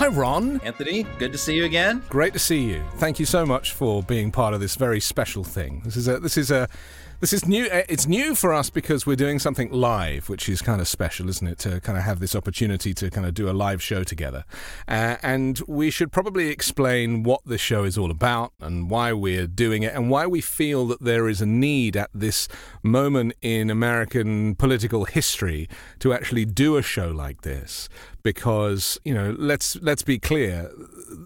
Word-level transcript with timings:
Hi, 0.00 0.08
Ron. 0.08 0.62
Anthony, 0.64 1.02
good 1.18 1.30
to 1.32 1.36
see 1.36 1.54
you 1.54 1.66
again. 1.66 2.02
Great 2.08 2.32
to 2.32 2.38
see 2.38 2.62
you. 2.62 2.82
Thank 2.94 3.20
you 3.20 3.26
so 3.26 3.44
much 3.44 3.74
for 3.74 4.02
being 4.02 4.32
part 4.32 4.54
of 4.54 4.60
this 4.60 4.74
very 4.74 4.98
special 4.98 5.44
thing. 5.44 5.82
This 5.84 5.94
is 5.94 6.08
a 6.08 6.18
this 6.18 6.38
is 6.38 6.50
a 6.50 6.70
this 7.20 7.32
is 7.32 7.46
new. 7.46 7.66
uh, 7.66 7.82
It's 7.88 8.06
new 8.06 8.34
for 8.34 8.52
us 8.52 8.70
because 8.70 9.06
we're 9.06 9.16
doing 9.16 9.38
something 9.38 9.70
live, 9.70 10.28
which 10.28 10.48
is 10.48 10.62
kind 10.62 10.80
of 10.80 10.88
special, 10.88 11.28
isn't 11.28 11.46
it? 11.46 11.58
To 11.60 11.80
kind 11.80 11.98
of 11.98 12.04
have 12.04 12.18
this 12.18 12.34
opportunity 12.34 12.94
to 12.94 13.10
kind 13.10 13.26
of 13.26 13.34
do 13.34 13.48
a 13.48 13.52
live 13.52 13.82
show 13.82 14.04
together. 14.04 14.44
Uh, 14.88 15.16
and 15.22 15.60
we 15.68 15.90
should 15.90 16.12
probably 16.12 16.48
explain 16.48 17.22
what 17.22 17.42
this 17.44 17.60
show 17.60 17.84
is 17.84 17.98
all 17.98 18.10
about 18.10 18.52
and 18.60 18.90
why 18.90 19.12
we're 19.12 19.46
doing 19.46 19.82
it 19.82 19.94
and 19.94 20.10
why 20.10 20.26
we 20.26 20.40
feel 20.40 20.86
that 20.86 21.00
there 21.00 21.28
is 21.28 21.40
a 21.40 21.46
need 21.46 21.96
at 21.96 22.10
this 22.14 22.48
moment 22.82 23.34
in 23.42 23.70
American 23.70 24.54
political 24.54 25.04
history 25.04 25.68
to 25.98 26.12
actually 26.12 26.44
do 26.46 26.76
a 26.76 26.82
show 26.82 27.08
like 27.10 27.42
this. 27.42 27.88
Because 28.22 28.98
you 29.04 29.14
know, 29.14 29.34
let's 29.38 29.76
let's 29.76 30.02
be 30.02 30.18
clear, 30.18 30.70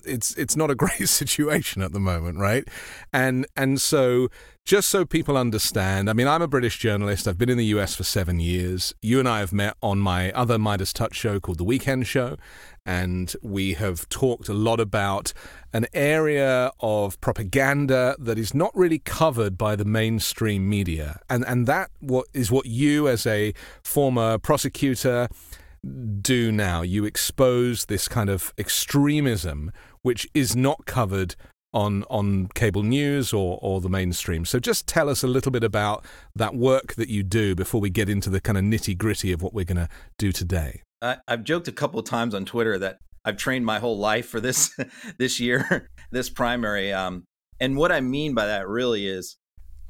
it's 0.05 0.34
it's 0.36 0.56
not 0.56 0.70
a 0.70 0.74
great 0.77 1.08
situation 1.20 1.83
at 1.83 1.92
the 1.92 2.00
moment, 2.00 2.38
right? 2.38 2.69
And 3.12 3.47
and 3.56 3.80
so 3.80 4.28
just 4.64 4.88
so 4.88 5.04
people 5.04 5.36
understand, 5.36 6.09
I 6.09 6.14
mean, 6.14 6.27
I'm 6.27 6.41
a 6.41 6.48
British 6.48 6.78
journalist. 6.78 7.28
I've 7.28 7.36
been 7.36 7.50
in 7.50 7.59
the 7.59 7.66
US 7.66 7.95
for 7.95 8.02
seven 8.02 8.41
years. 8.41 8.95
You 9.02 9.18
and 9.18 9.28
I 9.28 9.41
have 9.41 9.52
met 9.52 9.77
on 9.82 9.98
my 9.98 10.32
other 10.32 10.56
MeidasTouch 10.56 11.12
show 11.12 11.38
called 11.38 11.59
The 11.59 11.64
Weekend 11.64 12.06
Show. 12.06 12.38
And 12.86 13.34
we 13.42 13.74
have 13.74 14.08
talked 14.08 14.48
a 14.48 14.55
lot 14.55 14.80
about 14.80 15.34
an 15.74 15.86
area 15.92 16.70
of 16.80 17.20
propaganda 17.20 18.16
that 18.19 18.38
is 18.38 18.55
not 18.55 18.74
really 18.74 19.00
covered 19.00 19.58
by 19.58 19.77
the 19.77 19.84
mainstream 19.84 20.66
media. 20.66 21.20
And, 21.28 21.44
and 21.46 21.66
that 21.66 21.91
what 22.00 22.27
is 22.33 22.50
what 22.50 22.64
you, 22.64 23.06
as 23.06 23.27
a 23.27 23.52
former 23.83 24.38
prosecutor, 24.38 25.28
do 26.22 26.50
now. 26.50 26.80
You 26.80 27.05
expose 27.05 27.84
this 27.86 28.08
kind 28.08 28.30
of 28.30 28.55
extremism 28.56 29.72
which 30.00 30.27
is 30.33 30.56
not 30.56 30.86
covered 30.86 31.36
on 31.75 32.05
on 32.08 32.47
cable 32.55 32.83
news 32.83 33.33
or, 33.33 33.58
or 33.61 33.80
the 33.80 33.91
mainstream. 33.91 34.44
So 34.47 34.58
just 34.58 34.86
tell 34.86 35.11
us 35.11 35.22
a 35.22 35.27
little 35.27 35.53
bit 35.53 35.64
about 35.64 36.05
that 36.34 36.55
work 36.55 36.94
that 36.94 37.08
you 37.08 37.22
do 37.22 37.55
before 37.55 37.80
we 37.80 37.91
get 37.91 38.08
into 38.08 38.30
the 38.30 38.41
kind 38.41 38.56
of 38.56 38.64
nitty 38.64 38.97
gritty 38.97 39.33
of 39.33 39.42
what 39.42 39.53
we're 39.53 39.64
going 39.64 39.77
to 39.77 39.89
do 40.17 40.33
today. 40.33 40.80
I, 41.02 41.19
I've 41.28 41.45
joked 41.45 41.69
a 41.69 41.72
couple 41.72 41.98
of 41.98 42.06
times 42.06 42.34
on 42.34 42.45
Twitter 42.47 42.78
that 42.78 42.98
I've 43.25 43.36
trained 43.36 43.67
my 43.67 43.80
whole 43.80 43.98
life 43.98 44.28
for 44.28 44.41
this 44.41 44.75
this 45.19 45.41
year, 45.41 45.91
this 46.11 46.30
primary. 46.30 46.92
Um, 46.92 47.25
and 47.61 47.77
what 47.77 47.92
I 47.92 48.00
mean 48.00 48.34
by 48.34 48.47
that 48.47 48.69
really 48.69 49.06
is 49.06 49.36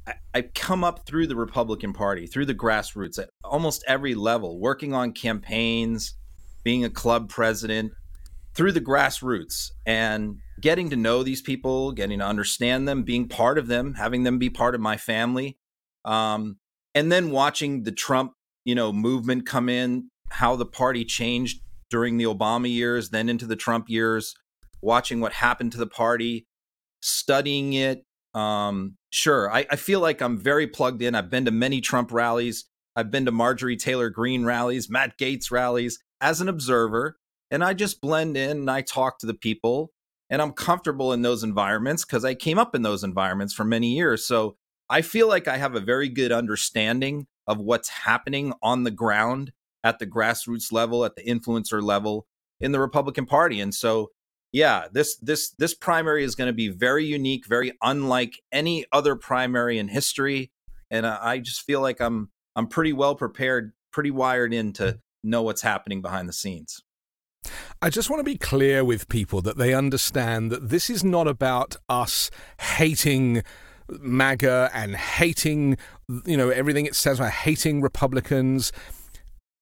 I, 0.06 0.14
I've 0.32 0.54
come 0.54 0.82
up 0.82 1.06
through 1.06 1.26
the 1.26 1.36
Republican 1.36 1.92
Party, 1.92 2.26
through 2.26 2.46
the 2.46 2.54
grassroots 2.54 3.18
at 3.18 3.28
almost 3.44 3.84
every 3.86 4.14
level, 4.14 4.58
working 4.58 4.94
on 4.94 5.12
campaigns, 5.12 6.16
being 6.64 6.84
a 6.84 6.90
club 6.90 7.28
president, 7.28 7.92
through 8.54 8.72
the 8.72 8.80
grassroots 8.80 9.70
and 9.84 10.38
getting 10.60 10.90
to 10.90 10.96
know 10.96 11.22
these 11.22 11.42
people, 11.42 11.92
getting 11.92 12.20
to 12.20 12.24
understand 12.24 12.86
them, 12.86 13.02
being 13.02 13.28
part 13.28 13.58
of 13.58 13.66
them, 13.66 13.94
having 13.94 14.22
them 14.22 14.38
be 14.38 14.48
part 14.48 14.74
of 14.74 14.80
my 14.80 14.96
family, 14.96 15.58
um, 16.04 16.58
and 16.94 17.10
then 17.10 17.30
watching 17.30 17.82
the 17.82 17.92
Trump, 17.92 18.32
you 18.64 18.74
know, 18.74 18.92
movement 18.92 19.46
come 19.46 19.68
in, 19.68 20.10
how 20.30 20.54
the 20.56 20.66
party 20.66 21.04
changed 21.04 21.60
during 21.90 22.16
the 22.16 22.24
Obama 22.24 22.72
years, 22.72 23.10
then 23.10 23.28
into 23.28 23.46
the 23.46 23.56
Trump 23.56 23.88
years, 23.88 24.34
watching 24.80 25.20
what 25.20 25.32
happened 25.32 25.72
to 25.72 25.78
the 25.78 25.86
party, 25.86 26.46
studying 27.00 27.72
it. 27.72 28.04
Um, 28.34 28.96
sure, 29.10 29.52
I, 29.52 29.66
I 29.70 29.76
feel 29.76 30.00
like 30.00 30.20
I'm 30.20 30.38
very 30.38 30.66
plugged 30.66 31.02
in. 31.02 31.14
I've 31.14 31.30
been 31.30 31.44
to 31.44 31.50
many 31.50 31.80
Trump 31.80 32.12
rallies. 32.12 32.64
I've 32.96 33.10
been 33.10 33.24
to 33.24 33.32
Marjorie 33.32 33.76
Taylor 33.76 34.08
Greene 34.08 34.44
rallies, 34.44 34.88
Matt 34.88 35.18
Gaetz 35.18 35.50
rallies 35.50 35.98
as 36.20 36.40
an 36.40 36.48
observer 36.48 37.16
and 37.54 37.62
I 37.62 37.72
just 37.72 38.00
blend 38.00 38.36
in 38.36 38.50
and 38.50 38.70
I 38.70 38.80
talk 38.80 39.20
to 39.20 39.26
the 39.26 39.32
people 39.32 39.92
and 40.28 40.42
I'm 40.42 40.50
comfortable 40.50 41.12
in 41.12 41.22
those 41.22 41.44
environments 41.44 42.04
because 42.04 42.24
I 42.24 42.34
came 42.34 42.58
up 42.58 42.74
in 42.74 42.82
those 42.82 43.04
environments 43.04 43.54
for 43.54 43.62
many 43.62 43.94
years. 43.94 44.26
So 44.26 44.56
I 44.90 45.02
feel 45.02 45.28
like 45.28 45.46
I 45.46 45.56
have 45.56 45.76
a 45.76 45.80
very 45.80 46.08
good 46.08 46.32
understanding 46.32 47.28
of 47.46 47.60
what's 47.60 47.88
happening 47.88 48.54
on 48.60 48.82
the 48.82 48.90
ground 48.90 49.52
at 49.84 50.00
the 50.00 50.06
grassroots 50.06 50.72
level, 50.72 51.04
at 51.04 51.14
the 51.14 51.22
influencer 51.22 51.80
level 51.80 52.26
in 52.60 52.72
the 52.72 52.80
Republican 52.80 53.24
Party. 53.24 53.60
And 53.60 53.72
so 53.72 54.10
yeah, 54.50 54.88
this 54.90 55.16
this 55.18 55.50
this 55.50 55.74
primary 55.74 56.24
is 56.24 56.34
going 56.34 56.48
to 56.48 56.52
be 56.52 56.68
very 56.68 57.04
unique, 57.04 57.46
very 57.46 57.72
unlike 57.82 58.40
any 58.50 58.84
other 58.92 59.14
primary 59.14 59.78
in 59.78 59.88
history, 59.88 60.50
and 60.90 61.06
I, 61.06 61.38
just 61.38 61.62
feel 61.62 61.80
like 61.80 62.00
I'm 62.00 62.30
I'm 62.54 62.68
pretty 62.68 62.92
well 62.92 63.16
prepared, 63.16 63.72
pretty 63.92 64.12
wired 64.12 64.54
in 64.54 64.72
to 64.74 65.00
know 65.24 65.42
what's 65.42 65.62
happening 65.62 66.02
behind 66.02 66.28
the 66.28 66.32
scenes. 66.32 66.84
I 67.82 67.90
just 67.90 68.10
want 68.10 68.20
to 68.20 68.24
be 68.24 68.38
clear 68.38 68.84
with 68.84 69.08
people 69.08 69.42
that 69.42 69.58
they 69.58 69.74
understand 69.74 70.50
that 70.50 70.68
this 70.68 70.88
is 70.88 71.04
not 71.04 71.28
about 71.28 71.76
us 71.88 72.30
hating 72.60 73.42
MAGA 73.88 74.70
and 74.72 74.96
hating, 74.96 75.76
you 76.24 76.36
know, 76.36 76.50
everything 76.50 76.86
it 76.86 76.94
says 76.94 77.18
about 77.18 77.32
hating 77.32 77.80
Republicans. 77.80 78.72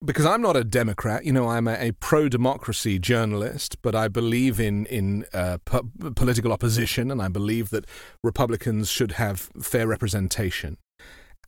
Because 0.05 0.27
I'm 0.27 0.43
not 0.43 0.57
a 0.57 0.65
Democrat, 0.65 1.25
you 1.25 1.33
know, 1.33 1.49
I'm 1.49 1.69
a, 1.69 1.75
a 1.75 1.93
pro-democracy 1.93 2.99
journalist, 2.99 3.81
but 3.83 3.95
I 3.95 4.09
believe 4.09 4.59
in 4.59 4.87
in 4.87 5.25
uh, 5.33 5.59
po- 5.65 5.89
political 6.17 6.53
opposition, 6.53 7.09
and 7.09 7.23
I 7.23 7.29
believe 7.29 7.71
that 7.71 7.87
Republicans 8.25 8.91
should 8.91 9.13
have 9.13 9.49
fair 9.61 9.87
representation 9.87 10.77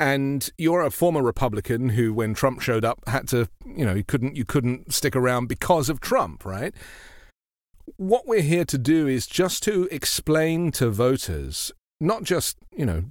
and 0.01 0.51
you're 0.59 0.83
a 0.83 0.91
former 0.91 1.23
Republican 1.23 1.91
who, 1.91 2.13
when 2.13 2.35
Trump 2.35 2.61
showed 2.61 2.85
up, 2.85 3.01
had 3.07 3.29
to, 3.29 3.49
you 3.65 3.85
know, 3.85 3.95
you 3.95 4.05
couldn't 4.05 4.37
you 4.37 4.45
couldn't 4.45 4.93
stick 4.93 5.15
around 5.15 5.47
because 5.47 5.89
of 5.89 6.01
Trump, 6.01 6.45
right? 6.45 6.75
What 7.97 8.27
we're 8.27 8.43
here 8.43 8.65
to 8.65 8.79
do 8.79 9.07
is 9.07 9.27
just 9.27 9.63
to 9.65 9.89
explain 9.91 10.73
to 10.73 10.91
voters, 10.91 11.71
not 12.01 12.25
just 12.25 12.57
you 12.77 12.87
know 12.87 13.05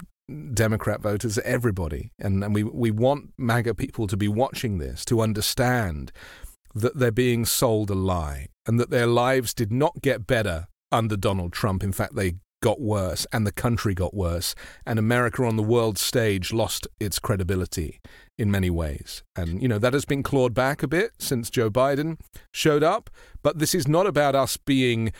Democrat 0.53 1.01
voters, 1.01 1.38
everybody, 1.39 2.11
and 2.19 2.44
and 2.44 2.53
we 2.53 2.63
we 2.63 2.91
want 2.91 3.33
MAGA 3.38 3.75
people 3.75 4.07
to 4.07 4.17
be 4.17 4.27
watching 4.27 4.77
this 4.77 5.05
to 5.05 5.21
understand 5.21 6.11
that 6.75 6.97
they're 6.97 7.11
being 7.11 7.45
sold 7.45 7.89
a 7.89 7.95
lie 7.95 8.47
and 8.65 8.79
that 8.79 8.89
their 8.89 9.07
lives 9.07 9.53
did 9.53 9.71
not 9.71 10.01
get 10.01 10.25
better 10.25 10.67
under 10.91 11.15
Donald 11.15 11.53
Trump. 11.53 11.83
In 11.83 11.91
fact, 11.91 12.15
they 12.15 12.35
got 12.63 12.79
worse 12.79 13.28
and 13.34 13.46
the 13.46 13.51
country 13.51 13.94
got 13.94 14.13
worse 14.13 14.56
and 14.85 14.97
America 14.97 15.44
on 15.44 15.57
the 15.57 15.62
world 15.63 15.97
stage 15.97 16.53
lost 16.53 16.88
its 16.97 17.19
credibility 17.19 18.00
in 18.38 18.50
many 18.50 18.69
ways. 18.69 19.22
And, 19.35 19.62
you 19.62 19.68
know, 19.68 19.78
that 19.79 19.91
has 19.91 20.06
been 20.06 20.24
clawed 20.24 20.53
back 20.53 20.81
a 20.81 20.88
bit 20.88 21.12
since 21.19 21.50
Joe 21.50 21.69
Biden 21.69 22.18
showed 22.53 22.81
up. 22.81 23.09
But 23.44 23.59
this 23.59 23.75
is 23.75 23.85
not 23.85 24.07
about 24.07 24.34
us 24.34 24.56
being 24.56 25.12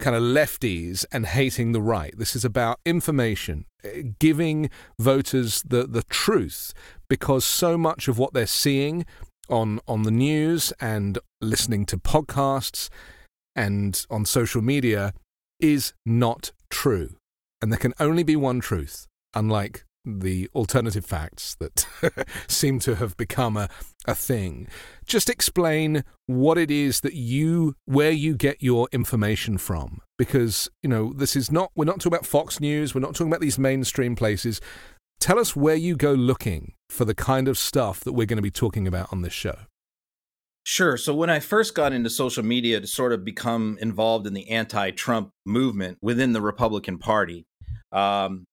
kind 0.00 0.16
of 0.16 0.22
lefties 0.22 1.04
and 1.12 1.26
hating 1.26 1.72
the 1.72 1.82
right. 1.82 2.16
This 2.16 2.34
is 2.34 2.46
about 2.46 2.80
information, 2.86 3.66
eh, 3.84 4.02
giving 4.18 4.70
voters 4.98 5.62
the, 5.62 5.86
the 5.86 6.02
truth 6.04 6.72
because 7.10 7.44
so 7.44 7.76
much 7.76 8.08
of 8.08 8.18
what 8.18 8.32
they're 8.32 8.46
seeing 8.46 9.04
on, 9.50 9.80
on 9.86 10.02
the 10.04 10.10
news 10.10 10.72
and 10.80 11.18
listening 11.42 11.84
to 11.86 11.98
podcasts 11.98 12.88
and 13.54 14.06
on 14.08 14.24
social 14.24 14.62
media 14.62 15.12
is 15.60 15.92
not 16.06 16.52
true. 16.70 17.16
And 17.60 17.72
there 17.72 17.78
can 17.78 17.94
only 17.98 18.22
be 18.22 18.36
one 18.36 18.60
truth, 18.60 19.06
unlike 19.34 19.84
the 20.06 20.48
alternative 20.54 21.04
facts 21.04 21.56
that 21.56 21.86
seem 22.48 22.78
to 22.78 22.94
have 22.94 23.16
become 23.16 23.56
a, 23.56 23.68
a 24.06 24.14
thing. 24.14 24.68
Just 25.04 25.28
explain 25.28 26.04
what 26.26 26.56
it 26.56 26.70
is 26.70 27.00
that 27.00 27.14
you, 27.14 27.74
where 27.86 28.12
you 28.12 28.36
get 28.36 28.62
your 28.62 28.88
information 28.92 29.58
from. 29.58 30.00
Because, 30.16 30.70
you 30.82 30.88
know, 30.88 31.12
this 31.12 31.34
is 31.34 31.50
not, 31.50 31.72
we're 31.74 31.84
not 31.84 31.96
talking 31.96 32.14
about 32.14 32.26
Fox 32.26 32.60
News, 32.60 32.94
we're 32.94 33.00
not 33.00 33.14
talking 33.14 33.28
about 33.28 33.40
these 33.40 33.58
mainstream 33.58 34.14
places. 34.14 34.60
Tell 35.18 35.38
us 35.38 35.56
where 35.56 35.74
you 35.74 35.96
go 35.96 36.12
looking 36.12 36.74
for 36.88 37.04
the 37.04 37.14
kind 37.14 37.48
of 37.48 37.58
stuff 37.58 38.00
that 38.00 38.12
we're 38.12 38.26
going 38.26 38.36
to 38.36 38.42
be 38.42 38.50
talking 38.50 38.86
about 38.86 39.12
on 39.12 39.22
this 39.22 39.32
show. 39.32 39.56
Sure. 40.68 40.96
So 40.96 41.14
when 41.14 41.30
I 41.30 41.38
first 41.38 41.76
got 41.76 41.92
into 41.92 42.10
social 42.10 42.44
media 42.44 42.80
to 42.80 42.88
sort 42.88 43.12
of 43.12 43.24
become 43.24 43.78
involved 43.80 44.26
in 44.26 44.34
the 44.34 44.50
anti-Trump 44.50 45.30
movement 45.44 45.96
within 46.02 46.32
the 46.32 46.40
Republican 46.40 46.98
Party, 46.98 47.46
um, 47.92 48.46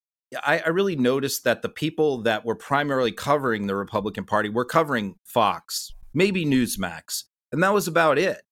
I, 0.43 0.59
I, 0.59 0.69
really 0.69 0.95
noticed 0.95 1.43
that 1.43 1.63
the 1.63 1.69
people 1.69 2.21
that 2.21 2.45
were 2.45 2.53
primarily 2.53 3.11
covering 3.11 3.65
the 3.65 3.75
Republican 3.75 4.25
Party 4.25 4.47
were 4.47 4.63
covering 4.63 5.15
Fox, 5.25 5.91
maybe 6.13 6.45
Newsmax, 6.45 7.23
and 7.51 7.63
that 7.63 7.73
was 7.73 7.87
about 7.87 8.19
it. 8.19 8.43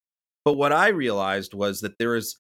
But 0.44 0.54
what 0.54 0.74
I 0.74 0.88
realized 0.88 1.54
was 1.54 1.82
that 1.82 2.00
there 2.00 2.16
is 2.16 2.40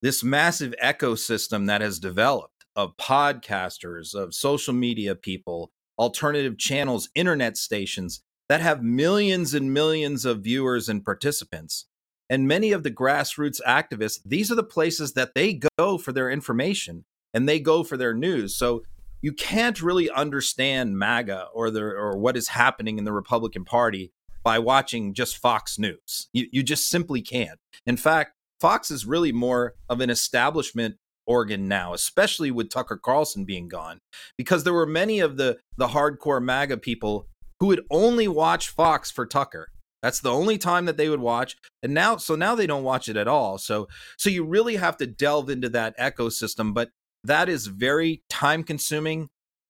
this 0.00 0.24
massive 0.24 0.74
ecosystem 0.82 1.66
that 1.66 1.82
has 1.82 1.98
developed 1.98 2.64
of 2.74 2.96
podcasters, 2.96 4.14
of 4.14 4.32
social 4.32 4.72
media 4.72 5.14
people, 5.16 5.70
alternative 5.98 6.56
channels, 6.56 7.10
internet 7.14 7.58
stations 7.58 8.22
that 8.52 8.60
have 8.60 8.82
millions 8.82 9.54
and 9.54 9.72
millions 9.72 10.26
of 10.26 10.42
viewers 10.42 10.86
and 10.86 11.02
participants. 11.02 11.86
And 12.28 12.46
many 12.46 12.70
of 12.72 12.82
the 12.82 12.90
grassroots 12.90 13.62
activists, 13.66 14.20
these 14.26 14.52
are 14.52 14.54
the 14.54 14.62
places 14.62 15.14
that 15.14 15.34
they 15.34 15.58
go 15.78 15.96
for 15.96 16.12
their 16.12 16.30
information 16.30 17.06
and 17.32 17.48
they 17.48 17.58
go 17.58 17.82
for 17.82 17.96
their 17.96 18.12
news. 18.12 18.54
So 18.54 18.82
you 19.22 19.32
can't 19.32 19.80
really 19.80 20.10
understand 20.10 20.98
MAGA 20.98 21.46
or 21.54 21.70
the 21.70 21.80
or 21.82 22.18
what 22.18 22.36
is 22.36 22.48
happening 22.48 22.98
in 22.98 23.04
the 23.04 23.12
Republican 23.14 23.64
Party 23.64 24.12
by 24.44 24.58
watching 24.58 25.14
just 25.14 25.38
Fox 25.38 25.78
News. 25.78 26.28
You, 26.34 26.46
you 26.52 26.62
just 26.62 26.90
simply 26.90 27.22
can't. 27.22 27.58
In 27.86 27.96
fact, 27.96 28.32
Fox 28.60 28.90
is 28.90 29.06
really 29.06 29.32
more 29.32 29.76
of 29.88 30.02
an 30.02 30.10
establishment 30.10 30.96
organ 31.26 31.68
now, 31.68 31.94
especially 31.94 32.50
with 32.50 32.68
Tucker 32.68 33.00
Carlson 33.02 33.46
being 33.46 33.68
gone, 33.68 34.00
because 34.36 34.64
there 34.64 34.74
were 34.74 34.84
many 34.84 35.20
of 35.20 35.38
the 35.38 35.56
the 35.78 35.88
hardcore 35.88 36.42
MAGA 36.42 36.76
people 36.76 37.28
who 37.62 37.68
would 37.68 37.84
only 37.92 38.26
watch 38.26 38.70
Fox 38.70 39.08
for 39.08 39.24
Tucker. 39.24 39.68
That's 40.02 40.18
the 40.18 40.32
only 40.32 40.58
time 40.58 40.86
that 40.86 40.96
they 40.96 41.08
would 41.08 41.20
watch. 41.20 41.56
And 41.80 41.94
now 41.94 42.16
so 42.16 42.34
now 42.34 42.56
they 42.56 42.66
don't 42.66 42.82
watch 42.82 43.08
it 43.08 43.16
at 43.16 43.28
all. 43.28 43.56
So 43.56 43.86
so 44.18 44.30
you 44.30 44.44
really 44.44 44.74
have 44.74 44.96
to 44.96 45.06
delve 45.06 45.48
into 45.48 45.68
that 45.68 45.96
ecosystem, 45.96 46.74
but 46.74 46.90
that 47.22 47.48
is 47.48 47.68
very 47.68 48.24
time 48.28 48.64
consuming. 48.64 49.28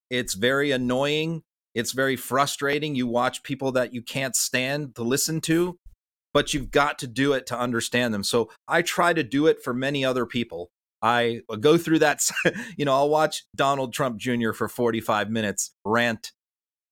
It's 0.09 0.33
very 0.33 0.71
annoying. 0.71 1.43
It's 1.75 1.93
very 1.93 2.17
frustrating. 2.17 2.95
You 2.95 3.09
watch 3.09 3.43
people 3.43 3.73
that 3.73 3.93
you 3.93 4.01
can't 4.01 4.35
stand 4.35 4.95
to 4.95 5.03
listen 5.03 5.43
to, 5.43 5.77
but 6.33 6.55
you've 6.55 6.71
got 6.71 6.99
to 7.01 7.07
do 7.07 7.35
it 7.35 7.47
to 7.49 7.59
understand 7.59 8.15
them. 8.15 8.25
So 8.25 8.49
I 8.67 8.81
try 8.81 9.13
to 9.13 9.23
do 9.23 9.49
it 9.49 9.63
for 9.63 9.75
many 9.75 10.03
other 10.03 10.25
people. 10.25 10.71
I 11.03 11.43
go 11.61 11.77
through 11.77 11.99
that, 11.99 12.23
you 12.79 12.87
know, 12.87 12.95
I'll 12.95 13.11
watch 13.11 13.45
Donald 13.55 13.93
Trump 13.93 14.17
Jr. 14.17 14.53
for 14.53 14.67
45 14.67 15.29
minutes 15.29 15.75
rant. 15.85 16.33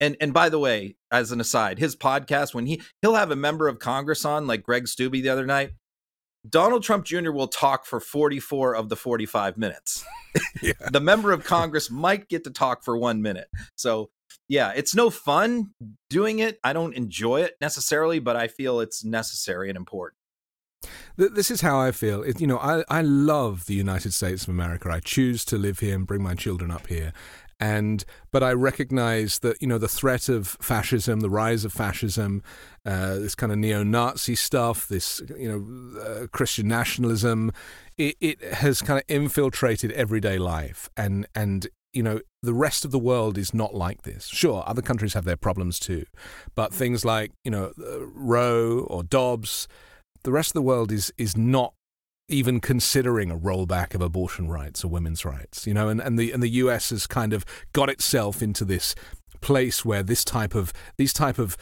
And 0.01 0.17
and 0.21 0.33
by 0.33 0.49
the 0.49 0.59
way, 0.59 0.97
as 1.11 1.33
an 1.33 1.41
aside, 1.41 1.79
his 1.79 1.97
podcast 1.97 2.55
when 2.55 2.67
he 2.67 2.83
he'll 3.03 3.15
have 3.15 3.31
a 3.31 3.37
member 3.37 3.69
of 3.69 3.79
Congress 3.79 4.25
on 4.25 4.47
like 4.47 4.63
Greg 4.63 4.85
Steube 4.85 5.23
the 5.23 5.29
other 5.29 5.47
night. 5.47 5.73
Donald 6.49 6.83
Trump 6.83 7.05
Jr. 7.05 7.33
will 7.33 7.49
talk 7.49 7.85
for 7.85 8.01
44 8.01 8.75
of 8.75 8.89
the 8.89 8.97
45 8.97 9.59
minutes. 9.59 10.03
yeah. 10.63 10.73
the 10.91 11.01
member 11.01 11.33
of 11.33 11.45
Congress 11.45 11.91
might 11.91 12.31
get 12.31 12.45
to 12.45 12.51
talk 12.51 12.83
for 12.83 12.97
1 12.97 13.21
minute. 13.21 13.49
So 13.77 14.09
yeah, 14.49 14.73
it's 14.75 14.95
no 14.95 15.11
fun 15.11 15.75
doing 16.09 16.39
it. 16.39 16.59
I 16.65 16.73
don't 16.73 16.95
enjoy 16.95 17.43
it 17.43 17.57
necessarily, 17.61 18.21
but 18.21 18.37
I 18.37 18.49
feel 18.49 18.81
it's 18.81 19.05
necessary 19.05 19.69
and 19.69 19.77
important. 19.77 20.17
This 21.17 21.51
is 21.51 21.61
how 21.61 21.79
I 21.79 21.93
feel. 21.93 22.23
It, 22.23 22.41
you 22.41 22.47
know, 22.47 22.59
I, 22.59 22.83
I 22.89 23.03
love 23.03 23.67
the 23.67 23.75
United 23.75 24.15
States 24.15 24.45
of 24.45 24.49
America. 24.49 24.91
I 24.91 25.01
choose 25.01 25.45
to 25.47 25.59
live 25.59 25.81
here 25.81 25.95
and 25.95 26.07
bring 26.07 26.23
my 26.23 26.35
children 26.35 26.71
up 26.71 26.87
here. 26.87 27.13
And 27.61 28.05
but 28.33 28.43
I 28.43 28.53
recognize 28.53 29.41
that 29.41 29.61
you 29.61 29.69
know 29.69 29.79
the 29.79 29.89
threat 29.89 30.29
of 30.29 30.57
fascism, 30.63 31.21
the 31.21 31.29
rise 31.29 31.65
of 31.65 31.73
fascism, 31.73 32.43
uh, 32.87 33.17
this 33.17 33.35
kind 33.35 33.53
of 33.53 33.59
neo-Nazi 33.59 34.35
stuff, 34.35 34.89
this 34.89 35.21
you 35.39 35.49
know 35.49 36.01
uh, 36.01 36.27
Christian 36.29 36.69
nationalism, 36.69 37.53
it, 37.99 38.17
it 38.21 38.43
has 38.43 38.81
kind 38.81 38.99
of 38.99 39.05
infiltrated 39.09 39.93
everyday 39.93 40.39
life, 40.39 40.89
and 40.97 41.27
and 41.35 41.69
you 41.93 42.03
know, 42.03 42.21
the 42.43 42.55
rest 42.55 42.85
of 42.85 42.91
the 42.91 42.99
world 42.99 43.37
is 43.37 43.53
not 43.53 43.75
like 43.75 44.03
this. 44.03 44.27
Sure, 44.27 44.63
other 44.67 44.83
countries 44.83 45.15
have 45.15 45.25
their 45.25 45.37
problems 45.37 45.79
too, 45.79 46.05
but 46.55 46.73
things 46.73 47.05
like, 47.05 47.33
you 47.45 47.51
know, 47.51 47.73
uh, 47.79 48.07
Roe 48.07 48.81
or 48.89 49.03
Dobbs, 49.03 49.67
the 50.23 50.33
rest 50.33 50.51
of 50.51 50.55
the 50.55 50.63
world 50.63 50.93
is 50.93 51.13
is 51.19 51.37
not 51.37 51.75
even 52.31 52.61
considering 52.61 53.31
a 53.31 53.37
rollback 53.37 53.95
of 53.95 54.01
abortion 54.01 54.49
rights 54.49 54.85
or 54.85 54.89
women's 54.89 55.25
rights. 55.25 55.67
You 55.67 55.75
know, 55.75 55.89
and, 55.89 56.01
and 56.01 56.19
the 56.19 56.33
and 56.33 56.43
the 56.43 56.49
US 56.49 56.91
has 56.91 57.07
kind 57.07 57.33
of 57.33 57.45
got 57.73 57.91
itself 57.91 58.43
into 58.43 58.65
this 58.65 58.95
place 59.41 59.85
where 59.85 60.03
this 60.03 60.25
type 60.25 60.55
of 60.55 60.73
these 60.97 61.13
type 61.13 61.39
of 61.39 61.57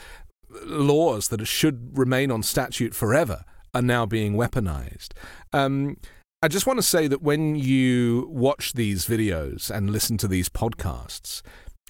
laws 0.64 1.28
that 1.28 1.44
should 1.46 1.96
remain 1.96 2.30
on 2.30 2.42
statute 2.42 2.94
forever 2.94 3.44
are 3.74 3.82
now 3.82 4.06
being 4.06 4.34
weaponized. 4.34 5.08
Um, 5.52 5.96
I 6.42 6.48
just 6.48 6.66
want 6.66 6.78
to 6.78 6.82
say 6.84 7.08
that 7.08 7.22
when 7.22 7.56
you 7.56 8.28
watch 8.30 8.74
these 8.74 9.06
videos 9.06 9.70
and 9.70 9.90
listen 9.90 10.16
to 10.18 10.28
these 10.28 10.48
podcasts, 10.48 11.42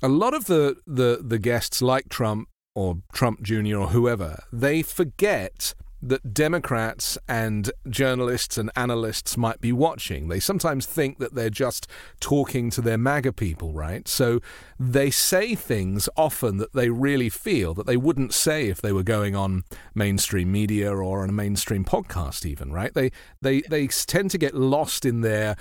a 0.02 0.08
lot 0.08 0.34
of 0.34 0.46
the, 0.46 0.76
the, 0.86 1.20
the 1.22 1.38
guests 1.38 1.82
like 1.82 2.08
Trump 2.08 2.48
or 2.74 2.98
Trump 3.12 3.42
Jr. 3.42 3.76
or 3.76 3.88
whoever, 3.88 4.42
they 4.52 4.82
forget 4.82 5.74
that 6.00 6.32
Democrats 6.32 7.18
and 7.28 7.70
journalists 7.88 8.56
and 8.56 8.70
analysts 8.76 9.36
might 9.36 9.60
be 9.60 9.72
watching. 9.72 10.28
They 10.28 10.40
sometimes 10.40 10.86
think 10.86 11.18
that 11.18 11.34
they're 11.34 11.50
just 11.50 11.88
talking 12.20 12.70
to 12.70 12.80
their 12.80 12.98
MAGA 12.98 13.32
people, 13.32 13.72
right? 13.72 14.06
So 14.06 14.40
they 14.78 15.10
say 15.10 15.54
things 15.54 16.08
often 16.16 16.58
that 16.58 16.72
they 16.72 16.90
really 16.90 17.28
feel 17.28 17.74
that 17.74 17.86
they 17.86 17.96
wouldn't 17.96 18.32
say 18.32 18.68
if 18.68 18.80
they 18.80 18.92
were 18.92 19.02
going 19.02 19.34
on 19.34 19.64
mainstream 19.94 20.52
media 20.52 20.94
or 20.94 21.22
on 21.22 21.28
a 21.28 21.32
mainstream 21.32 21.84
podcast, 21.84 22.46
even, 22.46 22.72
right? 22.72 22.94
They 22.94 23.10
they 23.42 23.62
they 23.62 23.88
tend 23.88 24.30
to 24.30 24.38
get 24.38 24.54
lost 24.54 25.04
in 25.04 25.22
their 25.22 25.56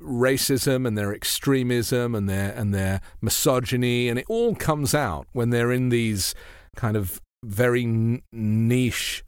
racism 0.00 0.86
and 0.86 0.96
their 0.96 1.12
extremism 1.12 2.14
and 2.14 2.28
their 2.28 2.52
and 2.52 2.72
their 2.72 3.00
misogyny, 3.20 4.08
and 4.08 4.18
it 4.18 4.26
all 4.28 4.54
comes 4.54 4.94
out 4.94 5.26
when 5.32 5.50
they're 5.50 5.72
in 5.72 5.88
these 5.88 6.34
kind 6.76 6.96
of 6.96 7.20
very 7.42 7.84
niche 8.32 9.24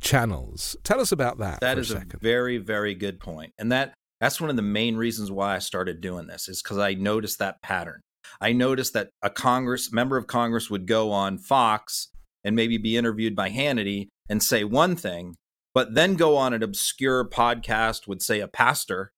channels. 0.00 0.76
Tell 0.84 1.00
us 1.00 1.12
about 1.12 1.38
that. 1.38 1.60
That 1.60 1.78
is 1.78 1.90
a, 1.90 1.98
a 1.98 2.18
very, 2.20 2.58
very 2.58 2.94
good 2.94 3.20
point. 3.20 3.52
And 3.58 3.70
that 3.72 3.94
that's 4.20 4.40
one 4.40 4.50
of 4.50 4.56
the 4.56 4.62
main 4.62 4.96
reasons 4.96 5.30
why 5.30 5.56
I 5.56 5.60
started 5.60 6.00
doing 6.00 6.26
this 6.26 6.48
is 6.48 6.62
because 6.62 6.78
I 6.78 6.94
noticed 6.94 7.38
that 7.38 7.62
pattern. 7.62 8.00
I 8.40 8.52
noticed 8.52 8.92
that 8.92 9.10
a 9.22 9.30
Congress 9.30 9.92
member 9.92 10.16
of 10.16 10.26
Congress 10.26 10.68
would 10.70 10.86
go 10.86 11.10
on 11.10 11.38
Fox 11.38 12.08
and 12.44 12.54
maybe 12.54 12.78
be 12.78 12.96
interviewed 12.96 13.34
by 13.34 13.50
Hannity 13.50 14.08
and 14.28 14.42
say 14.42 14.62
one 14.62 14.94
thing, 14.94 15.36
but 15.74 15.94
then 15.94 16.14
go 16.16 16.36
on 16.36 16.52
an 16.52 16.62
obscure 16.62 17.28
podcast, 17.28 18.06
would 18.06 18.22
say 18.22 18.40
a 18.40 18.48
pastor, 18.48 19.10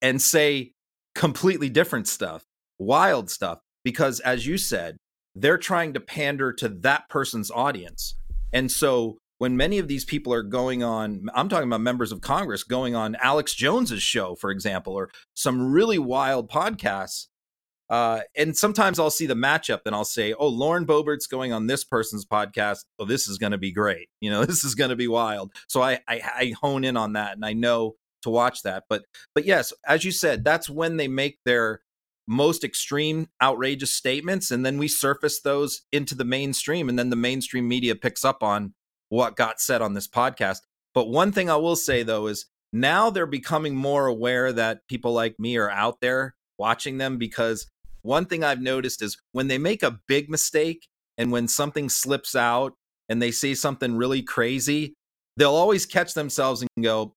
and 0.00 0.22
say 0.22 0.72
completely 1.14 1.68
different 1.68 2.06
stuff, 2.06 2.44
wild 2.78 3.30
stuff. 3.30 3.58
Because 3.84 4.20
as 4.20 4.46
you 4.46 4.56
said, 4.56 4.96
they're 5.34 5.58
trying 5.58 5.94
to 5.94 6.00
pander 6.00 6.52
to 6.52 6.68
that 6.68 7.08
person's 7.08 7.50
audience. 7.50 8.14
And 8.52 8.70
so 8.70 9.18
when 9.38 9.56
many 9.56 9.78
of 9.78 9.88
these 9.88 10.04
people 10.04 10.32
are 10.32 10.42
going 10.42 10.82
on 10.82 11.26
i'm 11.34 11.48
talking 11.48 11.68
about 11.68 11.80
members 11.80 12.12
of 12.12 12.20
congress 12.20 12.62
going 12.62 12.94
on 12.94 13.16
alex 13.22 13.54
jones's 13.54 14.02
show 14.02 14.34
for 14.34 14.50
example 14.50 14.94
or 14.94 15.10
some 15.34 15.72
really 15.72 15.98
wild 15.98 16.50
podcasts 16.50 17.26
uh, 17.90 18.20
and 18.36 18.54
sometimes 18.54 18.98
i'll 18.98 19.08
see 19.08 19.24
the 19.26 19.34
matchup 19.34 19.80
and 19.86 19.94
i'll 19.94 20.04
say 20.04 20.34
oh 20.34 20.48
lauren 20.48 20.86
Boebert's 20.86 21.26
going 21.26 21.52
on 21.54 21.66
this 21.66 21.84
person's 21.84 22.26
podcast. 22.26 22.84
Oh 22.98 23.06
this 23.06 23.28
is 23.28 23.38
going 23.38 23.52
to 23.52 23.58
be 23.58 23.72
great. 23.72 24.08
You 24.20 24.30
know 24.30 24.44
this 24.44 24.62
is 24.62 24.74
going 24.74 24.90
to 24.90 24.96
be 24.96 25.08
wild. 25.08 25.52
So 25.68 25.80
I, 25.80 26.00
I 26.06 26.20
i 26.36 26.54
hone 26.60 26.84
in 26.84 26.98
on 26.98 27.14
that 27.14 27.32
and 27.32 27.46
i 27.46 27.54
know 27.54 27.94
to 28.22 28.30
watch 28.30 28.62
that. 28.64 28.84
But 28.90 29.04
but 29.34 29.46
yes 29.46 29.72
as 29.86 30.04
you 30.04 30.12
said 30.12 30.44
that's 30.44 30.68
when 30.68 30.98
they 30.98 31.08
make 31.08 31.38
their 31.46 31.80
most 32.26 32.62
extreme 32.62 33.26
outrageous 33.42 33.94
statements 33.94 34.50
and 34.50 34.64
then 34.64 34.76
we 34.76 34.86
surface 34.86 35.40
those 35.40 35.80
into 35.92 36.14
the 36.14 36.26
mainstream 36.26 36.90
and 36.90 36.98
then 36.98 37.08
the 37.08 37.16
mainstream 37.16 37.66
media 37.66 37.96
picks 37.96 38.22
up 38.22 38.42
on 38.42 38.74
what 39.08 39.36
got 39.36 39.60
said 39.60 39.82
on 39.82 39.94
this 39.94 40.08
podcast. 40.08 40.58
But 40.94 41.08
one 41.08 41.32
thing 41.32 41.50
I 41.50 41.56
will 41.56 41.76
say 41.76 42.02
though 42.02 42.26
is 42.26 42.46
now 42.72 43.10
they're 43.10 43.26
becoming 43.26 43.74
more 43.74 44.06
aware 44.06 44.52
that 44.52 44.86
people 44.88 45.12
like 45.12 45.38
me 45.38 45.56
are 45.56 45.70
out 45.70 46.00
there 46.00 46.34
watching 46.58 46.98
them 46.98 47.18
because 47.18 47.66
one 48.02 48.26
thing 48.26 48.44
I've 48.44 48.60
noticed 48.60 49.02
is 49.02 49.16
when 49.32 49.48
they 49.48 49.58
make 49.58 49.82
a 49.82 49.98
big 50.06 50.28
mistake 50.28 50.86
and 51.16 51.32
when 51.32 51.48
something 51.48 51.88
slips 51.88 52.36
out 52.36 52.74
and 53.08 53.20
they 53.20 53.30
say 53.30 53.54
something 53.54 53.96
really 53.96 54.22
crazy, 54.22 54.94
they'll 55.36 55.54
always 55.54 55.86
catch 55.86 56.14
themselves 56.14 56.62
and 56.62 56.70
go, 56.82 57.14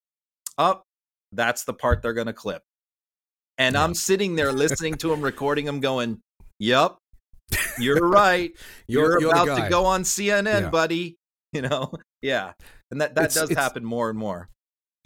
Up, 0.57 0.81
oh, 0.81 0.83
that's 1.31 1.63
the 1.63 1.74
part 1.74 2.01
they're 2.01 2.13
going 2.13 2.27
to 2.27 2.33
clip. 2.33 2.62
And 3.57 3.75
yeah. 3.75 3.83
I'm 3.83 3.93
sitting 3.93 4.36
there 4.36 4.51
listening 4.51 4.95
to 4.95 5.10
them, 5.10 5.21
recording 5.21 5.65
them, 5.65 5.79
going, 5.79 6.19
Yep, 6.60 6.98
you're 7.77 8.10
right. 8.10 8.51
You're, 8.88 9.19
you're 9.19 9.31
about 9.31 9.63
to 9.63 9.69
go 9.69 9.86
on 9.86 10.03
CNN, 10.03 10.62
yeah. 10.62 10.69
buddy. 10.69 11.17
you 11.53 11.62
know? 11.62 11.91
Yeah. 12.22 12.53
And 12.89 13.01
that 13.01 13.15
that 13.15 13.25
it's, 13.25 13.36
does 13.36 13.50
it's, 13.50 13.60
happen 13.60 13.84
more 13.84 14.10
and 14.10 14.17
more. 14.17 14.50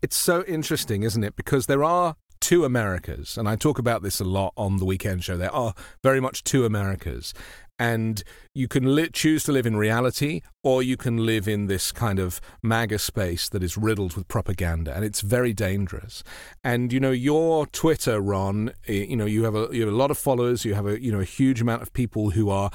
It's 0.02 0.18
so 0.18 0.44
interesting 0.46 1.04
isn't 1.04 1.24
it? 1.24 1.36
Because 1.36 1.66
there 1.66 1.84
are 1.84 2.16
two 2.42 2.66
americas 2.66 3.38
and 3.38 3.48
i 3.50 3.56
talk 3.56 3.80
about 3.80 4.04
this 4.04 4.20
a 4.20 4.24
lot 4.24 4.54
on 4.56 4.78
the 4.78 4.86
weekend 4.86 5.24
show. 5.24 5.38
There 5.38 5.54
are 5.54 5.74
very 6.04 6.20
much 6.20 6.44
two 6.44 6.66
americas 6.66 7.34
and 7.80 8.24
you 8.54 8.68
can 8.68 8.96
li- 8.96 9.10
choose 9.12 9.44
to 9.44 9.52
live 9.52 9.66
in 9.66 9.76
reality 9.76 10.42
or 10.64 10.84
you 10.84 10.96
can 10.96 11.26
live 11.26 11.48
in 11.48 11.68
this 11.68 11.92
kind 11.92 12.20
of 12.20 12.40
MAGA 12.64 13.00
space 13.00 13.50
that 13.50 13.64
is 13.64 13.78
riddled 13.78 14.16
with 14.16 14.28
propaganda 14.28 14.96
and 14.96 15.04
it's 15.04 15.22
very 15.22 15.54
dangerous. 15.54 16.24
And 16.64 16.94
you 16.94 17.00
know 17.00 17.12
your 17.12 17.66
twitter 17.68 18.22
ron 18.22 18.72
you 18.88 19.16
know 19.16 19.26
you 19.26 19.44
have 19.46 19.56
a 19.56 19.70
you 19.72 19.82
have 19.82 19.94
a 19.94 19.98
lot 19.98 20.12
of 20.12 20.18
followers 20.18 20.66
you 20.66 20.74
have 20.74 20.86
a 20.86 21.02
you 21.02 21.12
know 21.12 21.22
a 21.22 21.26
huge 21.26 21.62
amount 21.62 21.82
of 21.82 21.94
people 21.94 22.32
who 22.32 22.50
are 22.50 22.70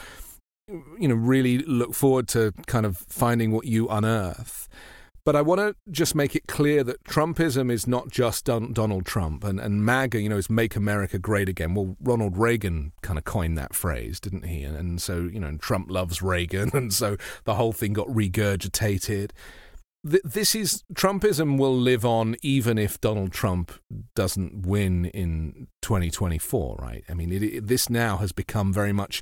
you 0.98 1.08
know, 1.08 1.14
really 1.14 1.58
look 1.58 1.94
forward 1.94 2.28
to 2.28 2.52
kind 2.66 2.86
of 2.86 2.96
finding 2.96 3.50
what 3.52 3.66
you 3.66 3.88
unearth. 3.88 4.68
But 5.24 5.36
I 5.36 5.42
want 5.42 5.60
to 5.60 5.76
just 5.90 6.14
make 6.14 6.34
it 6.34 6.46
clear 6.46 6.82
that 6.84 7.04
Trumpism 7.04 7.70
is 7.70 7.86
not 7.86 8.10
just 8.10 8.46
Don- 8.46 8.72
Donald 8.72 9.04
Trump 9.04 9.44
and, 9.44 9.60
and 9.60 9.84
MAGA, 9.84 10.20
you 10.20 10.28
know, 10.28 10.38
is 10.38 10.48
make 10.48 10.76
America 10.76 11.18
great 11.18 11.48
again. 11.48 11.74
Well, 11.74 11.96
Ronald 12.00 12.38
Reagan 12.38 12.92
kind 13.02 13.18
of 13.18 13.24
coined 13.24 13.58
that 13.58 13.74
phrase, 13.74 14.18
didn't 14.18 14.46
he? 14.46 14.64
And, 14.64 14.76
and 14.76 15.02
so, 15.02 15.28
you 15.32 15.38
know, 15.38 15.56
Trump 15.58 15.90
loves 15.90 16.22
Reagan. 16.22 16.70
And 16.80 16.94
so 16.94 17.16
the 17.44 17.56
whole 17.56 17.72
thing 17.72 17.92
got 17.92 18.06
regurgitated. 18.08 19.32
this 20.02 20.54
is 20.54 20.82
Trumpism 20.94 21.58
will 21.58 21.76
live 21.76 22.06
on 22.06 22.36
even 22.42 22.78
if 22.78 22.98
Donald 23.00 23.32
Trump 23.32 23.72
doesn't 24.14 24.64
win 24.66 25.06
in 25.06 25.68
2024, 25.82 26.76
right? 26.80 27.04
I 27.08 27.14
mean, 27.14 27.30
it, 27.32 27.42
it, 27.42 27.66
this 27.66 27.90
now 27.90 28.16
has 28.16 28.32
become 28.32 28.72
very 28.72 28.92
much 28.92 29.20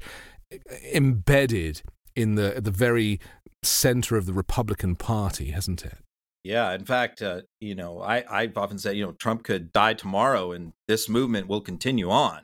embedded 0.92 1.82
in 2.16 2.34
the 2.34 2.60
the 2.60 2.70
very 2.70 3.20
center 3.62 4.16
of 4.16 4.26
the 4.26 4.32
Republican 4.32 4.96
Party, 4.96 5.50
hasn't 5.50 5.84
it? 5.84 5.98
Yeah, 6.44 6.72
in 6.72 6.84
fact, 6.84 7.20
uh, 7.20 7.42
you 7.60 7.74
know, 7.74 8.00
I 8.00 8.24
I've 8.30 8.56
often 8.56 8.78
said, 8.78 8.96
you 8.96 9.04
know, 9.04 9.12
Trump 9.12 9.44
could 9.44 9.72
die 9.72 9.94
tomorrow, 9.94 10.52
and 10.52 10.72
this 10.86 11.08
movement 11.08 11.48
will 11.48 11.60
continue 11.60 12.10
on. 12.10 12.42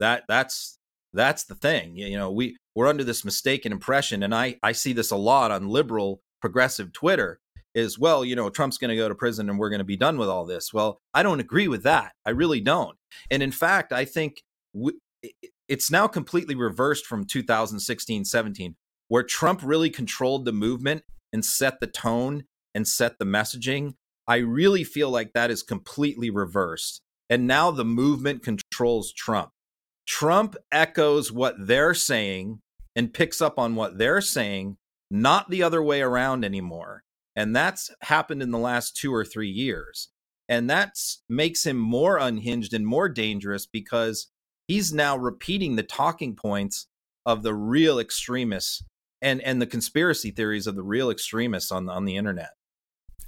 That 0.00 0.24
that's 0.28 0.78
that's 1.12 1.44
the 1.44 1.54
thing. 1.54 1.96
You 1.96 2.18
know, 2.18 2.30
we 2.30 2.56
we're 2.74 2.88
under 2.88 3.04
this 3.04 3.24
mistaken 3.24 3.72
impression, 3.72 4.22
and 4.22 4.34
I 4.34 4.56
I 4.62 4.72
see 4.72 4.92
this 4.92 5.10
a 5.10 5.16
lot 5.16 5.50
on 5.50 5.68
liberal 5.68 6.20
progressive 6.40 6.92
Twitter. 6.92 7.40
Is 7.74 7.98
well, 7.98 8.24
you 8.24 8.36
know, 8.36 8.48
Trump's 8.48 8.78
going 8.78 8.88
to 8.90 8.96
go 8.96 9.08
to 9.08 9.14
prison, 9.14 9.50
and 9.50 9.58
we're 9.58 9.68
going 9.68 9.80
to 9.80 9.84
be 9.84 9.98
done 9.98 10.16
with 10.18 10.28
all 10.28 10.46
this. 10.46 10.72
Well, 10.72 10.98
I 11.12 11.22
don't 11.22 11.40
agree 11.40 11.68
with 11.68 11.82
that. 11.82 12.12
I 12.24 12.30
really 12.30 12.60
don't. 12.60 12.96
And 13.30 13.42
in 13.42 13.52
fact, 13.52 13.92
I 13.92 14.06
think 14.06 14.42
we, 14.72 14.94
it's 15.68 15.90
now 15.90 16.06
completely 16.06 16.54
reversed 16.54 17.06
from 17.06 17.24
2016, 17.24 18.24
17, 18.24 18.76
where 19.08 19.22
Trump 19.22 19.60
really 19.62 19.90
controlled 19.90 20.44
the 20.44 20.52
movement 20.52 21.02
and 21.32 21.44
set 21.44 21.80
the 21.80 21.86
tone 21.86 22.44
and 22.74 22.86
set 22.86 23.18
the 23.18 23.24
messaging, 23.24 23.94
I 24.28 24.36
really 24.36 24.84
feel 24.84 25.10
like 25.10 25.32
that 25.32 25.50
is 25.50 25.62
completely 25.62 26.30
reversed. 26.30 27.00
And 27.28 27.46
now 27.46 27.70
the 27.70 27.84
movement 27.84 28.42
controls 28.42 29.12
Trump. 29.12 29.50
Trump 30.06 30.56
echoes 30.70 31.32
what 31.32 31.54
they're 31.58 31.94
saying 31.94 32.60
and 32.94 33.12
picks 33.12 33.40
up 33.40 33.58
on 33.58 33.74
what 33.74 33.98
they're 33.98 34.20
saying, 34.20 34.76
not 35.10 35.50
the 35.50 35.62
other 35.62 35.82
way 35.82 36.00
around 36.00 36.44
anymore. 36.44 37.02
And 37.34 37.54
that's 37.54 37.90
happened 38.02 38.42
in 38.42 38.50
the 38.50 38.58
last 38.58 38.96
two 38.96 39.14
or 39.14 39.24
three 39.24 39.50
years. 39.50 40.08
And 40.48 40.70
that 40.70 40.94
makes 41.28 41.66
him 41.66 41.76
more 41.76 42.18
unhinged 42.18 42.72
and 42.72 42.86
more 42.86 43.08
dangerous 43.08 43.66
because 43.66 44.28
he's 44.68 44.92
now 44.92 45.16
repeating 45.16 45.76
the 45.76 45.82
talking 45.82 46.34
points 46.34 46.86
of 47.24 47.42
the 47.42 47.54
real 47.54 47.98
extremists 47.98 48.84
and, 49.22 49.40
and 49.42 49.60
the 49.60 49.66
conspiracy 49.66 50.30
theories 50.30 50.66
of 50.66 50.76
the 50.76 50.82
real 50.82 51.10
extremists 51.10 51.72
on, 51.72 51.88
on 51.88 52.04
the 52.04 52.16
internet. 52.16 52.50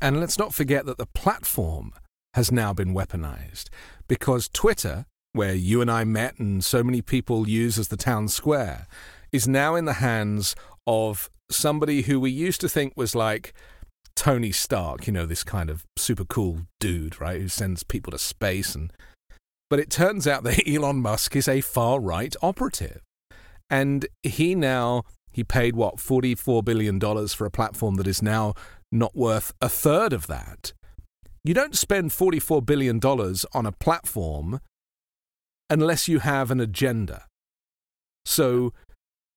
And 0.00 0.20
let's 0.20 0.38
not 0.38 0.54
forget 0.54 0.86
that 0.86 0.98
the 0.98 1.06
platform 1.06 1.92
has 2.34 2.52
now 2.52 2.72
been 2.72 2.94
weaponized 2.94 3.68
because 4.06 4.48
Twitter, 4.48 5.06
where 5.32 5.54
you 5.54 5.80
and 5.80 5.90
I 5.90 6.04
met 6.04 6.38
and 6.38 6.62
so 6.62 6.84
many 6.84 7.02
people 7.02 7.48
use 7.48 7.78
as 7.78 7.88
the 7.88 7.96
town 7.96 8.28
square, 8.28 8.86
is 9.32 9.48
now 9.48 9.74
in 9.74 9.86
the 9.86 9.94
hands 9.94 10.54
of 10.86 11.30
somebody 11.50 12.02
who 12.02 12.20
we 12.20 12.30
used 12.30 12.60
to 12.60 12.68
think 12.68 12.92
was 12.96 13.14
like 13.14 13.52
Tony 14.14 14.52
Stark, 14.52 15.06
you 15.06 15.12
know, 15.12 15.26
this 15.26 15.44
kind 15.44 15.70
of 15.70 15.84
super 15.96 16.24
cool 16.24 16.62
dude, 16.80 17.20
right, 17.20 17.40
who 17.40 17.48
sends 17.48 17.82
people 17.82 18.10
to 18.10 18.18
space 18.18 18.74
and 18.74 18.92
but 19.70 19.78
it 19.78 19.90
turns 19.90 20.26
out 20.26 20.44
that 20.44 20.66
Elon 20.68 21.00
Musk 21.00 21.36
is 21.36 21.48
a 21.48 21.60
far 21.60 22.00
right 22.00 22.34
operative. 22.42 23.02
And 23.70 24.06
he 24.22 24.54
now 24.54 25.02
he 25.30 25.44
paid 25.44 25.76
what 25.76 25.96
$44 25.96 26.64
billion 26.64 26.98
for 27.28 27.46
a 27.46 27.50
platform 27.50 27.96
that 27.96 28.06
is 28.06 28.22
now 28.22 28.54
not 28.90 29.14
worth 29.14 29.52
a 29.60 29.68
third 29.68 30.12
of 30.12 30.26
that. 30.26 30.72
You 31.44 31.54
don't 31.54 31.76
spend 31.76 32.10
$44 32.10 32.64
billion 32.64 32.98
on 33.00 33.66
a 33.66 33.72
platform 33.72 34.60
unless 35.70 36.08
you 36.08 36.18
have 36.20 36.50
an 36.50 36.60
agenda. 36.60 37.26
So, 38.24 38.72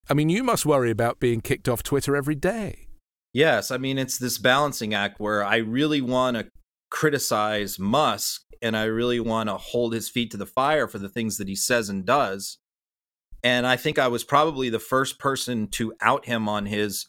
I 0.10 0.14
mean, 0.14 0.30
you 0.30 0.44
must 0.44 0.66
worry 0.66 0.92
about 0.92 1.20
being 1.20 1.42
kicked 1.42 1.70
off 1.70 1.84
Twitter 1.84 2.16
every 2.16 2.36
day. 2.36 2.88
Yes. 3.34 3.72
I 3.72 3.78
mean, 3.78 3.98
it's 3.98 4.18
this 4.18 4.38
balancing 4.38 4.94
act 4.94 5.20
where 5.20 5.44
I 5.44 5.58
really 5.58 6.02
want 6.02 6.38
to 6.38 6.48
criticize 6.92 7.80
Musk 7.80 8.44
and 8.62 8.78
I 8.78 8.84
really 8.84 9.20
want 9.20 9.50
to 9.50 9.58
hold 9.58 9.94
his 9.94 10.08
feet 10.08 10.30
to 10.32 10.38
the 10.38 10.46
fire 10.46 10.88
for 10.88 11.00
the 11.00 11.10
things 11.10 11.38
that 11.38 11.48
he 11.48 11.56
says 11.56 11.90
and 11.90 12.06
does. 12.06 12.60
And 13.44 13.66
I 13.66 13.76
think 13.76 13.98
I 13.98 14.08
was 14.08 14.24
probably 14.24 14.70
the 14.70 14.80
first 14.80 15.18
person 15.18 15.68
to 15.70 15.94
out 16.00 16.26
him 16.26 16.48
on 16.48 16.68
his 16.68 17.08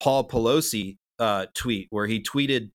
Paul 0.00 0.28
Pelosi 0.28 0.98
uh, 1.18 1.46
tweet 1.54 1.88
where 1.90 2.06
he 2.06 2.22
tweeted 2.22 2.70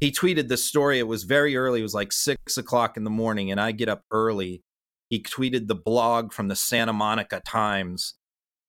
he 0.00 0.12
tweeted 0.12 0.48
the 0.48 0.56
story. 0.56 0.98
It 1.00 1.08
was 1.08 1.24
very 1.24 1.56
early. 1.56 1.80
It 1.80 1.84
was 1.84 1.94
like 1.94 2.12
six 2.12 2.56
o'clock 2.56 2.96
in 2.96 3.02
the 3.02 3.10
morning, 3.10 3.50
and 3.50 3.60
I 3.60 3.72
get 3.72 3.88
up 3.88 4.04
early. 4.12 4.62
He 5.10 5.20
tweeted 5.20 5.66
the 5.66 5.74
blog 5.74 6.32
from 6.32 6.46
the 6.46 6.54
Santa 6.54 6.92
Monica 6.92 7.40
Times, 7.40 8.14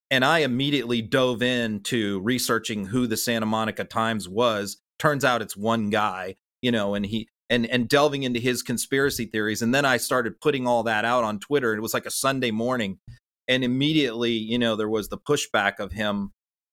and 0.09 0.25
I 0.25 0.39
immediately 0.39 1.03
dove 1.03 1.43
into 1.43 2.19
researching 2.21 2.87
who 2.87 3.05
the 3.05 3.17
Santa 3.17 3.45
Monica 3.45 3.83
Times 3.83 4.27
was. 4.27 4.77
Turns 4.97 5.23
out 5.23 5.43
it's 5.43 5.55
one 5.55 5.91
guy, 5.91 6.37
you 6.61 6.71
know, 6.71 6.95
and 6.95 7.05
he 7.05 7.29
and 7.49 7.65
and 7.65 7.87
delving 7.89 8.23
into 8.23 8.39
his 8.39 8.61
conspiracy 8.61 9.25
theories. 9.25 9.61
And 9.61 9.73
then 9.73 9.85
I 9.85 9.97
started 9.97 10.41
putting 10.41 10.67
all 10.67 10.83
that 10.83 11.05
out 11.05 11.23
on 11.23 11.39
Twitter. 11.39 11.73
It 11.73 11.81
was 11.81 11.93
like 11.93 12.05
a 12.05 12.11
Sunday 12.11 12.51
morning, 12.51 12.99
and 13.47 13.63
immediately, 13.63 14.33
you 14.33 14.59
know, 14.59 14.75
there 14.75 14.89
was 14.89 15.09
the 15.09 15.17
pushback 15.17 15.79
of 15.79 15.91
him 15.91 16.31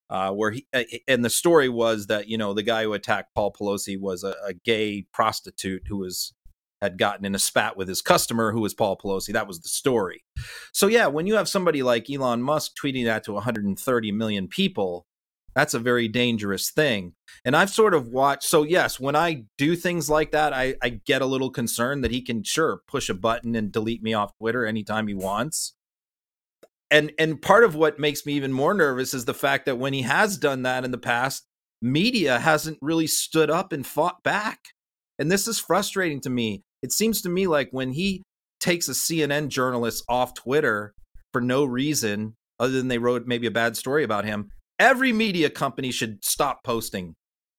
uh, 0.09 0.31
where 0.31 0.53
he 0.53 0.67
uh, 0.73 0.85
and 1.09 1.25
the 1.25 1.31
story 1.31 1.69
was 1.69 2.07
that 2.07 2.29
you 2.29 2.39
know 2.39 2.55
the 2.55 2.63
guy 2.63 2.85
who 2.85 2.93
attacked 2.93 3.35
Paul 3.35 3.53
Pelosi 3.53 3.99
was 3.99 4.23
a, 4.23 4.35
a, 4.47 4.53
gay 4.53 5.07
prostitute 5.13 5.83
who 5.89 5.99
was 5.99 6.33
had 6.81 6.99
gotten 6.99 7.25
in 7.25 7.35
a 7.35 7.39
spat 7.39 7.77
with 7.77 7.89
his 7.89 8.03
customer 8.03 8.53
who 8.53 8.61
was 8.61 8.75
Paul 8.75 8.97
Pelosi. 8.97 9.33
That 9.33 9.49
was 9.49 9.61
the 9.61 9.69
story. 9.69 10.25
So 10.73 10.87
yeah, 10.87 11.07
when 11.07 11.27
you 11.27 11.35
have 11.35 11.49
somebody 11.49 11.83
like 11.83 12.09
Elon 12.11 12.43
Musk 12.43 12.73
tweeting 12.81 13.07
that 13.07 13.25
to 13.25 13.33
130 13.33 14.13
million 14.13 14.47
people, 14.47 15.07
that's 15.57 15.75
a 15.75 15.81
very 15.81 16.07
dangerous 16.07 16.71
thing. 16.71 17.15
And 17.45 17.57
I've 17.57 17.71
sort 17.71 17.95
of 17.95 18.07
watched. 18.07 18.45
So 18.45 18.63
yes, 18.63 19.01
when 19.01 19.17
I 19.17 19.45
do 19.59 19.75
things 19.75 20.09
like 20.09 20.31
that, 20.31 20.53
I, 20.53 20.77
I 20.81 20.91
get 20.91 21.23
a 21.23 21.27
little 21.27 21.51
concerned 21.51 22.05
that 22.05 22.13
he 22.13 22.23
can 22.23 22.45
sure 22.45 22.83
push 22.87 23.09
a 23.09 23.15
button 23.15 23.57
and 23.57 23.73
delete 23.73 24.03
me 24.03 24.15
off 24.15 24.37
Twitter 24.39 24.65
anytime 24.65 25.09
he 25.09 25.15
wants 25.15 25.75
and 26.91 27.13
and 27.19 27.41
part 27.41 27.65
of 27.65 27.75
what 27.75 27.99
makes 27.99 28.25
me 28.25 28.35
even 28.35 28.53
more 28.53 28.75
nervous 28.75 29.15
is 29.15 29.25
the 29.25 29.35
fact 29.35 29.67
that 29.67 29.79
when 29.79 29.93
he 29.93 30.03
has 30.03 30.37
done 30.37 30.63
that 30.63 30.85
in 30.85 30.91
the 30.91 30.99
past 30.99 31.47
media 31.83 32.39
hasn't 32.39 32.79
really 32.81 33.07
stood 33.07 33.51
up 33.51 33.73
and 33.73 33.87
fought 33.87 34.23
back 34.23 34.61
and 35.19 35.31
this 35.31 35.47
is 35.47 35.59
frustrating 35.59 36.21
to 36.21 36.31
me 36.31 36.63
it 36.83 36.93
seems 36.93 37.21
to 37.21 37.29
me 37.29 37.47
like 37.47 37.69
when 37.71 37.93
he 37.93 38.23
takes 38.61 38.89
a 38.89 38.93
cnn 38.93 39.49
journalist 39.49 40.05
off 40.09 40.35
twitter 40.35 40.95
for 41.33 41.41
no 41.41 41.65
reason 41.65 42.35
other 42.59 42.73
than 42.73 42.89
they 42.89 42.99
wrote 42.99 43.27
maybe 43.27 43.47
a 43.47 43.51
bad 43.51 43.77
story 43.77 44.05
about 44.05 44.25
him 44.25 44.49
every 44.79 45.13
media 45.13 45.51
company 45.51 45.91
should 45.91 46.25
stop 46.25 46.65
posting 46.65 47.15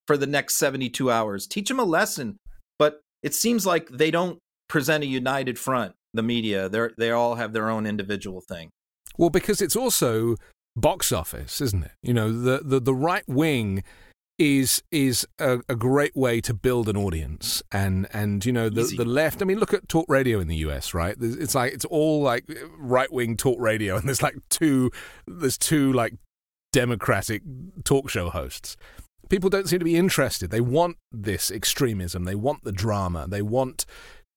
for 0.05 0.17
the 0.17 0.27
next 0.27 0.57
72 0.57 1.11
hours. 1.11 1.47
Teach 1.47 1.67
them 1.67 1.79
a 1.79 1.83
lesson 1.83 2.37
but 2.77 3.01
it 3.23 3.33
seems 3.33 3.65
like 3.65 3.89
they 3.89 4.11
don't 4.11 4.39
present 4.67 5.03
a 5.03 5.07
united 5.07 5.57
front 5.57 5.95
the 6.13 6.23
media. 6.23 6.69
They 6.69 6.87
they 6.97 7.11
all 7.11 7.35
have 7.35 7.53
their 7.53 7.69
own 7.69 7.85
individual 7.85 8.41
thing. 8.41 8.69
Well, 9.17 9.29
because 9.29 9.61
it's 9.61 9.75
also 9.75 10.35
box 10.75 11.11
office, 11.11 11.61
isn't 11.61 11.83
it? 11.83 11.91
You 12.03 12.13
know, 12.13 12.31
the 12.31 12.61
the, 12.63 12.79
the 12.79 12.93
right 12.93 13.27
wing 13.27 13.83
is 14.37 14.83
is 14.91 15.27
a, 15.39 15.61
a, 15.67 15.75
great 15.75 16.15
way 16.15 16.39
to 16.39 16.53
build 16.53 16.87
an 16.87 16.95
audience. 16.95 17.63
And 17.71 18.07
and 18.13 18.45
you 18.45 18.51
know 18.51 18.69
the 18.69 18.81
Easy. 18.81 18.95
the 18.95 19.05
left 19.05 19.41
i 19.41 19.45
mean 19.45 19.57
look 19.57 19.73
at 19.73 19.89
talk 19.89 20.05
radio 20.07 20.39
in 20.39 20.47
the 20.47 20.57
us 20.57 20.93
right? 20.93 21.15
It's 21.19 21.55
like 21.55 21.73
it's 21.73 21.85
all 21.85 22.21
like 22.21 22.45
uh, 22.49 22.67
right 22.77 23.11
wing 23.11 23.35
talk 23.35 23.59
radio 23.59 23.97
and 23.97 24.07
there's 24.07 24.21
like 24.21 24.35
two 24.49 24.91
there's 25.25 25.57
two 25.57 25.91
like 25.91 26.13
democratic 26.77 27.41
talk 27.83 28.07
show 28.07 28.29
hosts. 28.29 28.77
People 29.29 29.49
don't 29.49 29.67
seem 29.67 29.79
to 29.79 29.85
be 29.85 29.95
interested. 29.95 30.51
They 30.51 30.61
want 30.61 30.97
this 31.11 31.49
extremism. 31.49 32.23
They 32.23 32.35
want 32.35 32.63
the 32.63 32.71
drama. 32.71 33.25
They 33.27 33.41
want 33.41 33.87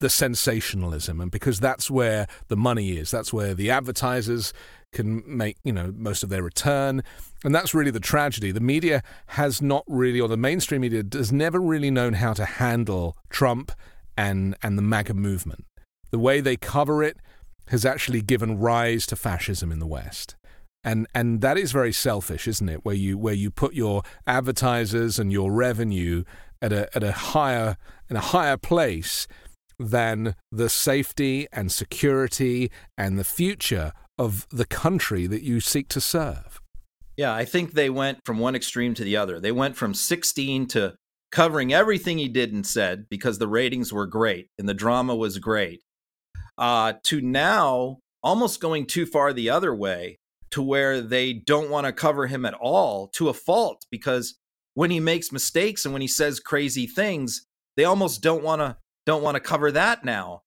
the 0.01 0.09
sensationalism. 0.09 1.21
And 1.21 1.31
because 1.31 1.61
that's 1.61 1.91
where 1.91 2.27
the 2.49 2.57
money 2.57 2.93
is 2.93 3.11
that's 3.11 3.31
where 3.31 3.53
the 3.53 3.71
advertisers 3.71 4.55
can 4.91 5.23
make 5.27 5.59
you 5.65 5.73
know 5.75 5.93
most 5.95 6.23
of 6.23 6.31
their 6.31 6.43
return. 6.43 7.03
And 7.45 7.55
that's 7.55 7.75
really 7.75 7.91
the 7.91 8.01
tragedy. 8.01 8.53
The 8.53 8.61
media 8.61 9.03
has 9.27 9.61
not 9.61 9.85
really 9.87 10.19
or 10.19 10.27
the 10.27 10.39
mainstream 10.39 10.81
media 10.81 11.05
has 11.13 11.31
never 11.31 11.61
really 11.61 11.91
known 11.91 12.15
how 12.15 12.33
to 12.33 12.47
handle 12.47 13.19
Trump 13.29 13.71
and 14.17 14.57
and 14.63 14.79
the 14.79 14.83
MAGA 14.95 15.13
movement. 15.13 15.67
The 16.11 16.19
way 16.19 16.41
they 16.41 16.57
cover 16.57 17.03
it 17.03 17.19
has 17.67 17.85
actually 17.85 18.23
given 18.23 18.59
rise 18.59 19.05
to 19.09 19.15
fascism 19.15 19.71
in 19.71 19.79
the 19.79 19.87
west 19.87 20.37
and 20.83 21.07
and 21.15 21.41
that 21.41 21.59
is 21.59 21.73
very 21.73 21.93
selfish 21.93 22.49
isn't 22.49 22.69
it 22.69 22.85
where 22.85 22.95
you 22.95 23.19
where 23.19 23.35
you 23.35 23.51
put 23.51 23.75
your 23.75 24.03
advertisers 24.27 25.19
and 25.19 25.31
your 25.33 25.53
revenue 25.53 26.25
at 26.63 26.73
a 26.73 26.95
at 26.97 27.03
a 27.03 27.13
higher 27.13 27.77
in 28.09 28.17
a 28.17 28.21
higher 28.21 28.57
place 28.57 29.27
than 29.79 30.35
the 30.53 30.69
safety 30.69 31.47
and 31.53 31.73
security 31.73 32.71
and 32.99 33.19
the 33.19 33.25
future 33.25 33.93
of 34.19 34.47
the 34.51 34.67
country 34.67 35.27
that 35.27 35.43
you 35.43 35.59
seek 35.61 35.89
to 35.89 36.01
serve. 36.01 36.61
Yeah, 37.17 37.35
I 37.35 37.47
think 37.47 37.73
they 37.73 37.89
went 37.89 38.19
from 38.27 38.39
one 38.39 38.55
extreme 38.55 38.93
to 38.95 39.05
the 39.05 39.17
other. 39.17 39.41
They 39.41 39.53
went 39.53 39.77
from 39.77 39.95
16 39.95 40.67
to 40.69 40.95
covering 41.33 41.73
everything 41.73 42.19
he 42.19 42.29
did 42.29 42.53
and 42.53 42.67
said 42.67 43.07
because 43.09 43.39
the 43.39 43.49
ratings 43.49 43.93
were 43.93 44.07
great 44.07 44.49
and 44.59 44.69
the 44.69 44.75
drama 44.75 45.17
was 45.17 45.39
great, 45.39 45.83
uh, 46.59 46.95
to 47.05 47.23
now 47.23 47.99
almost 48.23 48.61
going 48.61 48.85
too 48.85 49.07
far 49.07 49.33
the 49.33 49.49
other 49.49 49.75
way 49.75 50.19
to 50.50 50.62
where 50.62 51.00
they 51.00 51.33
don't 51.33 51.71
want 51.71 51.87
to 51.87 51.92
cover 51.92 52.26
him 52.26 52.45
at 52.45 52.54
all 52.54 53.09
to 53.09 53.28
a 53.28 53.35
fault 53.35 53.87
because 53.90 54.35
when 54.75 54.90
he 54.90 55.00
makes 55.00 55.33
mistakes 55.33 55.85
and 55.85 55.92
when 55.92 56.02
he 56.02 56.09
says 56.09 56.40
crazy 56.40 56.87
things, 56.87 57.47
they 57.76 57.85
almost 57.85 58.23
don't 58.23 58.42
want 58.42 58.61
to 58.61 58.76
don't 59.07 59.23
want 59.23 59.35
to 59.37 59.40
cover 59.40 59.73
that 59.73 60.04
now. 60.04 60.42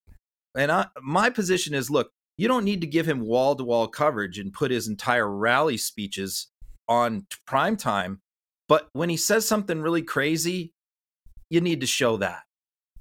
And 0.55 0.71
I, 0.71 0.87
my 1.01 1.29
position 1.29 1.73
is 1.73 1.89
look, 1.89 2.11
you 2.37 2.47
don't 2.47 2.65
need 2.65 2.81
to 2.81 2.87
give 2.87 3.07
him 3.07 3.21
wall 3.21 3.55
to 3.55 3.63
wall 3.63 3.87
coverage 3.87 4.39
and 4.39 4.53
put 4.53 4.71
his 4.71 4.87
entire 4.87 5.29
rally 5.29 5.77
speeches 5.77 6.47
on 6.87 7.25
prime 7.45 7.77
time. 7.77 8.21
But 8.67 8.89
when 8.93 9.09
he 9.09 9.17
says 9.17 9.47
something 9.47 9.81
really 9.81 10.01
crazy, 10.01 10.73
you 11.49 11.61
need 11.61 11.81
to 11.81 11.87
show 11.87 12.17
that. 12.17 12.43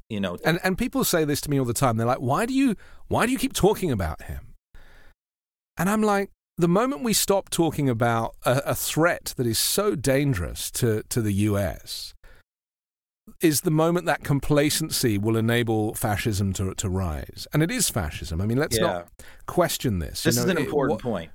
You 0.09 0.21
know, 0.21 0.37
and 0.45 0.61
and 0.63 0.77
people 0.77 1.05
say 1.05 1.25
this 1.25 1.41
to 1.43 1.51
me 1.51 1.59
all 1.59 1.65
the 1.65 1.73
time. 1.73 1.97
They're 1.97 2.07
like, 2.07 2.21
"Why 2.21 2.45
do 2.45 2.53
you 2.53 2.77
why 3.09 3.25
do 3.25 3.33
you 3.33 3.39
keep 3.39 3.55
talking 3.55 3.91
about 3.91 4.23
him?" 4.23 4.55
And 5.79 5.89
I'm 5.89 6.03
like, 6.03 6.31
the 6.59 6.69
moment 6.69 7.03
we 7.03 7.13
stop 7.13 7.49
talking 7.49 7.89
about 7.89 8.35
a, 8.45 8.63
a 8.67 8.75
threat 8.75 9.35
that 9.37 9.47
is 9.47 9.59
so 9.59 9.95
dangerous 9.95 10.71
to 10.73 11.03
to 11.09 11.21
the 11.21 11.33
U.S. 11.51 12.15
is 13.41 13.63
the 13.63 13.71
moment 13.71 14.07
that 14.07 14.23
complacency 14.25 15.17
will 15.19 15.37
enable 15.37 15.95
fascism 15.95 16.53
to 16.55 16.75
to 16.75 16.89
rise, 16.89 17.47
and 17.53 17.63
it 17.63 17.71
is 17.71 17.89
fascism. 17.89 18.41
I 18.41 18.47
mean, 18.47 18.59
let's 18.59 18.77
Yeah. 18.77 18.83
not 18.87 19.09
question 19.47 19.99
this. 19.99 20.23
this 20.23 20.37
You 20.37 20.43
is 20.43 20.49
an 20.51 20.59
it- 20.59 20.65
important 20.65 20.97
what- 20.97 21.03
point. 21.03 21.31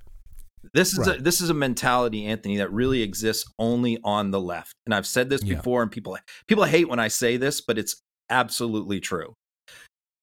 This 0.74 0.91
is 0.91 1.07
Right. 1.07 1.19
a 1.19 1.21
this 1.21 1.39
is 1.39 1.50
a 1.50 1.53
mentality, 1.53 2.25
Anthony, 2.25 2.57
that 2.57 2.71
really 2.74 3.01
exists 3.01 3.45
only 3.57 4.00
on 4.03 4.31
the 4.31 4.39
left. 4.41 4.74
And 4.86 4.93
I've 4.93 5.07
said 5.07 5.29
this 5.29 5.41
Yeah. 5.43 5.55
before, 5.55 5.81
and 5.81 5.91
people 5.91 6.17
people 6.47 6.65
hate 6.65 6.89
when 6.89 7.00
I 7.00 7.07
say 7.07 7.38
this, 7.38 7.62
but 7.62 7.77
it's 7.77 7.95
absolutely 8.29 9.00
true. 9.00 9.33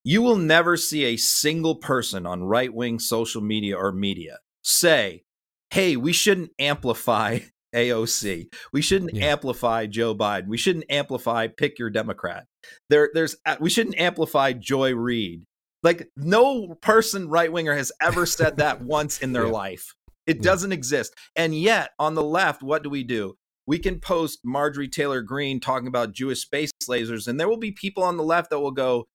You 0.05 0.21
will 0.21 0.37
never 0.37 0.77
see 0.77 1.05
a 1.05 1.17
single 1.17 1.77
person 1.77 2.27
on 2.27 2.43
right 2.45 2.73
wing 2.75 2.99
social 2.99 3.41
media 3.41 3.75
or 3.77 3.91
media 3.91 4.37
say, 4.65 5.23
"Hey, 5.71 5.97
we 5.97 6.13
shouldn't 6.13 6.51
amplify 6.59 7.41
AOC. 7.75 8.47
We 8.73 8.83
shouldn't 8.83 9.15
Yeah. 9.15 9.27
amplify 9.33 9.87
Joe 9.87 10.15
Biden. 10.15 10.47
We 10.49 10.57
shouldn't 10.59 10.85
amplify 10.89 11.49
pick 11.49 11.79
your 11.79 11.91
Democrat. 11.91 12.47
There, 12.89 13.11
there's 13.15 13.37
uh, 13.47 13.57
we 13.61 13.71
shouldn't 13.71 13.99
amplify 13.99 14.53
Joy 14.53 14.95
Reid. 14.95 15.45
Like 15.83 16.09
no 16.17 16.75
person 16.81 17.29
right 17.29 17.53
winger 17.53 17.75
has 17.75 17.93
ever 18.01 18.27
said 18.27 18.57
that 18.59 18.81
once 18.83 19.21
in 19.21 19.33
their 19.33 19.47
Yeah. 19.47 19.53
life. 19.53 19.95
It 20.27 20.37
Yeah. 20.37 20.43
doesn't 20.43 20.73
exist. 20.73 21.15
And 21.37 21.55
yet, 21.55 21.91
on 21.99 22.15
the 22.15 22.23
left, 22.23 22.63
what 22.63 22.83
do 22.83 22.91
we 22.91 23.03
do? 23.05 23.35
We 23.67 23.79
can 23.79 23.99
post 23.99 24.41
Marjorie 24.45 24.89
Taylor 24.89 25.21
Greene 25.23 25.59
talking 25.59 25.89
about 25.89 26.13
Jewish 26.13 26.41
space 26.41 26.71
lasers, 26.89 27.27
and 27.27 27.41
there 27.41 27.49
will 27.49 27.57
be 27.59 27.73
people 27.73 28.03
on 28.03 28.17
the 28.17 28.23
left 28.25 28.51
that 28.51 28.61
will 28.61 28.71
go, 28.71 29.07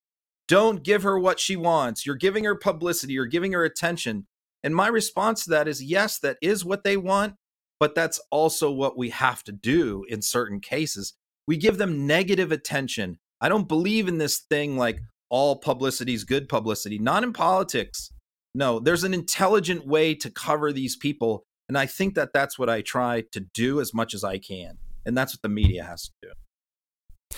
Don't 0.48 0.84
give 0.84 1.04
her 1.04 1.18
what 1.20 1.40
she 1.40 1.56
wants. 1.56 2.06
You're 2.06 2.16
giving 2.16 2.44
her 2.44 2.56
publicity, 2.56 3.14
you're 3.14 3.26
giving 3.28 3.52
her 3.54 3.64
attention. 3.64 4.26
And 4.64 4.76
my 4.76 4.88
response 4.88 5.44
to 5.44 5.52
that 5.52 5.68
is 5.68 5.84
yes, 5.84 6.20
that 6.20 6.38
is 6.42 6.66
what 6.66 6.84
they 6.84 6.98
want, 6.98 7.36
but 7.80 7.96
that's 7.96 8.20
also 8.30 8.72
what 8.72 8.98
we 8.98 9.10
have 9.10 9.44
to 9.46 9.52
do 9.52 10.06
in 10.10 10.22
certain 10.22 10.60
cases. 10.60 11.14
We 11.48 11.58
give 11.58 11.78
them 11.78 12.06
negative 12.06 12.52
attention. 12.52 13.20
I 13.42 13.50
don't 13.50 13.68
believe 13.68 14.08
in 14.08 14.18
this 14.18 14.40
thing 14.50 14.78
like 14.78 15.00
all 15.30 15.56
publicity 15.56 16.14
is 16.14 16.24
good 16.24 16.50
publicity, 16.50 17.00
not 17.00 17.24
in 17.24 17.34
politics. 17.34 18.12
No, 18.54 18.80
there's 18.80 19.04
an 19.04 19.14
intelligent 19.14 19.86
way 19.88 20.16
to 20.16 20.30
cover 20.30 20.74
these 20.74 20.96
people. 20.96 21.44
And 21.68 21.78
I 21.78 21.86
think 21.86 22.16
that 22.16 22.34
that's 22.34 22.58
what 22.58 22.70
I 22.70 22.82
try 22.82 23.24
to 23.32 23.40
do 23.40 23.80
as 23.80 23.94
much 23.94 24.14
as 24.14 24.24
I 24.24 24.40
can. 24.40 24.78
And 25.06 25.18
that's 25.18 25.34
what 25.34 25.42
the 25.42 25.50
media 25.50 25.84
has 25.84 26.04
to 26.04 26.12
do. 26.24 27.38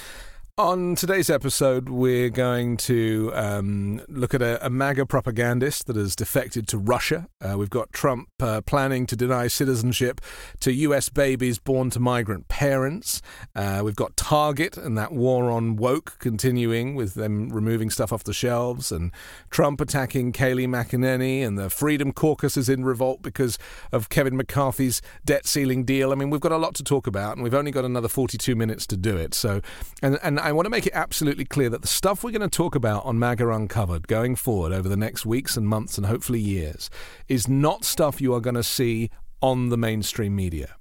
On 0.57 0.95
today's 0.95 1.29
episode, 1.29 1.87
we're 1.87 2.29
going 2.29 2.75
to 2.77 3.31
um, 3.33 4.01
look 4.09 4.33
at 4.33 4.41
a, 4.41 4.63
a 4.65 4.69
MAGA 4.69 5.05
propagandist 5.05 5.87
that 5.87 5.95
has 5.95 6.13
defected 6.13 6.67
to 6.67 6.77
Russia. 6.77 7.29
Uh, 7.39 7.57
we've 7.57 7.69
got 7.69 7.93
Trump 7.93 8.27
uh, 8.41 8.59
planning 8.59 9.05
to 9.05 9.15
deny 9.15 9.47
citizenship 9.47 10.19
to 10.59 10.73
U.S. 10.73 11.07
babies 11.07 11.57
born 11.57 11.89
to 11.91 12.01
migrant 12.01 12.49
parents. 12.49 13.21
Uh, 13.55 13.81
we've 13.81 13.95
got 13.95 14.17
Target 14.17 14.75
and 14.75 14.97
that 14.97 15.13
war 15.13 15.49
on 15.49 15.77
woke 15.77 16.17
continuing 16.19 16.95
with 16.95 17.13
them 17.13 17.49
removing 17.49 17.89
stuff 17.89 18.11
off 18.11 18.25
the 18.25 18.33
shelves, 18.33 18.91
and 18.91 19.11
Trump 19.51 19.79
attacking 19.79 20.33
Kayleigh 20.33 20.67
McEnany, 20.67 21.47
and 21.47 21.57
the 21.57 21.69
Freedom 21.69 22.11
Caucus 22.11 22.57
is 22.57 22.67
in 22.67 22.83
revolt 22.83 23.21
because 23.21 23.57
of 23.93 24.09
Kevin 24.09 24.35
McCarthy's 24.35 25.01
debt 25.23 25.45
ceiling 25.45 25.85
deal. 25.85 26.11
I 26.11 26.15
mean, 26.15 26.29
we've 26.29 26.41
got 26.41 26.51
a 26.51 26.57
lot 26.57 26.75
to 26.75 26.83
talk 26.83 27.07
about, 27.07 27.37
and 27.37 27.43
we've 27.43 27.53
only 27.53 27.71
got 27.71 27.85
another 27.85 28.09
42 28.09 28.53
minutes 28.53 28.85
to 28.87 28.97
do 28.97 29.15
it. 29.15 29.33
So, 29.33 29.61
and, 30.03 30.19
and 30.21 30.40
I 30.41 30.51
want 30.51 30.65
to 30.65 30.69
make 30.69 30.87
it 30.87 30.93
absolutely 30.93 31.45
clear 31.45 31.69
that 31.69 31.81
the 31.81 31.87
stuff 31.87 32.23
we're 32.23 32.31
going 32.31 32.41
to 32.41 32.49
talk 32.49 32.75
about 32.75 33.05
on 33.05 33.19
MAGA 33.19 33.47
Uncovered 33.49 34.07
going 34.07 34.35
forward 34.35 34.71
over 34.71 34.89
the 34.89 34.97
next 34.97 35.25
weeks 35.25 35.55
and 35.55 35.67
months 35.67 35.97
and 35.97 36.07
hopefully 36.07 36.39
years 36.39 36.89
is 37.27 37.47
not 37.47 37.85
stuff 37.85 38.19
you 38.19 38.33
are 38.33 38.39
going 38.39 38.55
to 38.55 38.63
see 38.63 39.09
on 39.41 39.69
the 39.69 39.77
mainstream 39.77 40.35
media. 40.35 40.75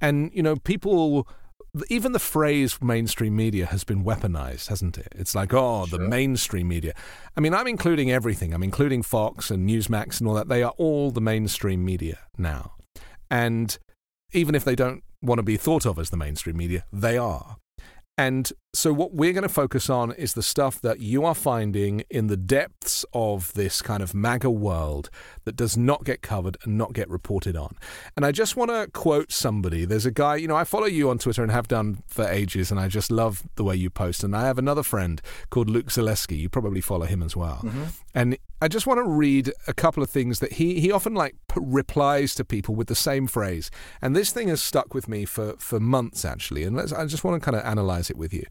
And, 0.00 0.30
you 0.34 0.42
know, 0.42 0.56
people. 0.56 1.26
Even 1.90 2.12
the 2.12 2.18
phrase 2.18 2.80
mainstream 2.80 3.36
media 3.36 3.66
has 3.66 3.84
been 3.84 4.02
weaponized, 4.02 4.68
hasn't 4.68 4.96
it? 4.96 5.08
It's 5.14 5.34
like, 5.34 5.52
oh, 5.52 5.84
the 5.84 5.98
mainstream 5.98 6.68
media. 6.68 6.94
I 7.36 7.40
mean, 7.40 7.52
I'm 7.52 7.66
including 7.66 8.10
everything. 8.10 8.54
I'm 8.54 8.62
including 8.62 9.02
Fox 9.02 9.50
and 9.50 9.68
Newsmax 9.68 10.18
and 10.18 10.26
all 10.26 10.34
that. 10.36 10.48
They 10.48 10.62
are 10.62 10.72
all 10.78 11.10
the 11.10 11.20
mainstream 11.20 11.84
media 11.84 12.20
now. 12.38 12.76
And 13.30 13.76
even 14.32 14.54
if 14.54 14.64
they 14.64 14.74
don't 14.74 15.02
want 15.20 15.38
to 15.38 15.42
be 15.42 15.58
thought 15.58 15.84
of 15.84 15.98
as 15.98 16.08
the 16.08 16.16
mainstream 16.16 16.56
media, 16.56 16.86
they 16.90 17.18
are. 17.18 17.58
And 18.18 18.50
so, 18.72 18.94
what 18.94 19.12
we're 19.12 19.32
going 19.32 19.42
to 19.42 19.48
focus 19.48 19.90
on 19.90 20.12
is 20.12 20.32
the 20.32 20.42
stuff 20.42 20.80
that 20.80 21.00
you 21.00 21.24
are 21.26 21.34
finding 21.34 22.02
in 22.08 22.28
the 22.28 22.36
depths 22.36 23.04
of 23.12 23.52
this 23.52 23.82
kind 23.82 24.02
of 24.02 24.14
MAGA 24.14 24.50
world 24.50 25.10
that 25.44 25.54
does 25.54 25.76
not 25.76 26.04
get 26.04 26.22
covered 26.22 26.56
and 26.62 26.78
not 26.78 26.94
get 26.94 27.10
reported 27.10 27.56
on. 27.56 27.76
And 28.16 28.24
I 28.24 28.32
just 28.32 28.56
want 28.56 28.70
to 28.70 28.88
quote 28.92 29.32
somebody. 29.32 29.84
There's 29.84 30.06
a 30.06 30.10
guy, 30.10 30.36
you 30.36 30.48
know, 30.48 30.56
I 30.56 30.64
follow 30.64 30.86
you 30.86 31.10
on 31.10 31.18
Twitter 31.18 31.42
and 31.42 31.52
have 31.52 31.68
done 31.68 32.02
for 32.06 32.26
ages, 32.26 32.70
and 32.70 32.80
I 32.80 32.88
just 32.88 33.10
love 33.10 33.42
the 33.56 33.64
way 33.64 33.76
you 33.76 33.90
post. 33.90 34.24
And 34.24 34.34
I 34.34 34.46
have 34.46 34.58
another 34.58 34.82
friend 34.82 35.20
called 35.50 35.68
Luke 35.68 35.88
Zaleski. 35.88 36.38
You 36.38 36.48
probably 36.48 36.80
follow 36.80 37.04
him 37.04 37.22
as 37.22 37.36
well. 37.36 37.60
Mm-hmm. 37.64 37.84
And 38.16 38.38
I 38.62 38.68
just 38.68 38.86
want 38.86 38.96
to 38.96 39.08
read 39.08 39.52
a 39.68 39.74
couple 39.74 40.02
of 40.02 40.08
things 40.08 40.40
that 40.40 40.54
he 40.54 40.80
he 40.80 40.90
often 40.90 41.14
like 41.14 41.36
p- 41.48 41.60
replies 41.62 42.34
to 42.36 42.46
people 42.46 42.74
with 42.74 42.88
the 42.88 42.94
same 42.94 43.26
phrase. 43.26 43.70
And 44.00 44.16
this 44.16 44.32
thing 44.32 44.48
has 44.48 44.62
stuck 44.62 44.94
with 44.94 45.06
me 45.06 45.26
for 45.26 45.54
for 45.58 45.78
months 45.78 46.24
actually. 46.24 46.64
And 46.64 46.74
let's, 46.74 46.94
I 46.94 47.04
just 47.04 47.24
want 47.24 47.40
to 47.40 47.44
kind 47.44 47.54
of 47.54 47.62
analyze 47.64 48.08
it 48.08 48.16
with 48.16 48.32
you. 48.32 48.44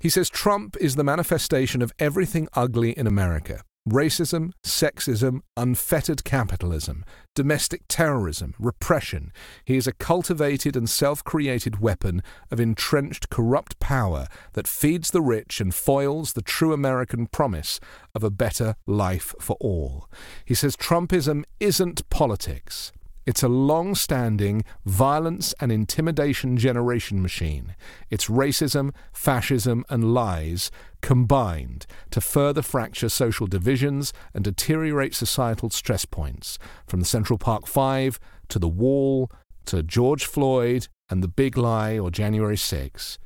He 0.00 0.08
says 0.08 0.30
Trump 0.30 0.78
is 0.80 0.96
the 0.96 1.04
manifestation 1.04 1.82
of 1.82 1.92
everything 1.98 2.48
ugly 2.54 2.92
in 2.92 3.06
America. 3.06 3.60
Racism, 3.88 4.52
sexism, 4.64 5.42
unfettered 5.56 6.24
capitalism, 6.24 7.04
domestic 7.36 7.82
terrorism, 7.86 8.52
repression. 8.58 9.32
He 9.64 9.76
is 9.76 9.86
a 9.86 9.92
cultivated 9.92 10.74
and 10.74 10.90
self 10.90 11.22
created 11.22 11.78
weapon 11.78 12.20
of 12.50 12.58
entrenched 12.58 13.30
corrupt 13.30 13.78
power 13.78 14.26
that 14.54 14.66
feeds 14.66 15.12
the 15.12 15.22
rich 15.22 15.60
and 15.60 15.72
foils 15.72 16.32
the 16.32 16.42
true 16.42 16.72
American 16.72 17.28
promise 17.28 17.78
of 18.12 18.24
a 18.24 18.30
better 18.30 18.74
life 18.86 19.36
for 19.38 19.56
all. 19.60 20.08
He 20.44 20.54
says 20.54 20.76
Trumpism 20.76 21.44
isn't 21.60 22.10
politics. 22.10 22.90
It's 23.26 23.42
a 23.42 23.48
long 23.48 23.96
standing 23.96 24.62
violence 24.84 25.52
and 25.60 25.72
intimidation 25.72 26.56
generation 26.56 27.20
machine. 27.20 27.74
It's 28.08 28.26
racism, 28.26 28.94
fascism, 29.12 29.84
and 29.88 30.14
lies 30.14 30.70
combined 31.06 31.86
to 32.10 32.20
further 32.20 32.62
fracture 32.62 33.08
social 33.08 33.46
divisions 33.46 34.12
and 34.34 34.42
deteriorate 34.42 35.14
societal 35.14 35.70
stress 35.70 36.04
points, 36.04 36.58
from 36.84 36.98
the 36.98 37.06
Central 37.06 37.38
Park 37.38 37.68
Five 37.68 38.18
to 38.48 38.58
the 38.58 38.66
Wall 38.66 39.30
to 39.66 39.84
George 39.84 40.24
Floyd 40.24 40.88
and 41.08 41.22
the 41.22 41.28
Big 41.28 41.56
Lie 41.56 41.96
or 41.96 42.10
January 42.10 42.56
6. 42.56 43.20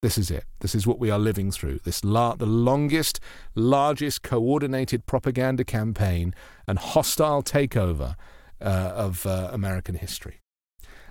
This 0.00 0.16
is 0.16 0.30
it. 0.30 0.44
This 0.60 0.74
is 0.74 0.86
what 0.86 0.98
we 0.98 1.10
are 1.10 1.18
living 1.18 1.50
through. 1.50 1.80
This 1.84 2.02
la- 2.02 2.34
the 2.34 2.46
longest, 2.46 3.20
largest 3.54 4.22
coordinated 4.22 5.04
propaganda 5.04 5.64
campaign 5.64 6.34
and 6.66 6.78
hostile 6.78 7.42
takeover 7.42 8.16
uh, 8.58 8.92
of 8.94 9.26
uh, 9.26 9.50
American 9.52 9.96
history. 9.96 10.40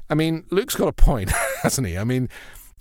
I 0.10 0.16
mean, 0.16 0.46
Luke's 0.50 0.74
got 0.74 0.88
a 0.88 0.94
point, 0.94 1.30
hasn't 1.62 1.86
he? 1.86 1.96
I 1.96 2.04
mean, 2.06 2.28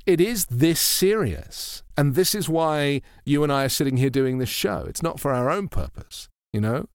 it 0.08 0.22
is 0.22 0.46
this 0.46 0.80
serious. 0.80 1.82
And 1.96 2.14
this 2.14 2.34
is 2.34 2.48
why 2.48 3.02
you 3.26 3.42
and 3.42 3.52
I 3.52 3.66
are 3.66 3.68
sitting 3.68 3.98
here 3.98 4.08
doing 4.08 4.38
this 4.38 4.48
show. 4.48 4.86
It's 4.88 5.02
not 5.02 5.20
for 5.20 5.32
our 5.34 5.50
own 5.50 5.68
purpose, 5.68 6.28
you 6.52 6.62
know? 6.62 6.88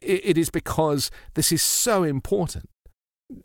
It, 0.00 0.20
it 0.24 0.38
is 0.38 0.48
because 0.48 1.10
this 1.34 1.50
is 1.50 1.62
so 1.62 2.04
important. 2.04 2.70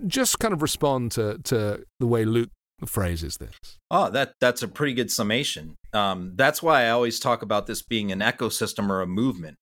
Just 0.06 0.38
kind 0.38 0.54
of 0.54 0.62
respond 0.62 1.12
to, 1.14 1.40
to 1.46 1.84
the 2.00 2.06
way 2.06 2.24
Luke 2.24 2.52
phrases 2.86 3.38
this. 3.38 3.80
Oh, 3.90 4.10
that 4.12 4.36
that's 4.40 4.62
a 4.62 4.68
pretty 4.68 4.94
good 4.94 5.10
summation. 5.10 5.76
Um, 5.92 6.34
that's 6.36 6.62
why 6.62 6.84
I 6.86 6.90
always 6.92 7.20
talk 7.20 7.42
about 7.42 7.66
this 7.66 7.82
being 7.82 8.12
an 8.12 8.20
ecosystem 8.20 8.90
or 8.90 9.02
a 9.02 9.08
movement. 9.08 9.58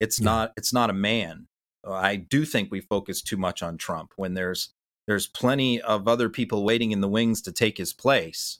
It's 0.00 0.18
Yeah. 0.18 0.24
not 0.24 0.52
it's 0.56 0.72
not 0.72 0.90
a 0.90 0.94
man. 0.94 1.46
I 1.86 2.16
do 2.16 2.44
think 2.44 2.70
we 2.70 2.80
focus 2.80 3.22
too 3.22 3.36
much 3.36 3.62
on 3.62 3.76
Trump 3.78 4.12
when 4.16 4.34
there's 4.34 4.70
there's 5.06 5.26
plenty 5.26 5.80
of 5.80 6.08
other 6.08 6.28
people 6.28 6.64
waiting 6.64 6.92
in 6.92 7.00
the 7.00 7.08
wings 7.08 7.42
to 7.42 7.52
take 7.52 7.78
his 7.78 7.92
place. 7.92 8.58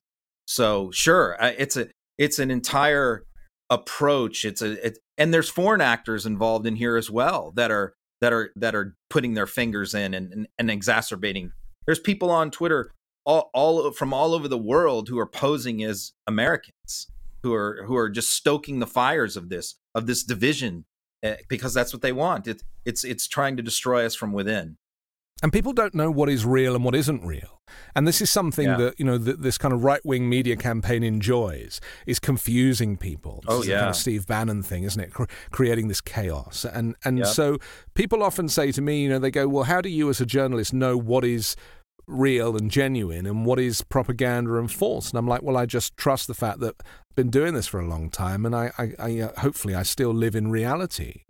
So 0.52 0.90
sure, 0.90 1.34
it's 1.40 1.78
a 1.78 1.88
it's 2.18 2.38
an 2.38 2.50
entire 2.50 3.24
approach. 3.70 4.44
It's 4.44 4.60
a 4.60 4.86
it, 4.86 4.98
and 5.16 5.32
there's 5.32 5.48
foreign 5.48 5.80
actors 5.80 6.26
involved 6.26 6.66
in 6.66 6.76
here 6.76 6.98
as 6.98 7.10
well 7.10 7.52
that 7.56 7.70
are 7.70 7.94
that 8.20 8.34
are 8.34 8.52
that 8.56 8.74
are 8.74 8.94
putting 9.08 9.32
their 9.32 9.46
fingers 9.46 9.94
in 9.94 10.12
and 10.12 10.30
and, 10.30 10.48
and 10.58 10.70
exacerbating. 10.70 11.52
There's 11.86 11.98
people 11.98 12.30
on 12.30 12.50
Twitter 12.50 12.90
all, 13.24 13.48
all 13.54 13.92
from 13.92 14.12
all 14.12 14.34
over 14.34 14.46
the 14.46 14.58
world 14.58 15.08
who 15.08 15.18
are 15.18 15.26
posing 15.26 15.82
as 15.82 16.12
Americans, 16.26 17.06
who 17.42 17.54
are 17.54 17.84
who 17.86 17.96
are 17.96 18.10
just 18.10 18.28
stoking 18.28 18.78
the 18.78 18.86
fires 18.86 19.38
of 19.38 19.48
this 19.48 19.76
of 19.94 20.06
this 20.06 20.22
division 20.22 20.84
eh, 21.22 21.36
because 21.48 21.72
that's 21.72 21.94
what 21.94 22.02
they 22.02 22.12
want. 22.12 22.46
It, 22.46 22.62
it's 22.84 23.04
it's 23.04 23.26
trying 23.26 23.56
to 23.56 23.62
destroy 23.62 24.04
us 24.04 24.14
from 24.14 24.34
within. 24.34 24.76
And 25.42 25.52
people 25.52 25.72
don't 25.72 25.94
know 25.94 26.10
what 26.10 26.28
is 26.28 26.44
real 26.44 26.74
and 26.76 26.84
what 26.84 26.94
isn't 26.94 27.24
real. 27.24 27.60
And 27.96 28.06
this 28.06 28.20
is 28.20 28.30
something 28.30 28.66
Yeah. 28.66 28.76
that, 28.76 28.98
you 29.00 29.04
know, 29.04 29.18
th- 29.18 29.38
this 29.38 29.58
kind 29.58 29.74
of 29.74 29.82
right 29.82 30.04
wing 30.04 30.28
media 30.28 30.56
campaign 30.56 31.02
enjoys, 31.02 31.80
is 32.06 32.20
confusing 32.20 32.96
people. 32.96 33.42
Oh, 33.48 33.56
the 33.62 33.68
kind 33.68 33.68
yeah. 33.68 33.88
of 33.88 33.96
Steve 33.96 34.26
Bannon 34.26 34.62
thing, 34.62 34.84
isn't 34.84 35.00
it? 35.00 35.12
Cre- 35.12 35.24
creating 35.50 35.88
this 35.88 36.00
chaos. 36.00 36.64
And, 36.64 36.94
and 37.04 37.18
Yeah. 37.18 37.24
so 37.24 37.58
people 37.94 38.22
often 38.22 38.48
say 38.48 38.70
to 38.72 38.80
me, 38.82 39.02
you 39.02 39.08
know, 39.08 39.18
they 39.18 39.30
go, 39.32 39.48
well, 39.48 39.64
how 39.64 39.80
do 39.80 39.88
you 39.88 40.08
as 40.10 40.20
a 40.20 40.26
journalist 40.26 40.72
know 40.72 40.96
what 40.96 41.24
is 41.24 41.56
real 42.06 42.56
and 42.56 42.70
genuine 42.70 43.26
and 43.26 43.44
what 43.46 43.58
is 43.58 43.82
propaganda 43.82 44.56
and 44.58 44.70
false? 44.70 45.10
And 45.10 45.18
I'm 45.18 45.26
like, 45.26 45.42
well, 45.42 45.56
I 45.56 45.66
just 45.66 45.96
trust 45.96 46.28
the 46.28 46.34
fact 46.34 46.60
that 46.60 46.74
I've 46.84 47.16
been 47.16 47.30
doing 47.30 47.54
this 47.54 47.66
for 47.66 47.80
a 47.80 47.86
long 47.86 48.10
time 48.10 48.46
and 48.46 48.54
I, 48.54 48.70
I, 48.78 48.92
I 48.98 49.20
uh, 49.20 49.40
hopefully 49.40 49.74
I 49.74 49.82
still 49.82 50.12
live 50.14 50.36
in 50.36 50.50
reality 50.52 51.22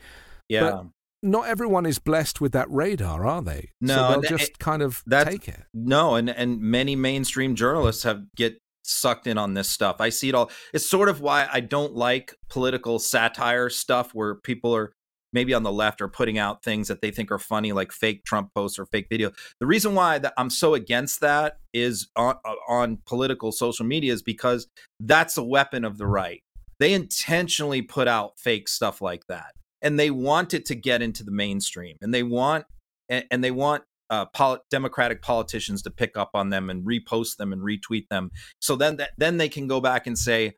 Yeah. 0.49 0.83
Not 1.23 1.47
everyone 1.47 1.87
is 1.87 1.99
blessed 1.99 2.41
with 2.41 2.53
that 2.53 2.71
radar, 2.71 3.25
are 3.27 3.43
they? 3.43 3.71
No, 3.81 3.95
so 3.95 4.21
they'll 4.21 4.39
just 4.39 4.59
kind 4.59 4.83
of 4.83 5.03
take 5.09 5.49
it. 5.49 5.63
No, 5.73 6.17
and 6.17 6.29
and 6.29 6.61
many 6.61 6.97
mainstream 6.97 7.55
journalists 7.55 8.03
have 8.03 8.23
get 8.37 8.59
sucked 8.85 9.27
in 9.27 9.39
on 9.39 9.55
this 9.55 9.69
stuff. 9.69 9.97
I 10.01 10.09
see 10.09 10.29
it 10.29 10.35
all. 10.35 10.51
It's 10.75 10.89
sort 10.89 11.09
of 11.09 11.21
why 11.21 11.49
I 11.53 11.61
don't 11.61 11.95
like 11.95 12.35
political 12.49 12.99
satire 12.99 13.71
stuff 13.71 14.13
where 14.13 14.35
people 14.35 14.75
are 14.75 14.93
maybe 15.33 15.55
on 15.55 15.63
the 15.63 15.73
left 15.73 16.03
are 16.03 16.09
putting 16.09 16.39
out 16.39 16.63
things 16.63 16.89
that 16.89 17.01
they 17.01 17.11
think 17.11 17.31
are 17.31 17.39
funny 17.39 17.73
like 17.73 17.91
fake 17.93 18.25
Trump 18.25 18.51
posts 18.55 18.79
or 18.79 18.87
fake 18.87 19.07
video. 19.09 19.31
The 19.61 19.67
reason 19.67 19.95
why 19.95 20.19
that 20.19 20.35
I'm 20.37 20.51
so 20.51 20.75
against 20.75 21.21
that 21.21 21.59
is 21.73 22.09
on 22.17 22.35
uh, 22.45 22.55
on 22.69 22.99
political 23.07 23.53
social 23.53 23.87
media 23.87 24.13
is 24.13 24.23
because 24.23 24.67
that's 25.01 25.37
a 25.37 25.45
weapon 25.45 25.85
of 25.85 25.99
the 25.99 26.07
right. 26.07 26.43
They 26.79 26.95
intentionally 26.95 27.83
put 27.83 28.09
out 28.09 28.39
fake 28.39 28.69
stuff 28.69 29.01
like 29.01 29.27
that. 29.29 29.53
And 29.83 29.99
they 29.99 30.11
want 30.11 30.55
it 30.55 30.65
to 30.67 30.75
get 30.75 31.03
into 31.03 31.25
the 31.25 31.33
mainstream. 31.33 31.97
And 32.01 32.15
they 32.15 32.23
want 32.23 32.65
and, 33.09 33.25
and 33.31 33.45
they 33.45 33.51
want 33.51 33.85
uh, 34.11 34.27
poli- 34.27 34.61
Democratic 34.71 35.23
politicians 35.23 35.83
to 35.83 35.91
pick 35.91 36.17
up 36.17 36.31
on 36.35 36.51
them 36.51 36.71
and 36.71 36.87
repost 36.87 37.37
them 37.37 37.53
and 37.53 37.63
retweet 37.63 38.09
them. 38.09 38.31
So 38.61 38.77
then, 38.77 38.97
that, 38.97 39.11
then 39.17 39.37
they 39.37 39.49
can 39.49 39.67
go 39.67 39.81
back 39.81 40.07
and 40.07 40.19
say, 40.19 40.55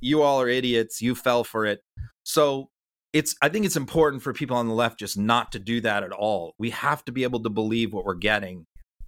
"You 0.00 0.22
all 0.22 0.40
are 0.40 0.48
idiots. 0.48 1.00
You 1.00 1.14
fell 1.14 1.44
for 1.44 1.66
it." 1.66 1.80
So 2.24 2.70
it's. 3.12 3.36
I 3.40 3.48
think 3.48 3.66
it's 3.66 3.76
important 3.76 4.22
for 4.22 4.32
people 4.32 4.56
on 4.56 4.68
the 4.68 4.74
left 4.74 4.98
just 4.98 5.18
not 5.18 5.52
to 5.52 5.58
do 5.58 5.80
that 5.82 6.02
at 6.02 6.12
all. 6.12 6.54
We 6.58 6.70
have 6.70 7.04
to 7.06 7.12
be 7.12 7.22
able 7.24 7.42
to 7.42 7.50
believe 7.50 7.92
what 7.92 8.04
we're 8.04 8.14
getting 8.14 8.66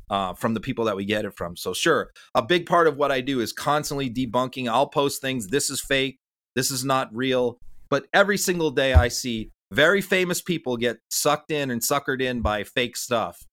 uh, 0.08 0.34
from 0.34 0.54
the 0.54 0.60
people 0.60 0.84
that 0.86 0.96
we 0.96 1.04
get 1.04 1.24
it 1.24 1.36
from. 1.36 1.56
So 1.56 1.72
sure, 1.72 2.10
a 2.34 2.42
big 2.42 2.66
part 2.66 2.86
of 2.86 2.96
what 2.96 3.12
I 3.12 3.20
do 3.20 3.40
is 3.40 3.52
constantly 3.52 4.10
debunking. 4.10 4.68
I'll 4.68 4.88
post 4.88 5.20
things. 5.20 5.48
This 5.48 5.68
is 5.70 5.80
fake. 5.80 6.18
This 6.54 6.70
is 6.70 6.84
not 6.84 7.08
real. 7.12 7.58
But 7.90 8.06
every 8.14 8.38
single 8.38 8.70
day, 8.70 8.94
I 8.94 9.08
see 9.08 9.50
very 9.72 10.00
famous 10.00 10.40
people 10.40 10.76
get 10.76 10.98
sucked 11.10 11.50
in 11.50 11.70
and 11.70 11.82
suckered 11.82 12.22
in 12.22 12.40
by 12.40 12.64
fake 12.64 12.96
stuff. 12.96 13.44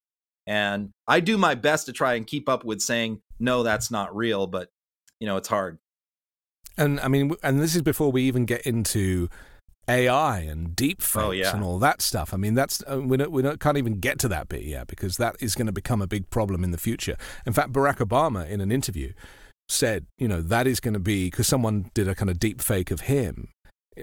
And 0.46 0.92
I 1.08 1.20
do 1.20 1.38
my 1.38 1.56
best 1.56 1.88
to 1.88 1.94
try 1.94 2.14
and 2.14 2.26
keep 2.26 2.48
up 2.48 2.64
with 2.64 2.82
saying, 2.82 3.22
no, 3.40 3.64
that's 3.64 3.92
not 3.92 4.16
real, 4.16 4.48
but 4.48 4.70
you 5.20 5.28
know, 5.28 5.38
it's 5.38 5.50
hard. 5.50 5.80
And 6.78 7.00
I 7.00 7.08
mean, 7.08 7.34
and 7.44 7.60
this 7.60 7.76
is 7.76 7.82
before 7.82 8.12
we 8.12 8.24
even 8.24 8.46
get 8.46 8.62
into 8.62 9.30
AI 9.90 10.40
and 10.40 10.76
deep 10.76 11.02
fakes 11.02 11.24
Oh, 11.24 11.32
yeah. 11.32 11.56
and 11.56 11.64
all 11.64 11.80
that 11.80 12.02
stuff. 12.02 12.34
I 12.34 12.38
mean, 12.38 12.54
that's 12.54 12.84
uh, 12.90 13.02
we 13.02 13.18
don't, 13.18 13.32
we 13.32 13.42
don't, 13.42 13.60
can't 13.60 13.78
even 13.78 14.00
get 14.00 14.20
to 14.20 14.28
that 14.28 14.48
bit 14.48 14.64
yet 14.64 14.88
because 14.88 15.18
that 15.18 15.36
is 15.40 15.56
going 15.56 15.68
to 15.68 15.72
become 15.72 16.02
a 16.02 16.08
big 16.08 16.30
problem 16.30 16.64
in 16.64 16.72
the 16.72 16.78
future. 16.78 17.18
In 17.46 17.54
fact, 17.54 17.74
Barack 17.74 17.98
Obama 17.98 18.48
in 18.48 18.62
an 18.62 18.72
interview 18.72 19.14
said, 19.70 20.06
you 20.18 20.28
know, 20.28 20.42
that 20.42 20.68
is 20.68 20.80
going 20.80 20.94
to 20.94 21.00
be 21.00 21.26
because 21.26 21.48
someone 21.48 21.90
did 21.94 22.08
a 22.08 22.16
kind 22.16 22.30
of 22.30 22.40
deep 22.40 22.62
fake 22.62 22.92
of 22.92 23.02
him, 23.02 23.50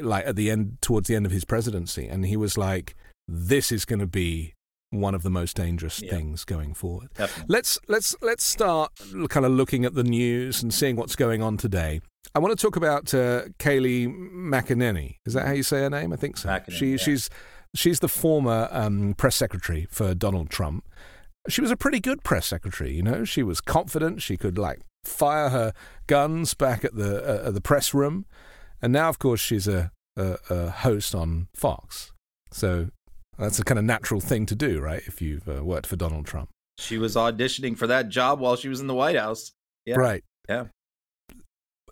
like 0.03 0.27
at 0.27 0.37
the 0.37 0.51
end, 0.51 0.79
towards 0.81 1.09
the 1.09 1.17
end 1.17 1.27
of 1.27 1.33
his 1.33 1.45
presidency, 1.45 2.07
and 2.07 2.27
he 2.27 2.37
was 2.37 2.57
like, 2.59 2.95
"This 3.29 3.71
is 3.73 3.85
going 3.85 4.01
to 4.01 4.07
be." 4.07 4.55
One 4.91 5.17
of 5.17 5.25
the 5.25 5.31
most 5.31 5.57
dangerous 5.57 6.01
Yeah. 6.01 6.11
things 6.13 6.45
going 6.45 6.73
forward. 6.73 7.09
Definitely. 7.17 7.53
Let's 7.53 7.81
let's 7.89 8.15
let's 8.23 8.45
start 8.45 8.93
kind 9.29 9.45
of 9.45 9.51
looking 9.51 9.85
at 9.85 9.95
the 9.95 10.05
news 10.05 10.63
and 10.63 10.73
seeing 10.73 10.95
what's 10.95 11.17
going 11.17 11.43
on 11.43 11.57
today. 11.57 12.01
I 12.33 12.39
want 12.39 12.57
to 12.57 12.63
talk 12.65 12.77
about 12.77 13.13
uh, 13.13 13.47
Kayleigh 13.59 14.07
McEnany. 14.07 15.17
Is 15.27 15.35
that 15.35 15.47
how 15.47 15.53
you 15.53 15.65
say 15.65 15.81
her 15.81 15.91
name? 15.91 16.13
I 16.13 16.17
think 16.17 16.37
so. 16.37 16.49
McEnany, 16.49 16.71
she 16.73 16.91
yeah. 16.93 16.97
she's 16.99 17.29
she's 17.75 17.99
the 17.99 18.09
former 18.09 18.69
um, 18.71 19.15
press 19.15 19.35
secretary 19.35 19.89
for 19.91 20.15
Donald 20.15 20.49
Trump. 20.49 20.85
She 21.49 21.61
was 21.61 21.73
a 21.73 21.77
pretty 21.77 21.99
good 21.99 22.23
press 22.23 22.47
secretary. 22.47 22.93
You 22.93 23.03
know, 23.03 23.25
she 23.25 23.43
was 23.43 23.61
confident. 23.61 24.23
She 24.23 24.37
could 24.37 24.57
like 24.59 24.79
fire 25.03 25.49
her 25.49 25.73
guns 26.07 26.55
back 26.55 26.85
at 26.85 26.95
the 26.95 27.45
uh, 27.45 27.49
at 27.49 27.55
the 27.55 27.61
press 27.61 27.93
room, 27.93 28.27
and 28.85 28.93
now 28.93 29.09
of 29.09 29.19
course 29.19 29.41
she's 29.41 29.67
a, 29.67 29.91
a, 30.15 30.37
a 30.51 30.71
host 30.71 31.15
on 31.15 31.49
Fox. 31.57 32.13
So 32.53 32.91
that's 33.39 33.59
a 33.59 33.65
kind 33.65 33.79
of 33.79 33.85
natural 33.87 34.21
thing 34.21 34.45
to 34.47 34.55
do, 34.55 34.79
right? 34.79 35.03
If 35.07 35.23
you've 35.23 35.49
uh, 35.49 35.65
worked 35.65 35.87
for 35.87 35.97
Donald 35.97 36.27
Trump. 36.27 36.51
She 36.79 36.99
was 36.99 37.17
auditioning 37.17 37.79
for 37.79 37.87
that 37.87 38.11
job 38.11 38.41
while 38.41 38.57
she 38.57 38.69
was 38.69 38.81
in 38.83 38.87
the 38.87 38.95
White 38.95 39.17
House. 39.17 39.53
Yeah. 39.87 39.97
Right. 39.97 40.23
Yeah. 40.51 40.67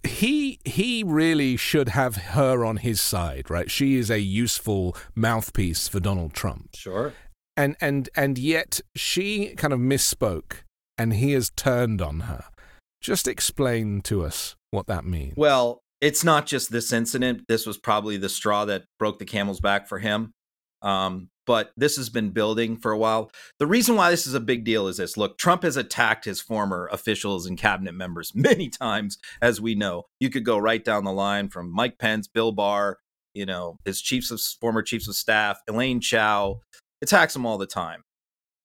He 0.05 0.59
he 0.67 1.03
really 1.03 1.57
should 1.57 1.91
have 1.91 2.17
her 2.17 2.63
on 2.63 2.77
his 2.77 3.01
side, 3.01 3.49
right? 3.49 3.71
She 3.71 3.97
is 3.97 4.11
a 4.11 4.21
useful 4.21 4.95
mouthpiece 5.15 5.89
for 5.89 5.99
Donald 5.99 6.35
Trump. 6.35 6.71
Sure. 6.75 7.15
And 7.57 7.75
and 7.81 8.11
and 8.15 8.37
yet 8.37 8.81
she 8.95 9.55
kind 9.57 9.73
of 9.73 9.81
misspoke 9.81 10.65
and 10.99 11.15
he 11.15 11.33
has 11.33 11.51
turned 11.57 12.03
on 12.03 12.21
her. 12.21 12.45
Just 13.01 13.27
explain 13.27 14.03
to 14.03 14.25
us 14.25 14.57
what 14.71 14.87
that 14.89 15.05
means. 15.05 15.35
Well, 15.37 15.82
it's 16.03 16.25
not 16.25 16.47
just 16.47 16.71
this 16.73 16.93
incident. 16.93 17.45
This 17.49 17.65
was 17.65 17.79
probably 17.79 18.17
the 18.17 18.29
straw 18.29 18.65
that 18.65 18.85
broke 18.99 19.21
the 19.21 19.25
camel's 19.25 19.61
back 19.61 19.89
for 19.89 20.01
him. 20.01 20.33
Um, 20.83 21.29
but 21.47 21.71
this 21.77 21.97
has 21.97 22.11
been 22.11 22.31
building 22.31 22.77
for 22.77 22.91
a 22.91 22.99
while. 22.99 23.31
The 23.61 23.69
reason 23.69 23.95
why 23.95 24.11
this 24.11 24.27
is 24.27 24.35
a 24.35 24.41
big 24.41 24.65
deal 24.65 24.89
is 24.89 24.97
this 24.97 25.17
look, 25.17 25.39
Trump 25.39 25.63
has 25.63 25.77
attacked 25.77 26.25
his 26.25 26.41
former 26.41 26.89
officials 26.93 27.47
and 27.47 27.57
cabinet 27.57 27.95
members 27.95 28.33
many 28.35 28.69
times, 28.69 29.17
as 29.41 29.61
we 29.61 29.77
know. 29.77 30.03
You 30.19 30.29
could 30.29 30.45
go 30.45 30.59
right 30.59 30.85
down 30.85 31.05
the 31.05 31.13
line 31.13 31.49
from 31.49 31.73
Mike 31.73 31.99
Pence, 31.99 32.27
Bill 32.27 32.51
Barr, 32.51 32.99
you 33.33 33.47
know, 33.47 33.79
his 33.85 34.03
chiefs 34.03 34.33
of 34.33 34.41
former 34.61 34.83
chiefs 34.83 35.09
of 35.09 35.15
staff, 35.15 35.61
Elaine 35.69 36.01
Chao, 36.01 36.61
attacks 37.01 37.35
him 37.35 37.47
all 37.47 37.59
the 37.59 37.67
time. 37.67 38.03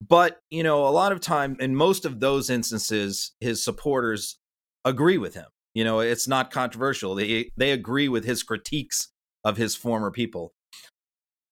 But, 0.06 0.40
you 0.50 0.62
know, 0.64 0.86
a 0.86 0.90
lot 0.90 1.12
of 1.12 1.20
time 1.20 1.56
in 1.60 1.74
most 1.74 2.04
of 2.04 2.20
those 2.20 2.50
instances, 2.50 3.32
his 3.40 3.62
supporters 3.62 4.38
agree 4.84 5.18
with 5.18 5.34
him. 5.34 5.46
You 5.78 5.84
know, 5.84 6.00
it's 6.00 6.26
not 6.26 6.50
controversial. 6.50 7.14
They 7.14 7.52
they 7.56 7.70
agree 7.70 8.08
with 8.08 8.24
his 8.24 8.42
critiques 8.42 9.12
of 9.44 9.56
his 9.56 9.76
former 9.76 10.10
people. 10.10 10.52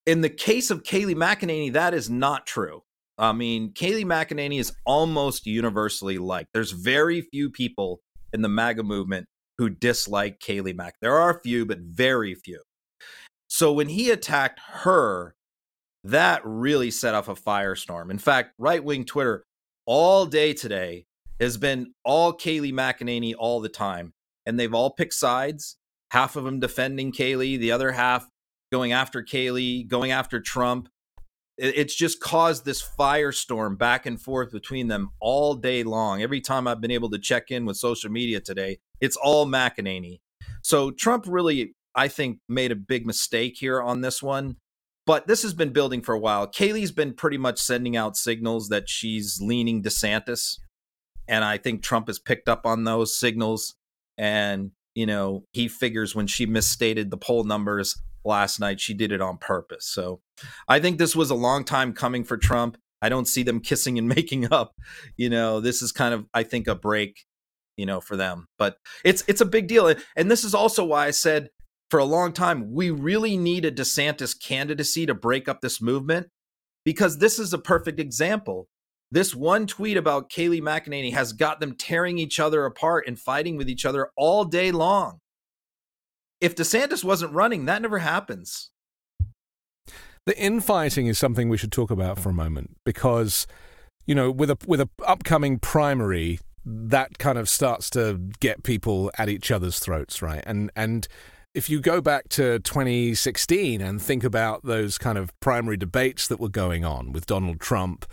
In 0.05 0.21
the 0.21 0.29
case 0.29 0.69
of 0.73 0.83
Kayleigh 0.83 1.15
McEnany, 1.15 1.73
that 1.75 1.95
is 1.95 2.11
not 2.11 2.45
true. 2.45 2.83
I 3.19 3.31
mean, 3.31 3.73
Kayleigh 3.73 4.05
McEnany 4.05 4.59
is 4.59 4.73
almost 4.85 5.47
universally 5.47 6.19
liked. 6.19 6.49
There's 6.53 6.73
very 6.73 7.21
few 7.21 7.51
people 7.51 8.01
in 8.33 8.43
the 8.43 8.49
MAGA 8.49 8.83
movement 8.83 9.27
who 9.59 9.71
dislike 9.71 10.41
Kayleigh 10.41 10.75
Mac. 10.75 10.95
There 11.01 11.15
are 11.15 11.31
a 11.31 11.41
few, 11.41 11.65
but 11.65 11.79
very 11.79 12.35
few. 12.35 12.62
So 13.47 13.73
when 13.73 13.91
he 13.91 14.11
attacked 14.11 14.59
her, 14.83 15.37
that 16.03 16.41
really 16.45 16.91
set 16.91 17.15
off 17.15 17.29
a 17.29 17.37
firestorm. 17.37 18.11
In 18.11 18.19
fact, 18.19 18.55
right 18.59 18.83
wing 18.83 19.05
Twitter 19.05 19.45
all 19.87 20.27
day 20.27 20.53
today 20.53 21.07
has 21.39 21.57
been 21.57 21.93
all 22.05 22.33
Kayleigh 22.33 22.73
McEnany 22.73 23.33
all 23.39 23.61
the 23.61 23.69
time. 23.69 24.15
And 24.47 24.59
they've 24.59 24.73
all 24.73 24.91
picked 24.91 25.15
sides, 25.15 25.77
half 26.13 26.37
of 26.37 26.45
them 26.45 26.61
defending 26.61 27.13
Kayleigh, 27.13 27.59
the 27.59 27.73
other 27.73 27.93
half 27.93 28.29
going 28.73 28.93
after 28.93 29.23
Kayleigh, 29.23 29.89
going 29.89 30.13
after 30.13 30.41
Trump. 30.41 30.89
It's 31.59 31.95
just 31.95 32.21
caused 32.21 32.65
this 32.65 32.87
firestorm 32.99 33.79
back 33.79 34.05
and 34.05 34.21
forth 34.21 34.53
between 34.53 34.89
them 34.89 35.11
all 35.21 35.55
day 35.55 35.83
long. 35.83 36.23
Every 36.23 36.41
time 36.41 36.69
I've 36.69 36.83
been 36.83 36.91
able 36.91 37.11
to 37.11 37.19
check 37.19 37.51
in 37.51 37.65
with 37.65 37.79
social 37.79 38.11
media 38.11 38.41
today, 38.41 38.79
it's 39.01 39.17
all 39.17 39.47
McEnany. 39.47 40.21
So 40.63 40.91
Trump 40.91 41.25
really, 41.27 41.75
I 41.95 42.09
think, 42.09 42.41
made 42.49 42.73
a 42.73 42.77
big 42.77 43.07
mistake 43.07 43.55
here 43.59 43.81
on 43.81 44.03
this 44.03 44.23
one. 44.23 44.57
But 45.07 45.29
this 45.29 45.43
has 45.45 45.55
been 45.55 45.73
building 45.73 46.03
for 46.03 46.15
a 46.15 46.19
while. 46.19 46.47
Kayleigh's 46.47 46.93
been 46.93 47.15
pretty 47.15 47.39
much 47.39 47.59
sending 47.59 47.97
out 47.97 48.17
signals 48.17 48.69
that 48.69 48.91
she's 48.91 49.41
leaning 49.41 49.83
DeSantis. 49.83 50.59
And 51.29 51.45
I 51.45 51.59
think 51.59 51.83
Trump 51.83 52.09
has 52.09 52.19
picked 52.19 52.49
up 52.49 52.67
on 52.67 52.85
those 52.85 53.17
signals. 53.17 53.77
And, 54.18 54.72
you 54.94 55.07
know, 55.07 55.44
he 55.52 55.68
figures 55.68 56.14
when 56.14 56.26
she 56.26 56.46
misstated 56.46 57.11
the 57.11 57.16
poll 57.16 57.44
numbers 57.44 58.00
last 58.24 58.61
night, 58.61 58.81
she 58.81 58.94
did 58.94 59.12
it 59.12 59.20
on 59.20 59.38
purpose. 59.38 59.87
So 59.87 60.20
I 60.68 60.81
think 60.81 60.98
this 60.98 61.14
was 61.14 61.31
a 61.31 61.35
long 61.35 61.64
time 61.64 61.92
coming 61.92 62.24
for 62.24 62.37
Trump. 62.37 62.76
I 63.00 63.09
don't 63.09 63.29
see 63.29 63.42
them 63.42 63.61
kissing 63.62 63.98
and 63.98 64.09
making 64.09 64.52
up. 64.52 64.74
You 65.16 65.31
know, 65.31 65.61
this 65.61 65.83
is 65.83 65.92
kind 65.92 66.14
of, 66.14 66.26
I 66.35 66.42
think, 66.42 66.66
a 66.66 66.74
break, 66.74 67.24
you 67.76 67.87
know, 67.87 68.00
for 68.00 68.16
them. 68.16 68.48
But 68.59 68.76
it's 69.05 69.24
it's 69.29 69.40
a 69.40 69.46
big 69.46 69.68
deal. 69.68 69.94
And 70.16 70.31
this 70.31 70.44
is 70.44 70.55
also 70.55 70.85
why 70.85 71.07
I 71.07 71.11
said 71.11 71.50
for 71.90 72.00
a 72.00 72.05
long 72.05 72.33
time, 72.33 72.72
we 72.72 72.90
really 72.90 73.37
need 73.37 73.64
a 73.64 73.70
DeSantis 73.70 74.38
candidacy 74.38 75.07
to 75.07 75.14
break 75.14 75.48
up 75.48 75.61
this 75.61 75.81
movement 75.81 76.29
because 76.85 77.18
this 77.18 77.38
is 77.38 77.52
a 77.52 77.59
perfect 77.59 78.00
example. 78.00 78.68
This 79.11 79.35
one 79.35 79.66
tweet 79.66 79.97
about 79.97 80.31
Kayleigh 80.31 80.61
McEnany 80.61 81.12
has 81.12 81.33
got 81.33 81.61
them 81.61 81.77
tearing 81.77 82.19
each 82.19 82.40
other 82.40 82.64
apart 82.64 83.07
and 83.07 83.19
fighting 83.19 83.57
with 83.57 83.69
each 83.69 83.85
other 83.85 84.11
all 84.16 84.45
day 84.45 84.73
long. 84.73 85.21
If 86.40 86.55
DeSantis 86.55 87.05
wasn't 87.05 87.33
running, 87.33 87.66
that 87.66 87.83
never 87.83 87.99
happens. 87.99 88.71
The 90.27 90.38
infighting 90.38 91.07
is 91.07 91.19
something 91.19 91.49
we 91.49 91.57
should 91.57 91.73
talk 91.73 91.90
about 91.90 92.19
for 92.19 92.31
a 92.31 92.35
moment 92.35 92.77
because 92.85 93.47
you 94.07 94.14
know, 94.14 94.31
with 94.31 94.51
a 94.51 94.57
with 94.66 94.81
a 94.81 94.88
upcoming 95.07 95.59
primary, 95.59 96.38
that 96.64 97.19
kind 97.19 97.38
of 97.38 97.49
starts 97.49 97.90
to 97.90 98.21
get 98.40 98.62
people 98.62 99.11
at 99.19 99.29
each 99.29 99.51
other's 99.51 99.79
throats, 99.79 100.23
right? 100.23 100.42
And 100.47 100.71
and 100.77 101.07
if 101.55 101.69
you 101.69 101.81
go 101.81 102.01
back 102.01 102.29
to 102.31 102.59
2016 102.61 103.81
and 103.81 104.01
think 104.01 104.23
about 104.25 104.64
those 104.64 104.99
kind 104.99 105.19
of 105.19 105.38
primary 105.40 105.77
debates 105.77 106.29
that 106.29 106.38
were 106.38 106.49
going 106.49 106.85
on 106.85 107.12
with 107.12 107.27
Donald 107.27 107.61
Trump 107.61 108.07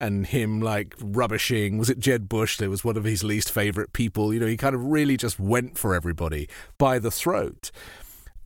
and 0.00 0.26
him 0.26 0.60
like 0.60 0.94
rubbishing. 1.00 1.78
Was 1.78 1.90
it 1.90 1.98
Jeb 1.98 2.28
Bush 2.28 2.56
that 2.58 2.70
was 2.70 2.84
one 2.84 2.96
of 2.96 3.04
his 3.04 3.22
least 3.22 3.50
favorite 3.50 3.92
people? 3.92 4.32
You 4.32 4.40
know 4.40 4.46
he 4.46 4.56
kind 4.56 4.74
of 4.74 4.84
really 4.84 5.16
just 5.16 5.38
went 5.38 5.78
for 5.78 5.94
everybody 5.94 6.48
by 6.78 6.98
the 6.98 7.10
throat. 7.10 7.70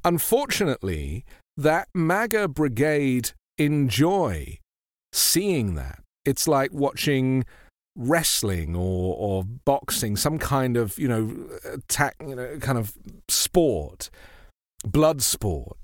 Unfortunately 0.05 1.25
that 1.57 1.89
MAGA 1.95 2.49
brigade 2.49 3.31
enjoy 3.59 4.59
seeing 5.13 5.75
that. 5.77 6.01
It's 6.25 6.49
like 6.49 6.73
watching 6.73 7.45
wrestling 7.97 8.75
or 8.75 9.15
or 9.17 9.45
boxing 9.45 10.17
some 10.17 10.39
kind 10.39 10.77
of 10.77 10.99
you 10.99 11.07
know 11.07 11.33
attack 11.73 12.17
you 12.27 12.35
know 12.35 12.59
kind 12.59 12.79
of 12.79 12.95
sport 13.29 14.11
blood 14.85 15.23
sport. 15.23 15.77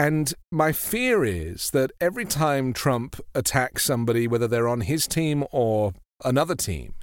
And 0.00 0.32
my 0.50 0.72
fear 0.72 1.26
is 1.26 1.72
that 1.72 1.92
every 2.00 2.24
time 2.24 2.72
Trump 2.72 3.20
attacks 3.34 3.84
somebody, 3.84 4.26
whether 4.26 4.48
they're 4.48 4.66
on 4.66 4.80
his 4.80 5.06
team 5.06 5.44
or 5.52 5.92
another 6.24 6.54
team, 6.54 6.94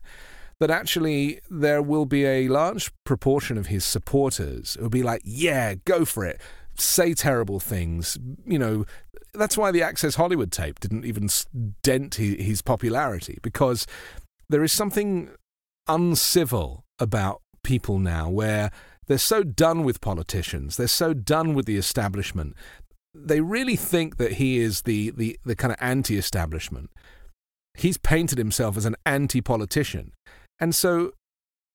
that 0.60 0.72
actually 0.72 1.40
there 1.48 1.84
will 1.84 2.08
be 2.08 2.26
a 2.26 2.48
large 2.48 2.92
proportion 3.04 3.56
of 3.56 3.68
his 3.68 3.86
supporters 3.86 4.74
who 4.74 4.82
will 4.82 4.90
be 4.90 5.04
like, 5.04 5.22
yeah, 5.24 5.76
go 5.86 6.06
for 6.06 6.26
it. 6.26 6.42
Say 6.76 7.14
terrible 7.14 7.60
things. 7.60 8.18
You 8.48 8.58
know, 8.58 8.86
that's 9.32 9.60
why 9.60 9.70
the 9.70 9.84
Access 9.84 10.16
Hollywood 10.16 10.52
tape 10.52 10.80
didn't 10.80 11.06
even 11.06 11.30
dent 11.84 12.16
his 12.16 12.64
popularity 12.64 13.38
because 13.44 13.86
there 14.50 14.64
is 14.64 14.74
something 14.74 15.30
uncivil 15.88 16.84
about 16.98 17.44
people 17.64 18.00
now 18.00 18.28
where 18.28 18.72
they're 19.06 19.20
so 19.20 19.44
done 19.44 19.84
with 19.84 20.02
politicians. 20.02 20.78
They're 20.78 20.88
so 20.88 21.14
done 21.14 21.54
with 21.54 21.68
the 21.68 21.78
establishment. 21.78 22.56
They 23.26 23.42
really 23.42 23.76
think 23.76 24.18
that 24.18 24.34
he 24.34 24.58
is 24.58 24.84
the, 24.84 25.12
the, 25.12 25.40
the 25.44 25.56
kind 25.56 25.72
of 25.72 25.78
anti 25.82 26.18
establishment. 26.18 26.90
He's 27.74 27.98
painted 27.98 28.38
himself 28.38 28.78
as 28.78 28.86
an 28.86 28.96
anti 29.06 29.42
politician. 29.42 30.14
And 30.60 30.74
so, 30.74 31.12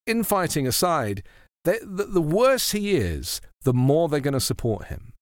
infighting 0.06 0.66
aside, 0.66 1.22
the, 1.64 1.78
the 1.84 2.20
worse 2.20 2.72
he 2.72 2.92
is, 2.92 3.40
the 3.62 3.72
more 3.72 4.08
they're 4.08 4.20
going 4.20 4.32
to 4.34 4.40
support 4.40 4.86
him. 4.86 5.12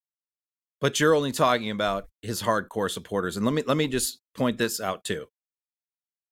But 0.81 0.99
you're 0.99 1.15
only 1.15 1.33
talking 1.33 1.71
about 1.71 2.09
his 2.23 2.43
hardcore 2.43 2.91
supporters. 2.91 3.37
And 3.37 3.45
let 3.45 3.55
me 3.55 3.63
let 3.67 3.77
me 3.77 3.87
just 3.87 4.21
point 4.35 4.57
this 4.57 4.81
out 4.81 5.05
too. 5.05 5.27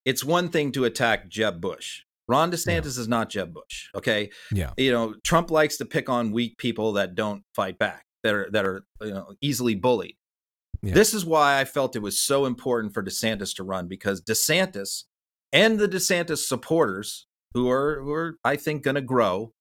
It's 0.06 0.24
one 0.24 0.48
thing 0.48 0.72
to 0.72 0.84
attack 0.84 1.28
Jeb 1.28 1.60
Bush. 1.60 2.02
Ron 2.28 2.50
DeSantis 2.50 2.66
yeah. 2.66 3.02
is 3.02 3.08
not 3.08 3.30
Jeb 3.30 3.52
Bush. 3.52 3.88
Okay. 3.94 4.30
Yeah. 4.52 4.72
You 4.76 4.92
know, 4.92 5.14
Trump 5.24 5.50
likes 5.50 5.76
to 5.78 5.84
pick 5.84 6.08
on 6.08 6.32
weak 6.32 6.56
people 6.58 6.94
that 6.94 7.14
don't 7.14 7.42
fight 7.54 7.78
back, 7.78 8.04
that 8.22 8.34
are 8.34 8.48
that 8.52 8.64
are 8.64 8.84
you 9.00 9.10
know 9.10 9.34
easily 9.40 9.74
bullied. 9.74 10.16
Yeah. 10.82 10.94
This 10.94 11.12
is 11.12 11.24
why 11.24 11.60
I 11.60 11.64
felt 11.64 11.96
it 11.96 12.02
was 12.02 12.20
so 12.20 12.46
important 12.46 12.94
for 12.94 13.02
DeSantis 13.02 13.54
to 13.56 13.64
run 13.64 13.88
because 13.88 14.22
DeSantis 14.22 15.04
and 15.52 15.78
the 15.78 15.88
DeSantis 15.88 16.46
supporters, 16.46 17.26
who 17.54 17.68
are 17.68 18.00
who 18.00 18.12
are 18.12 18.38
I 18.44 18.56
think 18.56 18.82
going 18.82 18.94
to 18.94 19.00
grow, 19.00 19.52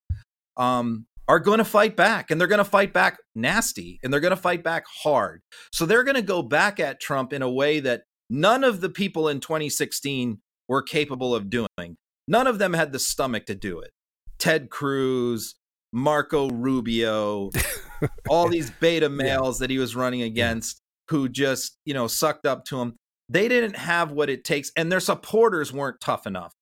um, 0.58 1.06
are 1.28 1.39
going 1.39 1.58
to 1.58 1.65
fight 1.65 1.96
back, 1.96 2.32
and 2.32 2.39
they're 2.39 2.48
going 2.48 2.58
to 2.60 2.63
fight 2.63 2.93
back 2.93 3.17
nasty, 3.36 4.00
and 4.04 4.13
they're 4.13 4.20
going 4.20 4.32
to 4.32 4.38
fight 4.38 4.63
back 4.63 4.86
hard. 5.04 5.41
So 5.74 5.86
they're 5.86 6.04
going 6.04 6.15
to 6.15 6.22
go 6.22 6.41
back 6.41 6.80
at 6.80 7.00
Trump 7.00 7.34
in 7.34 7.41
a 7.41 7.52
way 7.52 7.80
that 7.80 8.04
none 8.30 8.63
of 8.63 8.82
the 8.82 8.89
people 8.89 9.28
in 9.28 9.39
2016 9.39 10.39
were 10.67 10.82
capable 10.82 11.34
of 11.34 11.50
doing. 11.50 11.98
None 12.28 12.48
of 12.48 12.60
them 12.60 12.74
had 12.74 12.91
the 12.91 13.00
stomach 13.00 13.46
to 13.46 13.56
do 13.56 13.80
it. 13.80 13.91
Ted 14.38 14.70
Cruz, 14.70 15.56
Marco 15.93 16.50
Rubio, 16.50 17.50
all 18.30 18.50
these 18.50 18.69
beta 18.69 19.10
males 19.10 19.60
yeah. 19.60 19.63
that 19.63 19.69
he 19.71 19.78
was 19.78 19.95
running 19.95 20.21
against 20.21 20.80
who 21.10 21.30
just, 21.30 21.78
you 21.86 21.93
know, 21.93 22.08
sucked 22.08 22.45
up 22.45 22.65
to 22.65 22.80
him. 22.82 22.95
They 23.30 23.47
didn't 23.47 23.76
have 23.76 24.12
what 24.12 24.30
it 24.30 24.43
takes, 24.43 24.71
and 24.76 24.91
their 24.91 25.00
supporters 25.00 25.73
weren't 25.73 26.00
tough 26.00 26.26
enough. 26.28 26.54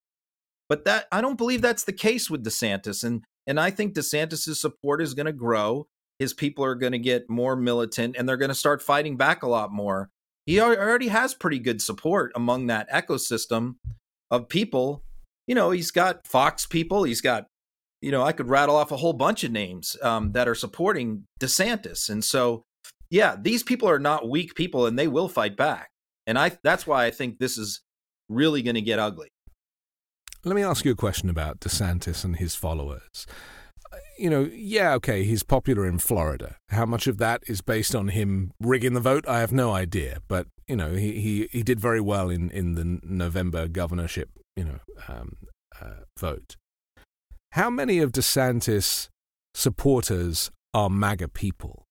But 0.68 0.86
that 0.86 1.08
I 1.12 1.22
don't 1.22 1.38
believe 1.38 1.62
that's 1.62 1.84
the 1.84 1.94
case 1.94 2.30
with 2.30 2.44
DeSantis. 2.44 3.04
And 3.04 3.24
and 3.46 3.60
I 3.60 3.70
think 3.70 3.94
DeSantis's 3.94 4.60
support 4.60 5.02
is 5.02 5.14
going 5.14 5.28
to 5.28 5.34
grow. 5.34 5.88
His 6.18 6.34
people 6.34 6.64
are 6.64 6.76
going 6.76 6.94
to 6.94 7.00
get 7.00 7.30
more 7.30 7.56
militant 7.56 8.16
and 8.18 8.28
they're 8.28 8.38
going 8.38 8.50
to 8.50 8.56
start 8.56 8.82
fighting 8.82 9.18
back 9.18 9.44
a 9.44 9.50
lot 9.50 9.72
more. 9.72 10.10
He 10.46 10.60
already 10.60 11.10
has 11.10 11.34
pretty 11.34 11.60
good 11.60 11.82
support 11.82 12.32
among 12.36 12.68
that 12.68 12.90
ecosystem 12.90 13.76
of 14.32 14.50
people 14.50 15.04
you 15.48 15.56
know, 15.56 15.72
he's 15.72 15.92
got 15.92 16.26
Fox 16.28 16.66
people. 16.66 17.04
He's 17.04 17.22
got, 17.22 17.48
you 18.02 18.12
know, 18.12 18.24
I 18.24 18.32
could 18.32 18.50
rattle 18.50 18.76
off 18.76 18.92
a 18.92 18.98
whole 18.98 19.14
bunch 19.14 19.44
of 19.44 19.52
names 19.52 19.96
um, 20.02 20.32
that 20.34 20.48
are 20.48 20.56
supporting 20.56 21.26
DeSantis. 21.40 22.10
And 22.10 22.24
so, 22.24 22.64
yeah, 23.10 23.36
these 23.40 23.64
people 23.64 23.90
are 23.90 24.00
not 24.00 24.30
weak 24.30 24.56
people 24.56 24.86
and 24.86 24.98
they 24.98 25.08
will 25.08 25.30
fight 25.30 25.56
back. 25.56 25.90
And 26.28 26.38
I 26.38 26.58
that's 26.64 26.88
why 26.88 27.06
I 27.06 27.12
think 27.12 27.40
this 27.40 27.58
is 27.58 27.82
really 28.30 28.62
going 28.62 28.76
to 28.76 28.82
get 28.82 29.00
ugly. 29.00 29.30
Let 30.44 30.56
me 30.56 30.64
ask 30.64 30.86
you 30.86 30.92
a 30.92 30.96
question 30.96 31.30
about 31.30 31.60
DeSantis 31.60 32.24
and 32.24 32.36
his 32.36 32.56
followers. 32.56 33.26
You 34.18 34.30
know, 34.30 34.50
yeah, 34.54 34.94
okay, 34.96 35.24
he's 35.24 35.44
popular 35.44 35.86
in 35.86 36.00
Florida. 36.00 36.58
How 36.70 36.86
much 36.86 37.08
of 37.08 37.18
that 37.18 37.42
is 37.48 37.62
based 37.62 37.96
on 37.96 38.10
him 38.10 38.52
rigging 38.60 38.94
the 38.94 39.00
vote? 39.00 39.28
I 39.28 39.40
have 39.40 39.52
no 39.52 39.74
idea. 39.74 40.20
But, 40.28 40.48
you 40.68 40.76
know, 40.76 40.94
he, 40.94 41.20
he, 41.20 41.48
he 41.52 41.64
did 41.64 41.80
very 41.80 42.02
well 42.02 42.30
in, 42.30 42.50
in 42.52 42.76
the 42.76 43.00
November 43.04 43.68
governorship 43.68 44.30
you 44.56 44.64
know, 44.64 44.80
um, 45.08 45.38
uh, 45.82 46.06
vote. 46.18 46.56
How 47.56 47.70
many 47.70 48.00
of 48.00 48.12
DeSantis 48.12 49.08
supporters 49.54 50.52
are 50.74 50.90
MAGA 50.90 51.30
people? 51.30 51.86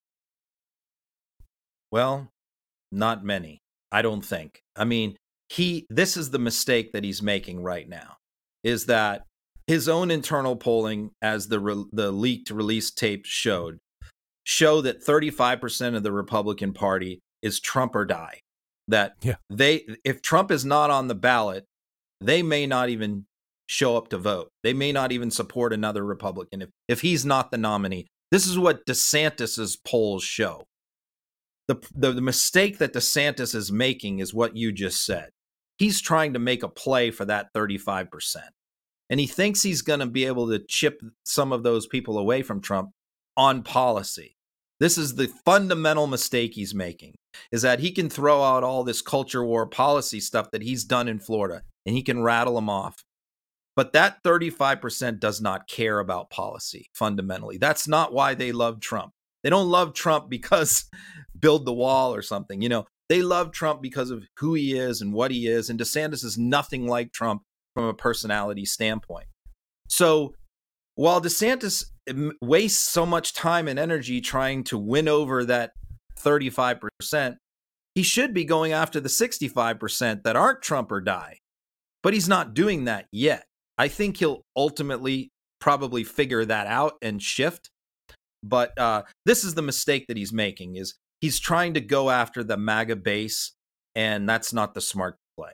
Well, 1.90 2.29
not 2.92 3.24
many. 3.24 3.61
I 3.90 4.03
don't 4.03 4.20
think. 4.20 4.61
I 4.77 4.85
mean, 4.85 5.16
he 5.48 5.87
this 5.88 6.18
is 6.18 6.29
the 6.29 6.38
mistake 6.38 6.92
that 6.92 7.03
he's 7.03 7.22
making 7.22 7.62
right 7.62 7.88
now 7.88 8.16
is 8.62 8.85
that 8.87 9.24
his 9.66 9.88
own 9.88 10.11
internal 10.11 10.55
polling 10.55 11.12
as 11.22 11.48
the 11.48 11.61
re, 11.61 11.83
the 11.94 12.12
leaked 12.12 12.50
release 12.50 12.90
tape 12.90 13.24
showed 13.24 13.79
show 14.44 14.83
that 14.83 15.03
35% 15.03 15.96
of 15.96 16.03
the 16.03 16.12
Republican 16.12 16.74
Party 16.74 17.20
is 17.40 17.59
Trump 17.59 17.96
or 17.96 18.05
die. 18.05 18.40
That 18.88 19.14
yeah. 19.22 19.37
they 19.48 19.87
if 20.05 20.20
Trump 20.20 20.50
is 20.50 20.66
not 20.66 20.90
on 20.90 21.09
the 21.09 21.14
ballot, 21.14 21.64
they 22.20 22.42
may 22.42 22.66
not 22.66 22.90
even 22.90 23.24
show 23.66 23.96
up 23.96 24.09
to 24.09 24.18
vote. 24.18 24.50
They 24.62 24.72
may 24.72 24.92
not 24.92 25.12
even 25.12 25.31
support 25.31 25.72
another 25.72 26.05
Republican 26.05 26.62
if, 26.62 26.70
if 26.88 27.00
he's 27.00 27.24
not 27.24 27.50
the 27.50 27.59
nominee. 27.59 28.07
This 28.31 28.46
is 28.46 28.59
what 28.59 28.87
DeSantis's 28.87 29.77
polls 29.77 30.24
show. 30.24 30.64
The, 31.68 31.77
the, 31.94 32.12
the 32.12 32.20
mistake 32.20 32.79
that 32.79 32.92
DeSantis 32.92 33.55
is 33.55 33.72
making 33.72 34.18
is 34.18 34.35
what 34.35 34.57
you 34.57 34.72
just 34.72 35.05
said. 35.05 35.31
He's 35.79 36.00
trying 36.00 36.35
to 36.35 36.38
make 36.38 36.62
a 36.62 36.68
play 36.68 37.11
for 37.11 37.24
that 37.24 37.48
35%. 37.55 38.37
And 39.11 39.20
he 39.20 39.27
thinks 39.27 39.62
he's 39.62 39.83
going 39.83 40.00
to 40.00 40.07
be 40.07 40.24
able 40.24 40.48
to 40.48 40.59
chip 40.59 41.00
some 41.24 41.53
of 41.53 41.62
those 41.62 41.87
people 41.87 42.18
away 42.18 42.42
from 42.42 42.61
Trump 42.61 42.90
on 43.37 43.62
policy. 43.62 44.37
This 44.81 44.98
is 44.98 45.14
the 45.14 45.29
fundamental 45.44 46.07
mistake 46.07 46.55
he's 46.55 46.74
making 46.74 47.14
is 47.53 47.62
that 47.62 47.81
he 47.81 47.92
can 47.92 48.11
throw 48.11 48.42
out 48.42 48.64
all 48.64 48.85
this 48.85 49.03
culture 49.03 49.44
war 49.44 49.66
policy 49.66 50.20
stuff 50.20 50.50
that 50.50 50.62
he's 50.62 50.85
done 50.85 51.09
in 51.09 51.18
Florida 51.20 51.62
and 51.87 51.94
he 51.94 52.03
can 52.03 52.22
rattle 52.22 52.57
them 52.57 52.68
off. 52.68 53.04
But 53.77 53.93
that 53.93 54.23
35% 54.23 55.19
does 55.19 55.41
not 55.41 55.67
care 55.67 55.99
about 55.99 56.31
policy 56.31 56.89
fundamentally. 56.95 57.59
That's 57.59 57.89
not 57.89 58.13
why 58.13 58.35
they 58.35 58.53
love 58.53 58.81
Trump. 58.81 59.13
They 59.43 59.51
don't 59.51 59.71
love 59.71 59.95
Trump 59.95 60.31
because 60.31 60.85
build 61.39 61.67
the 61.67 61.73
wall 61.73 62.15
or 62.15 62.23
something. 62.23 62.63
You 62.63 62.69
know, 62.69 62.87
they 63.09 63.23
love 63.23 63.53
Trump 63.53 63.83
because 63.83 64.11
of 64.11 64.25
who 64.39 64.55
he 64.55 64.77
is 64.77 65.01
and 65.01 65.13
what 65.13 65.31
he 65.31 65.47
is. 65.47 65.69
And 65.69 65.79
DeSantis 65.79 66.25
is 66.25 66.39
nothing 66.39 66.87
like 66.87 67.13
Trump 67.13 67.43
from 67.75 67.85
a 67.85 67.95
personality 67.95 68.65
standpoint. 68.65 69.27
So 69.89 70.35
while 70.95 71.21
DeSantis 71.21 71.85
um, 72.09 72.33
wastes 72.41 72.83
so 72.83 73.05
much 73.05 73.35
time 73.35 73.69
and 73.69 73.79
energy 73.79 74.21
trying 74.21 74.65
to 74.65 74.79
win 74.79 75.09
over 75.09 75.45
that 75.45 75.73
35%, 76.21 77.37
he 77.95 78.03
should 78.03 78.33
be 78.33 78.45
going 78.45 78.73
after 78.73 79.01
the 79.01 79.09
65% 79.09 80.23
that 80.23 80.37
aren't 80.37 80.63
Trump 80.63 80.91
or 80.91 81.01
die 81.01 81.41
but 82.05 82.13
he's 82.13 82.29
not 82.29 82.55
doing 82.55 82.85
that 82.85 83.07
yet. 83.11 83.47
I 83.79 83.89
think 83.89 84.19
he'll 84.19 84.43
ultimately 84.57 85.31
probably 85.61 86.05
figure 86.05 86.45
that 86.45 86.67
out 86.67 86.95
and 87.03 87.23
shift. 87.23 87.71
But 88.43 88.79
uh, 88.79 89.03
this 89.25 89.45
is 89.45 89.55
the 89.55 89.63
mistake 89.63 90.07
that 90.09 90.17
he's 90.17 90.33
making: 90.33 90.77
is 90.77 90.95
he's 91.21 91.41
trying 91.41 91.75
to 91.75 91.81
go 91.81 92.11
after 92.11 92.45
the 92.45 92.57
MAGA 92.57 92.97
base, 92.97 93.53
and 93.95 94.29
that's 94.29 94.53
not 94.53 94.75
the 94.75 94.81
smart 94.81 95.17
play. 95.37 95.53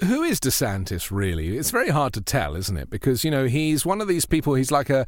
Who 0.00 0.22
is 0.22 0.40
DeSantis 0.40 1.10
really? 1.10 1.56
It's 1.56 1.70
very 1.70 1.90
hard 1.90 2.12
to 2.14 2.20
tell, 2.20 2.56
isn't 2.56 2.76
it? 2.76 2.90
Because 2.90 3.24
you 3.24 3.30
know 3.30 3.46
he's 3.46 3.86
one 3.86 4.00
of 4.00 4.08
these 4.08 4.26
people. 4.26 4.54
He's 4.54 4.72
like 4.72 4.90
a 4.90 5.06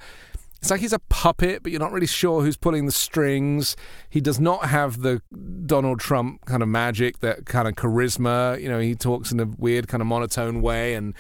it's 0.61 0.71
like 0.71 0.81
he's 0.81 0.93
a 0.93 0.99
puppet, 0.99 1.63
but 1.63 1.71
you're 1.71 1.81
not 1.81 1.93
really 1.93 2.07
sure 2.07 2.43
who's 2.43 2.57
pulling 2.57 2.87
the 2.87 2.93
strings. 2.93 3.77
He 4.11 4.21
does 4.21 4.41
not 4.41 4.67
have 4.67 5.03
the 5.03 5.23
Donald 5.67 6.01
Trump 6.01 6.45
kind 6.47 6.63
of 6.63 6.69
magic, 6.69 7.21
that 7.21 7.47
kind 7.47 7.69
of 7.69 7.75
charisma. 7.75 8.61
You 8.61 8.69
know, 8.69 8.81
he 8.81 8.95
talks 8.97 9.31
in 9.31 9.39
a 9.39 9.47
weird 9.47 9.87
kind 9.87 10.01
of 10.01 10.09
monotone 10.09 10.61
way, 10.61 10.95
and 10.95 11.15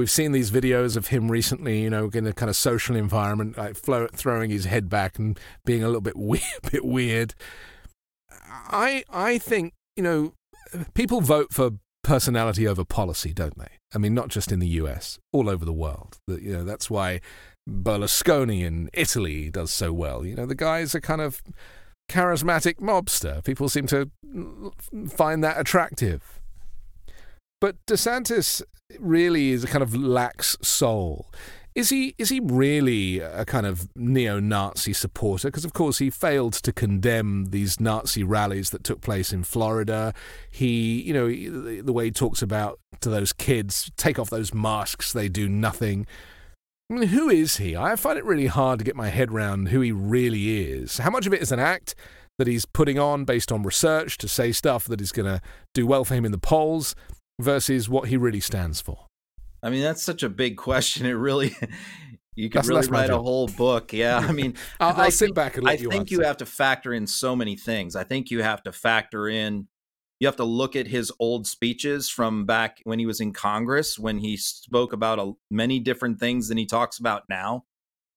we've 0.00 0.10
seen 0.10 0.32
these 0.32 0.50
videos 0.50 0.96
of 0.96 1.08
him 1.08 1.30
recently. 1.30 1.82
You 1.82 1.90
know, 1.90 2.10
in 2.12 2.26
a 2.26 2.32
kind 2.32 2.48
of 2.48 2.56
social 2.56 2.96
environment, 2.96 3.56
like 3.56 3.76
flow, 3.76 4.08
throwing 4.12 4.50
his 4.50 4.64
head 4.64 4.88
back 4.88 5.18
and 5.18 5.38
being 5.64 5.84
a 5.84 5.86
little 5.86 6.00
bit 6.00 6.16
weird, 6.16 6.42
bit 6.72 6.84
weird. 6.84 7.34
I 8.48 9.04
I 9.10 9.38
think 9.38 9.74
you 9.96 10.02
know 10.02 10.32
people 10.94 11.20
vote 11.20 11.52
for 11.52 11.72
personality 12.02 12.66
over 12.66 12.84
policy, 12.84 13.32
don't 13.34 13.58
they? 13.58 13.68
I 13.94 13.98
mean, 13.98 14.14
not 14.14 14.28
just 14.28 14.50
in 14.50 14.58
the 14.58 14.68
U.S., 14.68 15.18
all 15.32 15.48
over 15.50 15.64
the 15.64 15.72
world. 15.72 16.18
You 16.26 16.54
know, 16.54 16.64
that's 16.64 16.88
why 16.88 17.20
Berlusconi 17.68 18.64
in 18.64 18.88
Italy 18.94 19.50
does 19.50 19.70
so 19.70 19.92
well. 19.92 20.24
You 20.24 20.34
know, 20.34 20.46
the 20.46 20.54
guy's 20.54 20.94
a 20.94 21.00
kind 21.00 21.20
of 21.20 21.42
charismatic 22.08 22.76
mobster. 22.76 23.44
People 23.44 23.68
seem 23.68 23.86
to 23.88 24.10
find 25.08 25.44
that 25.44 25.60
attractive. 25.60 26.39
But 27.60 27.76
DeSantis 27.86 28.62
really 28.98 29.50
is 29.50 29.64
a 29.64 29.66
kind 29.66 29.82
of 29.82 29.94
lax 29.94 30.56
soul. 30.62 31.30
Is 31.74 31.90
he 31.90 32.14
is 32.18 32.30
he 32.30 32.40
really 32.40 33.20
a 33.20 33.44
kind 33.44 33.64
of 33.64 33.88
neo-Nazi 33.94 34.92
supporter? 34.92 35.48
Because 35.48 35.64
of 35.64 35.72
course 35.72 35.98
he 35.98 36.10
failed 36.10 36.54
to 36.54 36.72
condemn 36.72 37.46
these 37.50 37.78
Nazi 37.78 38.24
rallies 38.24 38.70
that 38.70 38.82
took 38.82 39.00
place 39.00 39.32
in 39.32 39.44
Florida. 39.44 40.12
He, 40.50 41.00
you 41.02 41.12
know, 41.12 41.28
the 41.28 41.92
way 41.92 42.06
he 42.06 42.10
talks 42.10 42.42
about 42.42 42.80
to 43.00 43.08
those 43.08 43.32
kids, 43.32 43.90
take 43.96 44.18
off 44.18 44.30
those 44.30 44.52
masks, 44.52 45.12
they 45.12 45.28
do 45.28 45.48
nothing. 45.48 46.08
I 46.90 46.94
mean, 46.94 47.08
who 47.08 47.28
is 47.28 47.58
he? 47.58 47.76
I 47.76 47.94
find 47.94 48.18
it 48.18 48.24
really 48.24 48.48
hard 48.48 48.80
to 48.80 48.84
get 48.84 48.96
my 48.96 49.10
head 49.10 49.30
around 49.30 49.68
who 49.68 49.80
he 49.80 49.92
really 49.92 50.72
is. 50.72 50.98
How 50.98 51.10
much 51.10 51.26
of 51.28 51.32
it 51.32 51.40
is 51.40 51.52
an 51.52 51.60
act 51.60 51.94
that 52.36 52.48
he's 52.48 52.66
putting 52.66 52.98
on 52.98 53.24
based 53.24 53.52
on 53.52 53.62
research 53.62 54.18
to 54.18 54.26
say 54.26 54.50
stuff 54.50 54.86
that 54.86 55.00
is 55.00 55.12
going 55.12 55.26
to 55.26 55.40
do 55.72 55.86
well 55.86 56.04
for 56.04 56.14
him 56.14 56.24
in 56.24 56.32
the 56.32 56.38
polls 56.38 56.96
versus 57.40 57.88
what 57.88 58.08
he 58.08 58.16
really 58.16 58.40
stands 58.40 58.80
for? 58.80 59.06
I 59.62 59.70
mean, 59.70 59.82
that's 59.82 60.02
such 60.02 60.22
a 60.22 60.28
big 60.28 60.56
question. 60.56 61.06
It 61.06 61.12
really, 61.12 61.54
you 62.34 62.48
could 62.48 62.60
that's, 62.60 62.68
really 62.68 62.80
that's 62.82 62.90
write 62.90 63.10
a 63.10 63.18
whole 63.18 63.48
book. 63.48 63.92
Yeah, 63.92 64.18
I 64.18 64.32
mean, 64.32 64.54
I'll, 64.80 65.00
I'll 65.00 65.10
sit 65.10 65.34
back 65.34 65.56
and 65.56 65.64
let 65.64 65.78
I 65.78 65.82
you. 65.82 65.88
I 65.90 65.92
think 65.92 66.10
you 66.10 66.20
have 66.20 66.38
to 66.38 66.46
factor 66.46 66.92
in 66.92 67.06
so 67.06 67.36
many 67.36 67.56
things. 67.56 67.96
I 67.96 68.04
think 68.04 68.30
you 68.30 68.42
have 68.42 68.62
to 68.64 68.72
factor 68.72 69.28
in 69.28 69.68
you 70.20 70.26
have 70.26 70.36
to 70.36 70.44
look 70.44 70.76
at 70.76 70.86
his 70.86 71.10
old 71.18 71.46
speeches 71.46 72.10
from 72.10 72.44
back 72.44 72.82
when 72.84 72.98
he 72.98 73.06
was 73.06 73.20
in 73.20 73.32
Congress, 73.32 73.98
when 73.98 74.18
he 74.18 74.36
spoke 74.36 74.92
about 74.92 75.18
a, 75.18 75.32
many 75.50 75.80
different 75.80 76.20
things 76.20 76.48
than 76.48 76.58
he 76.58 76.66
talks 76.66 76.98
about 76.98 77.22
now, 77.30 77.64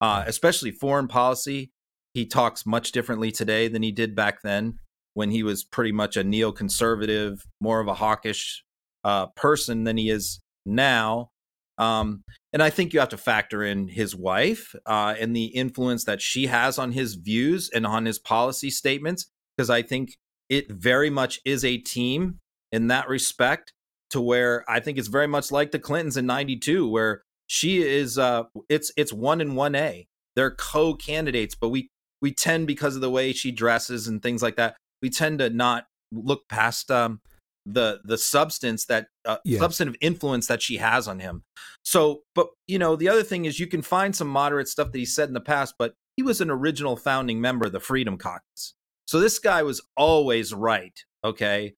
uh, 0.01 0.23
especially 0.27 0.69
foreign 0.69 1.07
policy. 1.07 1.71
He 2.13 2.25
talks 2.25 2.65
much 2.65 2.91
differently 2.91 3.31
today 3.31 3.69
than 3.69 3.81
he 3.81 3.91
did 3.91 4.15
back 4.15 4.41
then, 4.41 4.79
when 5.13 5.31
he 5.31 5.43
was 5.43 5.63
pretty 5.63 5.93
much 5.93 6.17
a 6.17 6.23
neoconservative, 6.23 7.39
more 7.62 7.79
of 7.79 7.88
a 7.88 7.95
hawkish 7.95 8.65
uh, 9.04 9.28
person 9.28 9.84
than 9.84 9.98
he 9.98 10.10
is 10.10 10.39
now. 10.66 11.30
Um, 11.78 12.24
and 12.52 12.62
I 12.62 12.70
think 12.70 12.94
you 12.94 13.00
have 13.00 13.10
to 13.10 13.18
factor 13.18 13.63
in 13.63 13.88
his 13.88 14.16
wife 14.16 14.76
uh, 14.86 15.16
and 15.20 15.36
the 15.36 15.46
influence 15.46 16.04
that 16.04 16.22
she 16.22 16.48
has 16.48 16.78
on 16.78 16.92
his 16.92 17.16
views 17.16 17.70
and 17.74 17.86
on 17.86 18.06
his 18.06 18.20
policy 18.20 18.70
statements, 18.70 19.28
because 19.58 19.70
I 19.70 19.82
think 19.82 20.18
it 20.50 20.72
very 20.72 21.10
much 21.10 21.39
is 21.46 21.66
a 21.66 21.78
team 21.78 22.39
in 22.72 22.88
that 22.88 23.08
respect 23.08 23.74
to 24.12 24.22
where 24.22 24.63
I 24.70 24.80
think 24.80 25.00
it's 25.00 25.08
very 25.08 25.28
much 25.28 25.52
like 25.52 25.72
the 25.72 25.80
Clintons 25.80 26.18
in 26.18 26.28
92 26.28 26.88
where 26.88 27.24
she 27.48 27.82
is 27.82 28.18
uh 28.18 28.44
it's 28.70 28.92
it's 28.96 29.12
1 29.12 29.42
and 29.42 29.54
1A. 29.54 30.08
They're 30.36 30.52
co-candidates, 30.52 31.56
but 31.56 31.70
we 31.70 31.89
we 32.22 32.32
tend 32.34 32.68
because 32.68 32.96
of 32.96 33.02
the 33.02 33.10
way 33.10 33.34
she 33.34 33.52
dresses 33.52 34.08
and 34.08 34.22
things 34.22 34.42
like 34.44 34.56
that, 34.56 34.76
we 35.02 35.10
tend 35.10 35.39
to 35.39 35.50
not 35.50 35.86
look 36.12 36.48
past 36.48 36.92
um 36.92 37.22
the 37.65 38.02
the 38.04 38.17
substance 38.17 38.86
that 38.86 39.08
uh, 39.26 39.38
yeah. 39.45 39.60
substantive 39.60 39.95
influence 40.02 40.47
that 40.47 40.62
she 40.62 40.78
has 40.78 41.08
on 41.08 41.19
him. 41.19 41.43
So, 41.84 42.21
but 42.36 42.47
you 42.67 42.80
know, 42.80 42.95
the 42.95 43.10
other 43.10 43.23
thing 43.23 43.45
is 43.45 43.60
you 43.60 43.67
can 43.67 43.82
find 43.82 44.15
some 44.15 44.28
moderate 44.28 44.67
stuff 44.67 44.91
that 44.91 44.97
he 44.97 45.06
said 45.06 45.28
in 45.28 45.34
the 45.34 45.41
past, 45.41 45.76
but 45.78 45.93
he 46.17 46.23
was 46.23 46.41
an 46.41 46.49
original 46.49 46.95
founding 46.95 47.41
member 47.41 47.65
of 47.65 47.71
the 47.71 47.80
Freedom 47.80 48.17
Caucus. 48.17 48.76
So 49.08 49.19
this 49.19 49.39
guy 49.39 49.63
was 49.63 49.82
always 49.97 50.54
right. 50.54 50.97
Okay. 51.23 51.76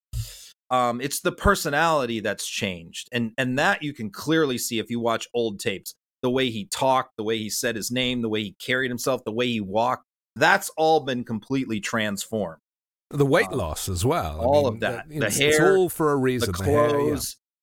Um, 0.72 1.00
it's 1.00 1.22
the 1.22 1.32
personality 1.32 2.20
that's 2.20 2.48
changed. 2.48 3.08
And 3.12 3.32
and 3.38 3.58
that 3.60 3.84
you 3.84 3.94
can 3.94 4.10
clearly 4.10 4.58
see 4.58 4.80
if 4.80 4.90
you 4.90 5.00
watch 5.00 5.28
old 5.34 5.60
tapes. 5.60 5.94
The 6.22 6.30
way 6.32 6.50
he 6.50 6.66
talked, 6.66 7.18
the 7.18 7.24
way 7.24 7.38
he 7.38 7.52
said 7.52 7.76
his 7.76 7.92
name, 7.92 8.22
the 8.22 8.30
way 8.30 8.42
he 8.42 8.56
carried 8.60 8.90
himself, 8.90 9.24
the 9.24 9.32
way 9.32 9.48
he 9.48 9.62
walked, 9.62 10.06
that's 10.36 10.72
all 10.76 11.02
been 11.02 11.24
completely 11.24 11.80
transformed. 11.80 12.60
The 13.12 13.26
weight 13.26 13.48
um, 13.52 13.58
loss 13.58 13.88
as 13.88 14.06
well. 14.06 14.40
All 14.42 14.68
I 14.68 14.70
mean, 14.70 14.74
of 14.74 14.80
that. 14.82 15.10
The, 15.10 15.20
the 15.20 15.26
it's, 15.28 15.38
hair. 15.38 15.50
It's 15.50 15.60
all 15.60 15.90
for 15.90 16.12
a 16.12 16.16
reason. 16.16 16.52
The 16.52 16.54
clothes. 16.54 16.66
The 16.66 16.98
hair, 16.98 17.08
yeah. 17.08 17.20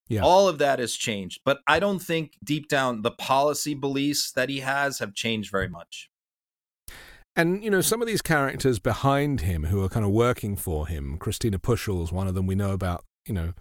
Yeah. 0.09 0.21
All 0.23 0.47
of 0.47 0.59
that 0.59 0.79
has 0.79 0.95
changed. 0.95 1.41
But 1.45 1.61
I 1.67 1.81
don't 1.81 2.01
think 2.01 2.33
deep 2.45 2.69
down 2.69 3.01
the 3.01 3.13
policy 3.13 3.73
beliefs 3.73 4.31
that 4.33 4.51
he 4.51 4.61
has 4.61 4.99
have 4.99 5.15
changed 5.15 5.51
very 5.51 5.69
much. 5.69 6.11
And, 7.35 7.65
you 7.65 7.71
know, 7.71 7.81
some 7.81 8.03
of 8.03 8.07
these 8.07 8.21
characters 8.21 8.79
behind 8.79 9.41
him 9.41 9.65
who 9.65 9.83
are 9.83 9.89
kind 9.89 10.05
of 10.05 10.13
working 10.13 10.55
for 10.55 10.87
him, 10.87 11.17
Christina 11.17 11.59
Pushaw's 11.59 12.13
one 12.13 12.27
of 12.27 12.35
them. 12.35 12.47
We 12.47 12.55
know 12.55 12.73
about, 12.73 13.05
you 13.27 13.33
know, 13.33 13.55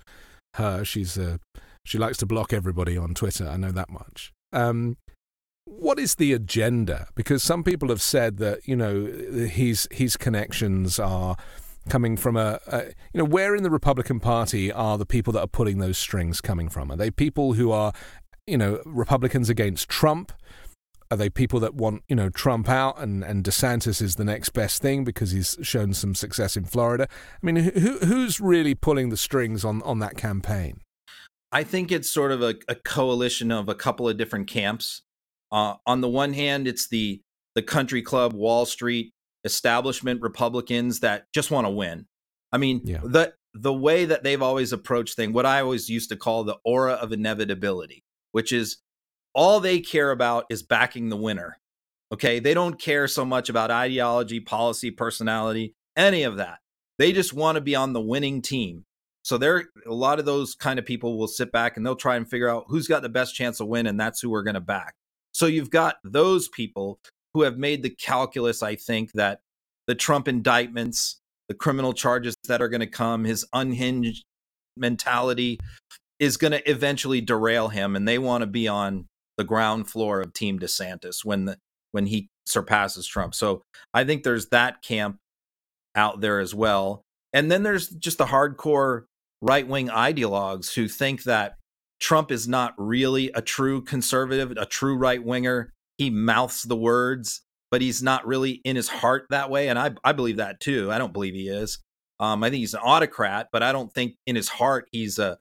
her. 0.55 0.83
She's 0.83 1.17
uh, 1.17 1.37
she 1.85 1.97
likes 1.97 2.17
to 2.17 2.25
block 2.25 2.51
everybody 2.51 2.97
on 2.97 3.13
Twitter. 3.13 3.47
I 3.47 3.55
know 3.55 3.71
that 3.71 3.89
much. 3.89 4.33
Um, 4.51 4.97
what 5.63 5.99
is 5.99 6.15
the 6.15 6.33
agenda? 6.33 7.07
Because 7.15 7.43
some 7.43 7.63
people 7.63 7.87
have 7.89 8.01
said 8.01 8.37
that, 8.37 8.67
you 8.67 8.75
know, 8.75 9.05
his, 9.05 9.87
his 9.89 10.17
connections 10.17 10.99
are 10.99 11.37
coming 11.89 12.17
from 12.17 12.37
a, 12.37 12.59
a, 12.67 12.85
you 13.13 13.17
know 13.17 13.25
where 13.25 13.55
in 13.55 13.63
the 13.63 13.69
Republican 13.69 14.19
Party 14.19 14.71
are 14.71 14.97
the 14.97 15.05
people 15.05 15.33
that 15.33 15.41
are 15.41 15.47
pulling 15.47 15.79
those 15.79 15.97
strings 15.97 16.41
coming 16.41 16.69
from? 16.69 16.91
Are 16.91 16.95
they 16.95 17.11
people 17.11 17.53
who 17.53 17.71
are 17.71 17.93
you 18.47 18.57
know 18.57 18.81
Republicans 18.85 19.49
against 19.49 19.89
Trump? 19.89 20.31
Are 21.09 21.17
they 21.17 21.29
people 21.29 21.59
that 21.59 21.75
want, 21.75 22.03
you 22.07 22.15
know, 22.15 22.29
Trump 22.29 22.69
out 22.69 22.97
and, 22.97 23.21
and 23.21 23.43
DeSantis 23.43 24.01
is 24.01 24.15
the 24.15 24.23
next 24.23 24.51
best 24.51 24.81
thing 24.81 25.03
because 25.03 25.31
he's 25.31 25.57
shown 25.61 25.93
some 25.93 26.15
success 26.15 26.55
in 26.55 26.63
Florida? 26.63 27.05
I 27.11 27.45
mean, 27.45 27.57
who, 27.57 27.97
who's 27.97 28.39
really 28.39 28.75
pulling 28.75 29.09
the 29.09 29.17
strings 29.17 29.65
on, 29.65 29.81
on 29.81 29.99
that 29.99 30.15
campaign? 30.15 30.79
I 31.51 31.65
think 31.65 31.91
it's 31.91 32.09
sort 32.09 32.31
of 32.31 32.41
a, 32.41 32.55
a 32.69 32.75
coalition 32.75 33.51
of 33.51 33.67
a 33.67 33.75
couple 33.75 34.07
of 34.07 34.15
different 34.15 34.47
camps. 34.47 35.01
Uh, 35.51 35.75
on 35.85 35.99
the 35.99 36.07
one 36.07 36.31
hand, 36.31 36.65
it's 36.65 36.87
the 36.87 37.21
the 37.55 37.61
country 37.61 38.01
club, 38.01 38.31
Wall 38.31 38.65
Street 38.65 39.13
establishment 39.43 40.21
Republicans 40.21 40.99
that 41.01 41.25
just 41.33 41.51
want 41.51 41.65
to 41.65 41.71
win. 41.71 42.05
I 42.51 42.57
mean, 42.57 42.81
yeah. 42.83 43.01
the 43.03 43.33
the 43.53 43.73
way 43.73 44.05
that 44.05 44.23
they've 44.23 44.41
always 44.41 44.71
approached 44.71 45.15
things, 45.15 45.33
what 45.33 45.45
I 45.45 45.61
always 45.61 45.89
used 45.89 46.09
to 46.09 46.15
call 46.15 46.43
the 46.43 46.57
aura 46.63 46.93
of 46.93 47.11
inevitability, 47.11 48.03
which 48.31 48.51
is 48.51 48.77
all 49.33 49.59
they 49.59 49.79
care 49.79 50.11
about 50.11 50.45
is 50.49 50.63
backing 50.63 51.09
the 51.09 51.17
winner. 51.17 51.57
Okay. 52.13 52.39
They 52.39 52.53
don't 52.53 52.79
care 52.79 53.07
so 53.07 53.25
much 53.25 53.49
about 53.49 53.71
ideology, 53.71 54.39
policy, 54.39 54.91
personality, 54.91 55.75
any 55.95 56.23
of 56.23 56.37
that. 56.37 56.59
They 56.97 57.11
just 57.11 57.33
want 57.33 57.55
to 57.55 57.61
be 57.61 57.75
on 57.75 57.93
the 57.93 58.01
winning 58.01 58.41
team. 58.41 58.85
So 59.23 59.37
there 59.37 59.65
a 59.87 59.93
lot 59.93 60.19
of 60.19 60.25
those 60.25 60.55
kind 60.55 60.79
of 60.79 60.85
people 60.85 61.17
will 61.17 61.27
sit 61.27 61.51
back 61.51 61.77
and 61.77 61.85
they'll 61.85 61.95
try 61.95 62.15
and 62.15 62.29
figure 62.29 62.49
out 62.49 62.65
who's 62.67 62.87
got 62.87 63.01
the 63.01 63.09
best 63.09 63.35
chance 63.35 63.57
to 63.57 63.65
win 63.65 63.87
and 63.87 63.99
that's 63.99 64.19
who 64.19 64.29
we're 64.29 64.43
going 64.43 64.55
to 64.55 64.61
back. 64.61 64.95
So 65.31 65.45
you've 65.45 65.69
got 65.69 65.95
those 66.03 66.47
people 66.49 66.99
who 67.33 67.43
have 67.43 67.57
made 67.57 67.83
the 67.83 67.89
calculus 67.89 68.61
I 68.63 68.75
think 68.75 69.13
that 69.13 69.39
the 69.87 69.95
Trump 69.95 70.27
indictments, 70.27 71.19
the 71.47 71.55
criminal 71.55 71.93
charges 71.93 72.35
that 72.47 72.61
are 72.61 72.69
going 72.69 72.81
to 72.81 72.87
come, 72.87 73.23
his 73.23 73.45
unhinged 73.53 74.23
mentality 74.77 75.59
is 76.19 76.37
going 76.37 76.51
to 76.51 76.69
eventually 76.69 77.19
derail 77.19 77.69
him 77.69 77.95
and 77.95 78.07
they 78.07 78.17
want 78.17 78.41
to 78.41 78.47
be 78.47 78.67
on 78.67 79.07
the 79.37 79.43
ground 79.43 79.89
floor 79.89 80.21
of 80.21 80.33
Team 80.33 80.59
DeSantis 80.59 81.25
when 81.25 81.45
the 81.45 81.57
when 81.91 82.05
he 82.05 82.29
surpasses 82.45 83.05
Trump. 83.07 83.35
So 83.35 83.63
I 83.93 84.03
think 84.03 84.23
there's 84.23 84.47
that 84.47 84.81
camp 84.81 85.17
out 85.95 86.21
there 86.21 86.39
as 86.39 86.55
well. 86.55 87.03
And 87.33 87.51
then 87.51 87.63
there's 87.63 87.89
just 87.89 88.17
the 88.17 88.25
hardcore 88.25 89.03
right 89.41 89.67
wing 89.67 89.87
ideologues 89.87 90.73
who 90.75 90.87
think 90.87 91.23
that 91.23 91.57
Trump 91.99 92.31
is 92.31 92.47
not 92.47 92.73
really 92.77 93.31
a 93.33 93.41
true 93.41 93.81
conservative, 93.81 94.51
a 94.51 94.65
true 94.65 94.95
right 94.95 95.23
winger. 95.23 95.73
He 95.97 96.09
mouths 96.09 96.63
the 96.63 96.75
words, 96.75 97.41
but 97.69 97.81
he's 97.81 98.01
not 98.01 98.25
really 98.25 98.61
in 98.63 98.75
his 98.75 98.87
heart 98.87 99.25
that 99.29 99.49
way. 99.49 99.69
And 99.69 99.77
I, 99.77 99.91
I 100.03 100.13
believe 100.13 100.37
that 100.37 100.59
too. 100.59 100.91
I 100.91 100.97
don't 100.97 101.13
believe 101.13 101.33
he 101.33 101.47
is. 101.47 101.79
Um, 102.19 102.43
I 102.43 102.49
think 102.49 102.59
he's 102.59 102.73
an 102.73 102.81
autocrat, 102.83 103.47
but 103.51 103.63
I 103.63 103.71
don't 103.71 103.91
think 103.91 104.15
in 104.27 104.35
his 104.35 104.49
heart 104.49 104.87
he's 104.91 105.17
a 105.17 105.37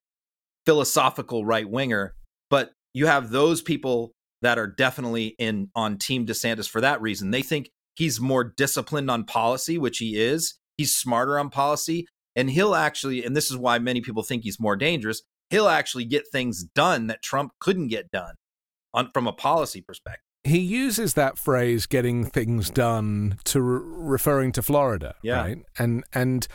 philosophical 0.65 1.45
right 1.45 1.69
winger. 1.69 2.15
But 2.49 2.73
you 2.95 3.07
have 3.07 3.31
those 3.31 3.63
people 3.63 4.13
that 4.43 4.59
are 4.59 4.67
definitely 4.67 5.35
in 5.39 5.71
on 5.75 5.99
Team 5.99 6.27
DeSantis 6.27 6.69
for 6.69 6.81
that 6.81 7.01
reason. 7.01 7.31
They 7.31 7.43
think 7.43 7.71
he's 7.95 8.21
more 8.21 8.45
disciplined 8.45 9.11
on 9.11 9.25
policy, 9.25 9.79
which 9.79 9.99
he 9.99 10.19
is. 10.19 10.59
He's 10.77 10.97
smarter 10.97 11.39
on 11.39 11.51
policy, 11.51 12.07
and 12.35 12.51
he'll 12.51 12.75
actually, 12.75 13.25
and 13.25 13.37
this 13.37 13.51
is 13.51 13.57
why 13.57 13.79
many 13.79 14.01
people 14.01 14.23
think 14.23 14.45
he's 14.45 14.59
more 14.59 14.77
dangerous. 14.77 15.23
He'll 15.51 15.69
actually 15.69 16.07
get 16.07 16.25
things 16.33 16.65
done 16.65 17.09
that 17.09 17.23
Trump 17.23 17.53
couldn't 17.61 17.89
get 17.89 18.11
done 18.11 18.37
on 18.95 19.11
from 19.13 19.27
a 19.27 19.33
policy 19.33 19.83
perspective. 19.83 20.30
He 20.45 20.59
uses 20.59 21.15
that 21.15 21.39
phrase 21.39 21.87
"getting 21.87 22.25
things 22.25 22.71
done" 22.71 23.39
to 23.45 23.61
re- 23.61 23.83
referring 23.85 24.53
to 24.53 24.63
Florida, 24.63 25.15
yeah. 25.23 25.41
right? 25.41 25.59
And 25.79 26.05
and 26.13 26.47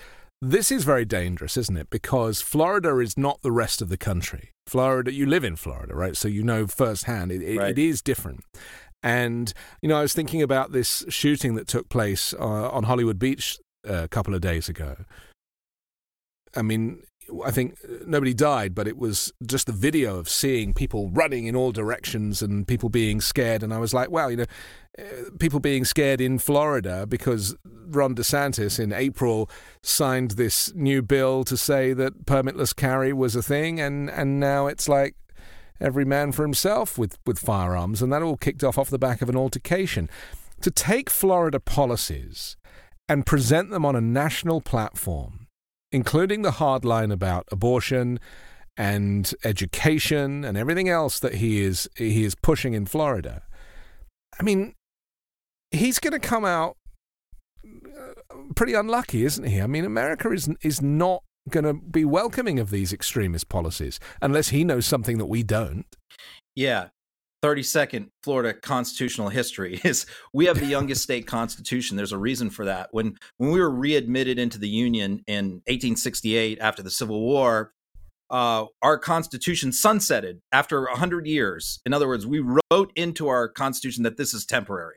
this 0.41 0.71
is 0.71 0.83
very 0.83 1.05
dangerous, 1.05 1.57
isn't 1.57 1.77
it? 1.77 1.89
Because 1.89 2.41
Florida 2.41 2.97
is 2.99 3.17
not 3.17 3.41
the 3.41 3.51
rest 3.51 3.81
of 3.81 3.89
the 3.89 3.97
country. 3.97 4.51
Florida, 4.67 5.11
you 5.13 5.25
live 5.25 5.43
in 5.43 5.55
Florida, 5.55 5.95
right? 5.95 6.17
So 6.17 6.27
you 6.27 6.43
know 6.43 6.67
firsthand 6.67 7.31
it, 7.31 7.41
it, 7.41 7.57
Right. 7.57 7.71
it 7.71 7.77
is 7.77 8.01
different. 8.01 8.43
And 9.03 9.53
you 9.81 9.89
know, 9.89 9.97
I 9.97 10.01
was 10.01 10.13
thinking 10.13 10.41
about 10.41 10.71
this 10.71 11.05
shooting 11.09 11.55
that 11.55 11.67
took 11.67 11.89
place 11.89 12.33
uh, 12.33 12.69
on 12.69 12.83
Hollywood 12.83 13.19
Beach 13.19 13.59
uh, 13.87 14.03
a 14.03 14.07
couple 14.07 14.33
of 14.33 14.41
days 14.41 14.67
ago. 14.67 14.97
I 16.55 16.61
mean, 16.61 17.03
I 17.43 17.51
think 17.51 17.77
nobody 18.05 18.33
died, 18.33 18.75
but 18.75 18.87
it 18.87 18.97
was 18.97 19.33
just 19.45 19.67
the 19.67 19.73
video 19.73 20.17
of 20.17 20.29
seeing 20.29 20.73
people 20.73 21.09
running 21.09 21.47
in 21.47 21.55
all 21.55 21.71
directions 21.71 22.41
and 22.41 22.67
people 22.67 22.89
being 22.89 23.21
scared. 23.21 23.63
And 23.63 23.73
I 23.73 23.77
was 23.77 23.93
like, 23.93 24.11
wow, 24.11 24.27
you 24.27 24.37
know, 24.37 24.45
uh, 24.97 25.03
people 25.39 25.59
being 25.59 25.85
scared 25.85 26.21
in 26.21 26.39
Florida 26.39 27.05
because 27.05 27.55
Ron 27.65 28.15
DeSantis 28.15 28.79
in 28.79 28.93
April 28.93 29.49
signed 29.81 30.31
this 30.31 30.73
new 30.75 31.01
bill 31.01 31.43
to 31.45 31.57
say 31.57 31.93
that 31.93 32.25
permitless 32.25 32.75
carry 32.75 33.11
was 33.11 33.35
a 33.35 33.43
thing, 33.43 33.79
and, 33.79 34.09
and 34.09 34.39
now 34.39 34.67
it's 34.67 34.87
like 34.87 35.15
every 35.79 36.05
man 36.05 36.31
for 36.31 36.43
himself 36.43 36.97
with, 36.97 37.17
with 37.25 37.39
firearms, 37.39 38.01
and 38.01 38.11
that 38.13 38.21
all 38.21 38.37
kicked 38.37 38.63
off 38.63 38.77
off 38.77 38.89
the 38.89 38.99
back 38.99 39.21
of 39.21 39.29
an 39.29 39.35
altercation. 39.35 40.09
To 40.61 40.71
take 40.71 41.09
Florida 41.09 41.59
policies 41.59 42.55
and 43.09 43.25
present 43.25 43.69
them 43.71 43.85
on 43.85 43.95
a 43.95 44.01
national 44.01 44.61
platform 44.61 45.44
including 45.95 46.41
the 46.41 46.51
hard 46.51 46.83
line 46.83 47.09
about 47.09 47.47
abortion 47.53 48.19
and 48.75 49.33
education 49.45 50.43
and 50.43 50.57
everything 50.57 50.89
else 50.89 51.19
that 51.21 51.35
he 51.35 51.61
is 51.61 51.89
he 51.95 52.25
is 52.25 52.35
pushing 52.35 52.73
in 52.73 52.85
Florida. 52.85 53.43
I 54.37 54.43
mean, 54.43 54.73
he's 55.71 55.99
going 55.99 56.11
to 56.11 56.19
come 56.19 56.43
out 56.43 56.75
uh, 57.63 58.35
pretty 58.57 58.73
unlucky, 58.73 59.23
isn't 59.23 59.45
he? 59.45 59.61
I 59.61 59.67
mean, 59.67 59.85
America 59.85 60.29
is 60.31 60.49
is 60.61 60.81
not 60.81 61.23
going 61.49 61.63
to 61.63 61.73
be 61.73 62.03
welcoming 62.03 62.59
of 62.59 62.71
these 62.71 62.91
extremist 62.91 63.47
policies 63.47 63.97
unless 64.21 64.49
he 64.49 64.65
knows 64.65 64.85
something 64.85 65.17
that 65.19 65.27
we 65.27 65.43
don't. 65.43 65.85
Yeah. 66.55 66.89
30 67.45 67.61
second 67.61 68.09
Florida 68.23 68.55
constitutional 68.55 69.29
history 69.29 69.79
is 69.83 70.07
we 70.33 70.47
have 70.47 70.59
the 70.59 70.65
youngest 70.65 71.03
state 71.03 71.27
constitution. 71.27 71.95
There's 71.95 72.11
a 72.11 72.17
reason 72.17 72.49
for 72.49 72.65
that. 72.65 72.89
When 72.89 73.17
when 73.37 73.51
we 73.51 73.59
were 73.59 73.69
readmitted 73.69 74.39
into 74.39 74.57
the 74.57 74.67
Union 74.67 75.23
in 75.27 75.61
1868 75.67 76.57
after 76.59 76.81
the 76.81 76.89
Civil 76.89 77.21
War, 77.21 77.71
uh, 78.31 78.65
our 78.81 78.97
constitution 78.97 79.69
sunsetted 79.69 80.39
after 80.51 80.85
100 80.85 81.27
years. 81.27 81.81
In 81.85 81.93
other 81.93 82.07
words, 82.07 82.25
we 82.25 82.39
wrote 82.39 82.91
into 82.95 83.27
our 83.27 83.47
constitution 83.47 84.01
that 84.05 84.17
this 84.17 84.33
is 84.33 84.47
temporary. 84.47 84.95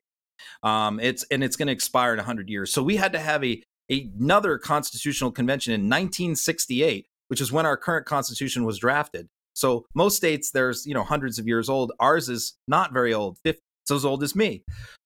Um, 0.62 1.00
it's 1.00 1.26
and 1.30 1.44
it's 1.44 1.56
going 1.56 1.66
to 1.66 1.74
expire 1.74 2.14
in 2.14 2.16
100 2.16 2.48
years. 2.48 2.72
So 2.72 2.82
we 2.82 2.96
had 2.96 3.12
to 3.12 3.18
have 3.18 3.44
a 3.44 3.62
another 3.90 4.56
constitutional 4.56 5.32
convention 5.32 5.74
in 5.74 5.82
1968, 5.82 7.08
which 7.28 7.42
is 7.42 7.52
when 7.52 7.66
our 7.66 7.76
current 7.76 8.06
constitution 8.06 8.64
was 8.64 8.78
drafted. 8.78 9.28
So 9.58 9.86
most 9.94 10.16
states, 10.16 10.52
there's 10.52 10.86
you 10.86 10.94
know 10.94 11.02
hundreds 11.02 11.38
of 11.38 11.46
years 11.46 11.68
old. 11.68 11.92
Ours 11.98 12.28
is 12.28 12.56
not 12.68 12.92
very 12.92 13.12
old, 13.12 13.38
50, 13.44 13.60
it's 13.82 13.90
as 13.90 14.04
old 14.04 14.22
as 14.22 14.36
me. 14.36 14.62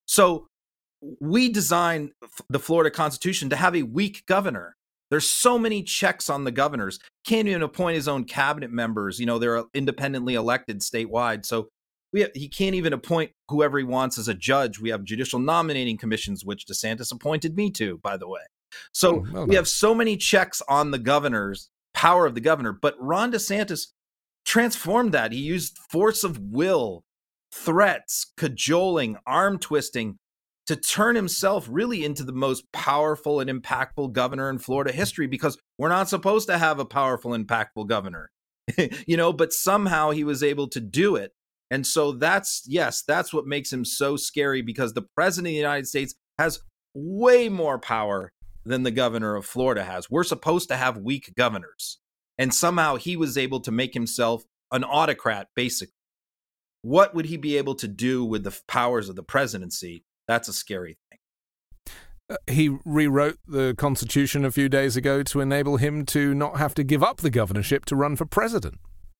So 0.06 0.46
we 1.20 1.48
designed 1.48 2.12
the 2.50 2.58
Florida 2.58 2.90
Constitution 2.90 3.48
to 3.50 3.56
have 3.56 3.74
a 3.74 3.82
weak 3.82 4.24
governor. 4.26 4.76
There's 5.10 5.28
so 5.28 5.58
many 5.58 5.82
checks 5.82 6.28
on 6.30 6.44
the 6.44 6.52
governors. 6.52 6.98
Can't 7.26 7.48
even 7.48 7.62
appoint 7.62 7.96
his 7.96 8.08
own 8.08 8.24
cabinet 8.24 8.70
members. 8.70 9.18
You 9.18 9.26
know 9.26 9.38
they're 9.38 9.56
uh, 9.56 9.64
independently 9.72 10.34
elected 10.34 10.80
statewide. 10.80 11.46
So 11.46 11.68
we 12.12 12.20
have, 12.20 12.30
he 12.34 12.48
can't 12.48 12.74
even 12.74 12.92
appoint 12.92 13.30
whoever 13.48 13.78
he 13.78 13.84
wants 13.84 14.18
as 14.18 14.28
a 14.28 14.34
judge. 14.34 14.78
We 14.78 14.90
have 14.90 15.02
judicial 15.02 15.38
nominating 15.38 15.96
commissions, 15.96 16.44
which 16.44 16.66
DeSantis 16.66 17.10
appointed 17.10 17.56
me 17.56 17.70
to, 17.72 17.98
by 18.02 18.18
the 18.18 18.28
way. 18.28 18.42
So 18.92 19.16
Oh, 19.16 19.26
well 19.32 19.46
we 19.46 19.54
have 19.54 19.66
so 19.68 19.94
many 19.94 20.18
checks 20.18 20.60
on 20.68 20.90
the 20.90 20.98
governor's 20.98 21.70
power 21.94 22.26
of 22.26 22.34
the 22.34 22.40
governor. 22.40 22.72
But 22.72 22.96
Ron 22.98 23.32
DeSantis 23.32 23.86
transformed 24.52 25.12
that. 25.12 25.32
He 25.32 25.38
used 25.38 25.78
force 25.90 26.24
of 26.24 26.38
will, 26.38 27.04
threats, 27.50 28.32
cajoling, 28.36 29.16
arm 29.26 29.58
twisting 29.58 30.18
to 30.66 30.76
turn 30.76 31.16
himself 31.16 31.66
really 31.70 32.04
into 32.04 32.22
the 32.22 32.34
most 32.34 32.70
powerful 32.70 33.40
and 33.40 33.48
impactful 33.48 34.12
governor 34.12 34.50
in 34.50 34.58
Florida 34.58 34.92
history 34.92 35.26
because 35.26 35.56
we're 35.78 35.88
not 35.88 36.10
supposed 36.10 36.48
to 36.48 36.58
have 36.58 36.78
a 36.78 36.84
powerful, 36.84 37.30
impactful 37.30 37.88
governor, 37.88 38.30
you 39.06 39.16
know, 39.16 39.32
but 39.32 39.54
somehow 39.54 40.10
he 40.10 40.22
was 40.22 40.42
able 40.42 40.68
to 40.68 40.80
do 40.80 41.16
it. 41.16 41.32
And 41.70 41.86
so 41.86 42.12
that's, 42.12 42.62
yes, 42.68 43.02
that's 43.08 43.32
what 43.32 43.46
makes 43.46 43.72
him 43.72 43.86
so 43.86 44.16
scary 44.16 44.60
because 44.60 44.92
the 44.92 45.06
president 45.16 45.48
of 45.48 45.52
the 45.52 45.56
United 45.56 45.88
States 45.88 46.14
has 46.38 46.60
way 46.94 47.48
more 47.48 47.78
power 47.78 48.32
than 48.66 48.82
the 48.82 48.90
governor 48.90 49.34
of 49.34 49.46
Florida 49.46 49.82
has. 49.82 50.10
We're 50.10 50.24
supposed 50.24 50.68
to 50.68 50.76
have 50.76 50.98
weak 50.98 51.32
governors. 51.38 52.01
And 52.38 52.52
somehow 52.52 52.96
he 52.96 53.16
was 53.16 53.36
able 53.36 53.60
to 53.60 53.70
make 53.70 53.94
himself 53.94 54.44
an 54.70 54.84
autocrat, 54.84 55.48
basically. 55.54 55.94
What 56.82 57.14
would 57.14 57.26
he 57.26 57.36
be 57.36 57.56
able 57.58 57.74
to 57.76 57.86
do 57.86 58.24
with 58.24 58.42
the 58.44 58.58
powers 58.66 59.08
of 59.08 59.16
the 59.16 59.22
presidency? 59.22 60.04
That's 60.26 60.48
a 60.48 60.52
scary 60.52 60.98
thing. 61.10 61.18
Uh, 62.30 62.36
he 62.50 62.76
rewrote 62.84 63.38
the 63.46 63.74
Constitution 63.76 64.44
a 64.44 64.50
few 64.50 64.68
days 64.68 64.96
ago 64.96 65.22
to 65.24 65.40
enable 65.40 65.76
him 65.76 66.06
to 66.06 66.34
not 66.34 66.56
have 66.56 66.74
to 66.74 66.82
give 66.82 67.02
up 67.02 67.18
the 67.18 67.30
governorship 67.30 67.84
to 67.86 67.96
run 67.96 68.16
for 68.16 68.24
president. 68.24 68.78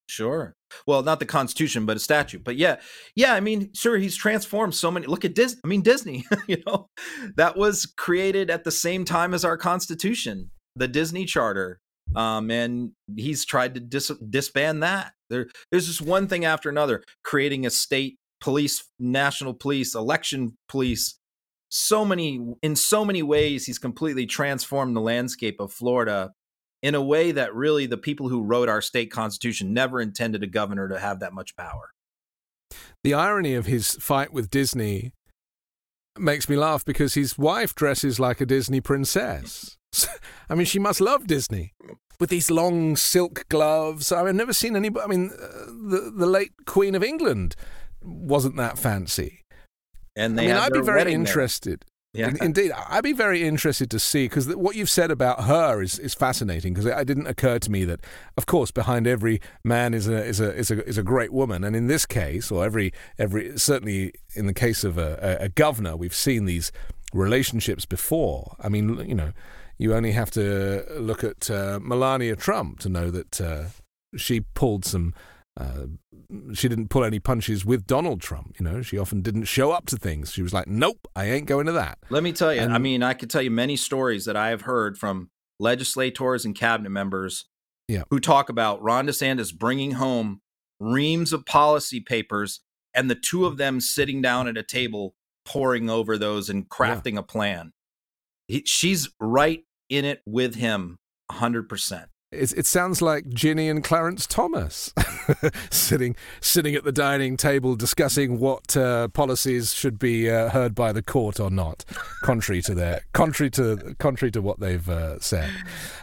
Sure. 0.09 0.55
Well, 0.87 1.03
not 1.03 1.21
the 1.21 1.27
Constitution, 1.27 1.87
but 1.87 1.97
a 1.97 2.01
statute. 2.01 2.45
But 2.45 2.57
yeah, 2.57 2.77
yeah. 3.15 3.35
I 3.35 3.41
mean, 3.41 3.71
sure, 3.75 3.99
he's 3.99 4.17
transformed 4.17 4.75
so 4.75 4.91
many. 4.91 5.07
Look 5.07 5.25
at 5.25 5.35
Disney. 5.35 5.61
I 5.65 5.69
mean, 5.69 5.83
Disney. 5.83 6.25
You 6.49 6.63
know, 6.67 6.89
that 7.37 7.57
was 7.57 7.87
created 7.87 8.51
at 8.51 8.65
the 8.65 8.71
same 8.71 9.05
time 9.05 9.33
as 9.33 9.45
our 9.45 9.57
Constitution, 9.57 10.51
the 10.75 10.89
Disney 10.89 11.25
Charter, 11.25 11.81
um, 12.17 12.51
and 12.51 12.93
he's 13.17 13.45
tried 13.45 13.75
to 13.75 13.81
dis- 13.81 14.13
disband 14.29 14.83
that. 14.83 15.13
There, 15.31 15.49
there's 15.71 15.87
just 15.87 16.03
one 16.03 16.27
thing 16.27 16.45
after 16.45 16.69
another, 16.69 17.03
creating 17.25 17.67
a 17.67 17.71
state 17.71 18.19
police, 18.41 18.85
national 18.99 19.55
police, 19.55 19.95
election 19.95 20.57
police. 20.69 21.19
So 21.71 22.05
many, 22.05 22.39
in 22.63 22.77
so 22.77 23.05
many 23.05 23.23
ways, 23.23 23.65
he's 23.65 23.79
completely 23.79 24.27
transformed 24.27 24.95
the 24.95 25.01
landscape 25.01 25.57
of 25.59 25.73
Florida 25.73 26.33
in 26.83 26.95
a 26.95 27.03
way 27.03 27.33
that 27.33 27.55
really 27.55 27.87
the 27.87 27.97
people 27.97 28.29
who 28.29 28.43
wrote 28.43 28.69
our 28.69 28.83
state 28.83 29.11
constitution 29.11 29.73
never 29.73 30.01
intended 30.01 30.43
a 30.43 30.49
governor 30.49 30.89
to 30.89 30.99
have 30.99 31.21
that 31.21 31.33
much 31.33 31.57
power. 31.57 31.91
The 33.05 33.15
irony 33.15 33.55
of 33.55 33.67
his 33.67 33.93
fight 33.93 34.33
with 34.33 34.51
Disney 34.51 35.13
makes 36.19 36.49
me 36.49 36.57
laugh 36.57 36.85
because 36.85 37.15
his 37.15 37.39
wife 37.39 37.75
dresses 37.75 38.21
like 38.21 38.41
a 38.41 38.47
Disney 38.47 38.81
princess. 38.81 39.79
I 40.51 40.55
mean, 40.55 40.67
she 40.67 40.79
must 40.79 41.01
love 41.01 41.27
Disney 41.27 41.75
with 42.19 42.31
these 42.31 42.51
long 42.51 42.97
silk 42.97 43.45
gloves. 43.49 44.13
I 44.13 44.19
mean, 44.19 44.29
I've 44.29 44.35
never 44.37 44.53
seen 44.53 44.77
anybody. 44.77 45.05
I 45.05 45.09
mean, 45.09 45.31
uh, 45.33 45.67
the 45.67 46.13
the 46.15 46.27
late 46.27 46.53
Queen 46.67 46.95
of 46.95 47.03
England 47.03 47.57
wasn't 48.03 48.57
that 48.57 48.79
fancy. 48.79 49.41
And 50.17 50.39
I 50.41 50.47
mean, 50.47 50.57
I'd 50.57 50.73
be 50.73 50.81
very 50.81 51.13
interested. 51.13 51.85
Yeah. 52.15 52.29
In- 52.29 52.43
Indeed, 52.43 52.73
I'd 52.73 53.03
be 53.05 53.15
very 53.15 53.43
interested 53.43 53.91
to 53.91 53.99
see 53.99 54.27
because 54.27 54.47
what 54.55 54.77
you've 54.77 54.91
said 54.91 55.11
about 55.11 55.45
her 55.45 55.81
is, 55.81 55.99
is 55.99 56.13
fascinating 56.13 56.75
because 56.75 56.85
it, 56.85 56.97
it 56.97 57.07
didn't 57.07 57.27
occur 57.27 57.59
to 57.59 57.71
me 57.71 57.85
that, 57.87 58.01
of 58.37 58.45
course, 58.45 58.71
behind 58.71 59.07
every 59.07 59.41
man 59.65 59.95
is 59.95 60.09
a 60.09 60.23
is 60.23 60.39
a 60.39 60.55
is 60.55 60.71
a 60.71 60.87
is 60.87 60.99
a 60.99 61.03
great 61.03 61.33
woman, 61.33 61.65
and 61.65 61.75
in 61.75 61.87
this 61.87 62.05
case, 62.05 62.51
or 62.51 62.65
every 62.65 62.93
every 63.19 63.59
certainly 63.59 64.13
in 64.35 64.47
the 64.47 64.53
case 64.53 64.85
of 64.85 64.99
a, 64.99 65.39
a, 65.41 65.45
a 65.45 65.49
governor, 65.49 65.97
we've 65.97 66.15
seen 66.15 66.45
these 66.45 66.71
relationships 67.15 67.87
before. 67.87 68.57
I 68.61 68.69
mean, 68.69 69.09
you 69.09 69.15
know, 69.15 69.33
you 69.83 69.95
only 69.95 70.13
have 70.13 70.31
to 70.31 70.85
look 70.99 71.25
at 71.25 71.51
uh, 71.51 71.81
Melania 71.83 72.37
Trump 72.37 72.79
to 72.81 72.89
know 72.89 73.11
that 73.11 73.41
uh, 73.41 73.65
she 74.17 74.41
pulled 74.41 74.85
some. 74.85 75.13
Uh, 75.59 75.87
she 76.55 76.69
didn't 76.69 76.89
pull 76.89 77.05
any 77.05 77.19
punches 77.19 77.67
with 77.67 77.87
Donald 77.87 78.21
Trump. 78.23 78.57
You 78.59 78.65
know, 78.65 78.81
she 78.81 78.97
often 78.97 79.21
didn't 79.21 79.45
show 79.45 79.73
up 79.73 79.87
to 79.87 79.97
things. 79.97 80.33
She 80.33 80.41
was 80.43 80.55
like, 80.55 80.67
"Nope, 80.69 81.09
I 81.17 81.25
ain't 81.27 81.47
going 81.47 81.67
to 81.67 81.73
that." 81.73 81.99
Let 82.11 82.23
me 82.23 82.33
tell 82.33 82.55
you, 82.55 82.63
I 82.63 82.79
mean, 82.79 83.03
I 83.03 83.13
could 83.15 83.29
tell 83.29 83.43
you 83.43 83.51
many 83.51 83.77
stories 83.77 84.25
that 84.27 84.37
I 84.37 84.49
have 84.51 84.63
heard 84.63 84.97
from 84.97 85.31
legislators 85.59 86.45
and 86.45 86.55
cabinet 86.55 86.91
members 86.91 87.47
Yeah. 87.89 88.05
who 88.11 88.21
talk 88.21 88.49
about 88.49 88.83
Ron 88.83 89.07
DeSantis 89.09 89.55
bringing 89.55 89.93
home 89.93 90.41
reams 90.81 91.33
of 91.33 91.45
policy 91.45 92.01
papers 92.01 92.61
and 92.95 93.11
the 93.11 93.15
two 93.15 93.45
of 93.47 93.57
them 93.57 93.81
sitting 93.81 94.23
down 94.23 94.49
at 94.49 94.57
a 94.57 94.63
table 94.63 95.15
poring 95.45 95.91
over 95.91 96.17
those 96.17 96.49
and 96.49 96.69
crafting 96.69 97.17
a 97.19 97.23
plan. 97.23 97.73
He, 98.49 98.63
she's 98.67 99.09
right 99.21 99.65
in 99.93 100.05
it 100.05 100.23
with 100.25 100.55
him 100.55 100.99
100%. 101.31 102.07
It, 102.33 102.53
it 102.57 102.67
sounds 102.67 103.03
like 103.03 103.27
Ginni 103.27 103.71
and 103.71 103.85
Clarence 103.85 104.27
Thomas 104.27 104.95
sitting 105.71 106.17
sitting 106.41 106.75
at 106.75 106.83
the 106.83 106.93
dining 106.93 107.37
table 107.37 107.77
discussing 107.77 108.41
what 108.41 108.75
uh, 108.75 109.09
policies 109.09 109.75
should 109.75 109.99
be 109.99 110.31
uh, 110.31 110.49
heard 110.49 110.75
by 110.75 110.93
the 110.93 111.03
court 111.03 111.39
or 111.39 111.51
not, 111.51 111.85
contrary 112.23 112.63
to 112.63 112.75
their 112.75 113.03
contrary 113.13 113.51
to 113.51 113.95
contrary 113.99 114.31
to 114.31 114.41
what 114.41 114.61
they've 114.61 114.89
uh, 114.89 115.19
said. 115.21 115.51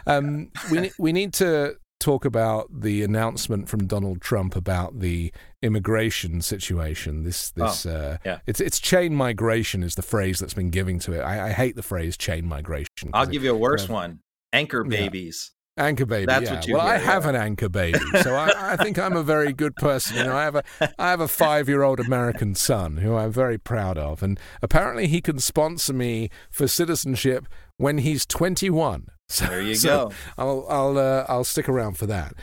Um, 0.06 0.52
we 0.70 0.92
we 1.00 1.12
need 1.12 1.32
to 1.34 1.76
talk 2.00 2.24
about 2.24 2.68
the 2.80 3.02
announcement 3.04 3.68
from 3.68 3.86
Donald 3.86 4.20
Trump 4.20 4.56
about 4.56 4.98
the 4.98 5.32
immigration 5.62 6.40
situation. 6.40 7.22
This, 7.24 7.50
this, 7.52 7.86
Oh, 7.86 7.90
uh, 7.90 8.16
yeah. 8.24 8.38
it's 8.46 8.60
it's 8.60 8.80
chain 8.80 9.14
migration 9.14 9.82
is 9.82 9.94
the 9.94 10.02
phrase 10.02 10.40
that's 10.40 10.54
been 10.54 10.70
given 10.70 10.98
to 11.00 11.12
it. 11.12 11.20
I, 11.20 11.48
I 11.48 11.52
hate 11.52 11.76
the 11.76 11.82
phrase 11.82 12.16
chain 12.16 12.46
migration. 12.46 13.10
I'll 13.12 13.28
it 13.28 13.30
give 13.32 13.44
you 13.44 13.52
a 13.52 13.56
worse 13.58 13.84
of- 13.84 13.90
one. 13.90 14.20
Anchor 14.52 14.84
Yeah. 14.88 14.98
babies. 15.02 15.52
Anchor 15.76 16.04
baby. 16.04 16.26
That's 16.26 16.46
yeah. 16.46 16.54
what 16.56 16.66
you 16.66 16.74
well, 16.74 16.86
I 16.86 16.96
hear, 16.98 17.06
have 17.06 17.22
yeah. 17.24 17.30
an 17.30 17.36
anchor 17.36 17.68
baby, 17.68 18.00
so 18.22 18.34
I, 18.34 18.72
I 18.72 18.76
think 18.76 18.98
I'm 18.98 19.16
a 19.16 19.22
very 19.22 19.52
good 19.52 19.76
person. 19.76 20.16
You 20.16 20.24
know, 20.24 20.36
I 20.36 20.42
have 20.44 20.56
a 20.56 20.64
I 20.98 21.10
have 21.10 21.20
a 21.20 21.28
five 21.28 21.68
year 21.68 21.82
old 21.82 22.00
American 22.00 22.54
son 22.56 22.98
who 22.98 23.14
I'm 23.14 23.32
very 23.32 23.56
proud 23.56 23.96
of, 23.96 24.22
and 24.22 24.38
apparently 24.60 25.06
he 25.06 25.20
can 25.22 25.38
sponsor 25.38 25.92
me 25.94 26.28
for 26.50 26.66
citizenship 26.66 27.46
when 27.76 27.98
he's 27.98 28.26
21. 28.26 29.06
So, 29.30 29.46
There 29.46 29.62
you 29.62 29.76
so 29.76 30.08
go. 30.08 30.14
I'll 30.36 30.66
I'll 30.68 30.98
uh, 30.98 31.24
I'll 31.28 31.44
stick 31.44 31.68
around 31.68 31.96
for 31.96 32.06
that. 32.06 32.34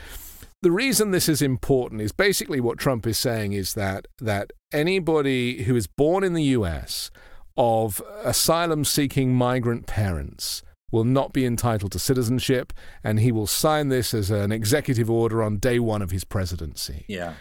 The 0.62 0.72
reason 0.72 1.10
this 1.10 1.28
is 1.28 1.42
important 1.42 2.00
is 2.00 2.12
basically 2.12 2.60
what 2.60 2.78
Trump 2.78 3.06
is 3.06 3.18
saying 3.18 3.52
is 3.52 3.74
that 3.74 4.08
that 4.20 4.52
anybody 4.72 5.64
who 5.64 5.76
is 5.76 5.86
born 5.86 6.24
in 6.24 6.32
the 6.32 6.44
U.S. 6.44 7.10
of 7.58 8.02
asylum 8.24 8.86
seeking 8.86 9.34
migrant 9.34 9.86
parents 9.86 10.62
will 10.90 11.04
not 11.04 11.34
be 11.34 11.44
entitled 11.44 11.92
to 11.92 11.98
citizenship, 11.98 12.72
and 13.04 13.20
he 13.20 13.30
will 13.30 13.46
sign 13.46 13.90
this 13.90 14.14
as 14.14 14.30
an 14.30 14.50
executive 14.50 15.10
order 15.10 15.42
on 15.42 15.58
day 15.58 15.78
one 15.78 16.00
of 16.00 16.10
his 16.10 16.24
presidency. 16.24 17.04
Yeah. 17.06 17.34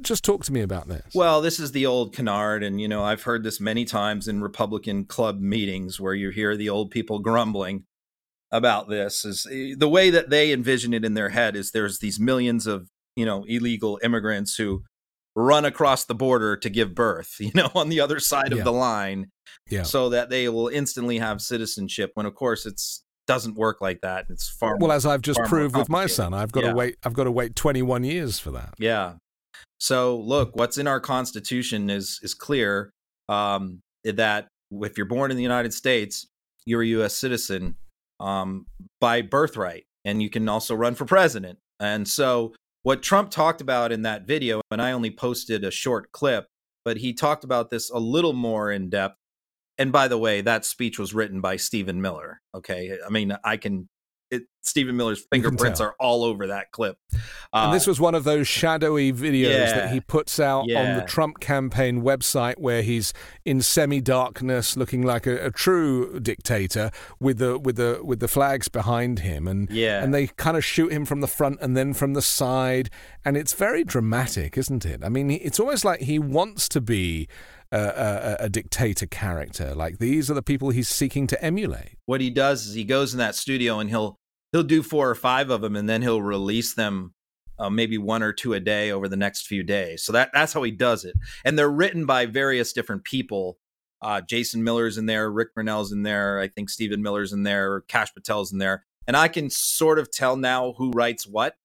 Just 0.00 0.24
talk 0.24 0.42
to 0.44 0.52
me 0.52 0.62
about 0.62 0.88
this. 0.88 1.14
Well, 1.14 1.42
this 1.42 1.60
is 1.60 1.72
the 1.72 1.84
old 1.84 2.14
canard, 2.14 2.62
and 2.62 2.80
you 2.80 2.88
know 2.88 3.04
I've 3.04 3.24
heard 3.24 3.42
this 3.44 3.60
many 3.60 3.84
times 3.84 4.26
in 4.26 4.40
Republican 4.40 5.04
club 5.04 5.38
meetings 5.40 6.00
where 6.00 6.14
you 6.14 6.30
hear 6.30 6.56
the 6.56 6.70
old 6.70 6.90
people 6.90 7.18
grumbling 7.18 7.84
about 8.52 8.88
this. 8.88 9.24
Is 9.24 9.46
eh, 9.50 9.74
the 9.76 9.88
way 9.88 10.10
that 10.10 10.30
they 10.30 10.52
envision 10.52 10.92
it 10.94 11.04
in 11.04 11.14
their 11.14 11.30
head 11.30 11.56
is 11.56 11.70
there's 11.70 11.98
these 11.98 12.18
millions 12.20 12.66
of 12.66 12.88
you 13.16 13.24
know 13.26 13.44
illegal 13.48 13.98
immigrants 14.02 14.56
who 14.56 14.82
run 15.36 15.64
across 15.64 16.04
the 16.04 16.14
border 16.14 16.56
to 16.56 16.68
give 16.68 16.94
birth, 16.94 17.36
you 17.40 17.52
know, 17.54 17.70
on 17.74 17.88
the 17.88 18.00
other 18.00 18.18
side 18.20 18.52
Yeah. 18.52 18.58
of 18.58 18.64
the 18.64 18.72
line, 18.72 19.30
yeah. 19.70 19.84
so 19.84 20.08
that 20.10 20.28
they 20.30 20.48
will 20.48 20.68
instantly 20.68 21.18
have 21.18 21.40
citizenship. 21.40 22.10
When 22.14 22.26
of 22.26 22.34
course 22.34 22.66
it's 22.66 23.04
doesn't 23.26 23.54
work 23.54 23.80
like 23.80 24.00
that. 24.00 24.26
It's 24.28 24.48
far 24.48 24.70
Well, 24.70 24.88
more 24.88 24.92
as 24.96 25.06
I've 25.06 25.22
just 25.22 25.38
proved 25.44 25.76
with 25.76 25.88
my 25.88 26.06
son, 26.06 26.34
I've 26.34 26.50
got 26.50 26.64
Yeah. 26.64 26.70
to 26.70 26.74
wait. 26.76 26.96
I've 27.04 27.12
got 27.14 27.24
to 27.24 27.30
wait 27.30 27.54
21 27.54 28.02
years 28.02 28.40
for 28.40 28.50
that. 28.50 28.74
Yeah. 28.76 29.14
So 29.78 30.18
look, 30.18 30.56
what's 30.56 30.78
in 30.78 30.88
our 30.88 30.98
constitution 30.98 31.90
is 31.90 32.18
is 32.22 32.34
clear 32.34 32.90
um, 33.28 33.80
that 34.02 34.48
if 34.72 34.96
you're 34.96 35.06
born 35.06 35.30
in 35.30 35.36
the 35.36 35.44
United 35.44 35.72
States, 35.72 36.26
you're 36.66 36.82
a 36.82 36.86
U.S. 36.86 37.14
citizen 37.16 37.76
um, 38.20 38.66
by 39.00 39.22
birthright, 39.22 39.84
and 40.04 40.22
you 40.22 40.30
can 40.30 40.48
also 40.48 40.74
run 40.74 40.94
for 40.94 41.04
president. 41.04 41.58
And 41.80 42.06
so, 42.06 42.54
what 42.82 43.02
Trump 43.02 43.30
talked 43.30 43.60
about 43.60 43.92
in 43.92 44.02
that 44.02 44.26
video, 44.26 44.60
and 44.70 44.80
I 44.80 44.92
only 44.92 45.10
posted 45.10 45.64
a 45.64 45.70
short 45.70 46.12
clip, 46.12 46.46
but 46.84 46.98
he 46.98 47.12
talked 47.12 47.44
about 47.44 47.70
this 47.70 47.90
a 47.90 47.98
little 47.98 48.32
more 48.32 48.70
in 48.70 48.88
depth. 48.88 49.16
And 49.78 49.92
by 49.92 50.08
the 50.08 50.18
way, 50.18 50.40
that 50.42 50.64
speech 50.64 50.98
was 50.98 51.14
written 51.14 51.40
by 51.40 51.56
Stephen 51.56 52.00
Miller. 52.00 52.40
Okay, 52.54 52.98
I 53.04 53.10
mean, 53.10 53.36
I 53.44 53.56
can. 53.56 53.88
It, 54.30 54.42
Stephen 54.62 54.96
Miller's 54.96 55.24
fingerprints 55.32 55.80
are 55.80 55.96
all 55.98 56.22
over 56.22 56.46
that 56.48 56.70
clip. 56.70 56.96
And 57.12 57.20
Uh, 57.52 57.72
this 57.72 57.86
was 57.86 57.98
one 57.98 58.14
of 58.14 58.24
those 58.24 58.46
shadowy 58.46 59.12
videos 59.12 59.48
Yeah. 59.50 59.74
that 59.74 59.90
he 59.92 60.00
puts 60.00 60.38
out 60.38 60.70
on 60.70 60.96
the 60.96 61.04
Trump 61.08 61.40
campaign 61.40 62.02
website 62.02 62.58
where 62.58 62.82
he's 62.82 63.12
in 63.44 63.60
semi-darkness 63.60 64.76
looking 64.76 65.02
like 65.02 65.26
a, 65.26 65.46
a 65.46 65.50
true 65.50 66.20
dictator 66.20 66.90
with 67.18 67.38
the 67.38 67.58
with 67.58 67.76
the 67.76 68.00
with 68.04 68.20
the 68.20 68.28
flags 68.28 68.68
behind 68.68 69.20
him. 69.20 69.48
And 69.48 69.68
Yeah. 69.70 70.02
and 70.02 70.14
they 70.14 70.28
kind 70.28 70.56
of 70.56 70.64
shoot 70.64 70.92
him 70.92 71.04
from 71.04 71.20
the 71.20 71.26
front 71.26 71.58
and 71.60 71.76
then 71.76 71.92
from 71.92 72.14
the 72.14 72.22
side. 72.22 72.88
And 73.24 73.36
it's 73.36 73.52
very 73.54 73.82
dramatic 73.84 74.56
isn't 74.56 74.84
it? 74.86 75.02
I 75.04 75.08
mean 75.08 75.30
it's 75.30 75.58
almost 75.58 75.84
like 75.84 76.00
he 76.02 76.18
wants 76.18 76.68
to 76.68 76.80
be 76.80 77.26
a, 77.72 78.36
a, 78.40 78.44
a 78.44 78.48
dictator 78.48 79.06
character. 79.06 79.74
Like 79.74 79.98
these 79.98 80.30
are 80.30 80.34
the 80.34 80.42
people 80.42 80.70
he's 80.70 80.88
seeking 80.88 81.26
to 81.28 81.44
emulate. 81.44 81.96
What 82.06 82.20
he 82.20 82.30
does 82.30 82.66
is 82.66 82.74
he 82.74 82.84
goes 82.84 83.12
in 83.12 83.18
that 83.18 83.34
studio 83.34 83.78
and 83.80 83.90
he'll 83.90 84.18
he'll 84.52 84.62
do 84.62 84.82
four 84.82 85.08
or 85.08 85.14
five 85.14 85.50
of 85.50 85.60
them 85.60 85.76
and 85.76 85.88
then 85.88 86.02
he'll 86.02 86.22
release 86.22 86.74
them 86.74 87.14
uh, 87.58 87.70
maybe 87.70 87.98
one 87.98 88.22
or 88.22 88.32
two 88.32 88.54
a 88.54 88.60
day 88.60 88.90
over 88.90 89.06
the 89.06 89.16
next 89.16 89.46
few 89.46 89.62
days. 89.62 90.02
So 90.02 90.12
that 90.12 90.30
that's 90.32 90.52
how 90.52 90.62
he 90.62 90.70
does 90.70 91.04
it. 91.04 91.14
And 91.44 91.58
they're 91.58 91.70
written 91.70 92.06
by 92.06 92.26
various 92.26 92.72
different 92.72 93.04
people. 93.04 93.58
Uh, 94.02 94.22
jason 94.22 94.64
miller's 94.64 94.96
in 94.96 95.04
there 95.04 95.30
rick 95.30 95.54
Grenell's 95.54 95.92
in 95.92 96.04
there 96.04 96.40
i 96.40 96.48
think 96.48 96.70
stephen 96.70 97.02
miller's 97.02 97.34
in 97.34 97.42
there 97.42 97.82
Kash 97.82 98.14
patel's 98.14 98.50
in 98.50 98.58
there. 98.58 98.86
And 99.06 99.14
i 99.14 99.28
can 99.28 99.50
sort 99.50 99.98
of 99.98 100.10
tell 100.10 100.36
now 100.36 100.72
who 100.78 100.90
writes 100.92 101.26
what. 101.26 101.56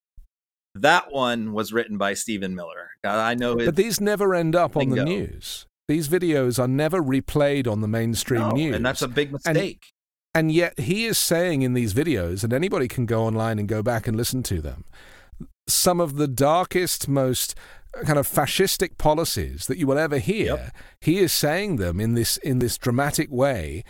That 0.74 1.10
one 1.10 1.54
was 1.54 1.72
written 1.72 1.96
by 1.96 2.12
stephen 2.12 2.54
miller. 2.54 2.90
Uh, 3.02 3.08
i 3.08 3.34
know 3.34 3.56
but 3.56 3.76
these 3.76 4.02
never 4.02 4.34
end 4.34 4.54
up 4.54 4.76
on 4.76 4.90
the 4.90 5.02
news. 5.02 5.66
These 5.88 6.08
videos 6.08 6.58
are 6.58 6.68
never 6.68 7.00
replayed 7.00 7.66
on 7.66 7.80
the 7.80 7.88
mainstream 7.88 8.40
no, 8.40 8.50
news. 8.50 8.76
and 8.76 8.84
that's 8.84 9.00
a 9.00 9.08
big 9.08 9.32
mistake 9.32 9.94
And 10.36 10.52
yet 10.52 10.78
he 10.78 11.06
is 11.06 11.16
saying 11.16 11.62
in 11.62 11.72
these 11.72 11.94
videos, 11.94 12.44
and 12.44 12.52
anybody 12.52 12.88
can 12.88 13.06
go 13.06 13.24
online 13.24 13.58
and 13.58 13.66
go 13.66 13.82
back 13.82 14.06
and 14.06 14.16
listen 14.16 14.42
to 14.44 14.60
them, 14.60 14.84
some 15.66 15.98
of 15.98 16.16
the 16.16 16.28
darkest, 16.28 17.08
most 17.08 17.54
uh, 17.98 18.02
kind 18.02 18.18
of 18.18 18.28
fascistic 18.28 18.98
policies 18.98 19.66
that 19.66 19.78
you 19.78 19.86
will 19.86 19.96
ever 19.98 20.18
hear. 20.18 20.56
Yep. 20.56 20.76
He 21.00 21.18
is 21.20 21.32
saying 21.32 21.76
them 21.76 21.98
in 22.00 22.12
this 22.12 22.36
in 22.36 22.58
this 22.58 22.76
dramatic 22.76 23.30
way. 23.32 23.82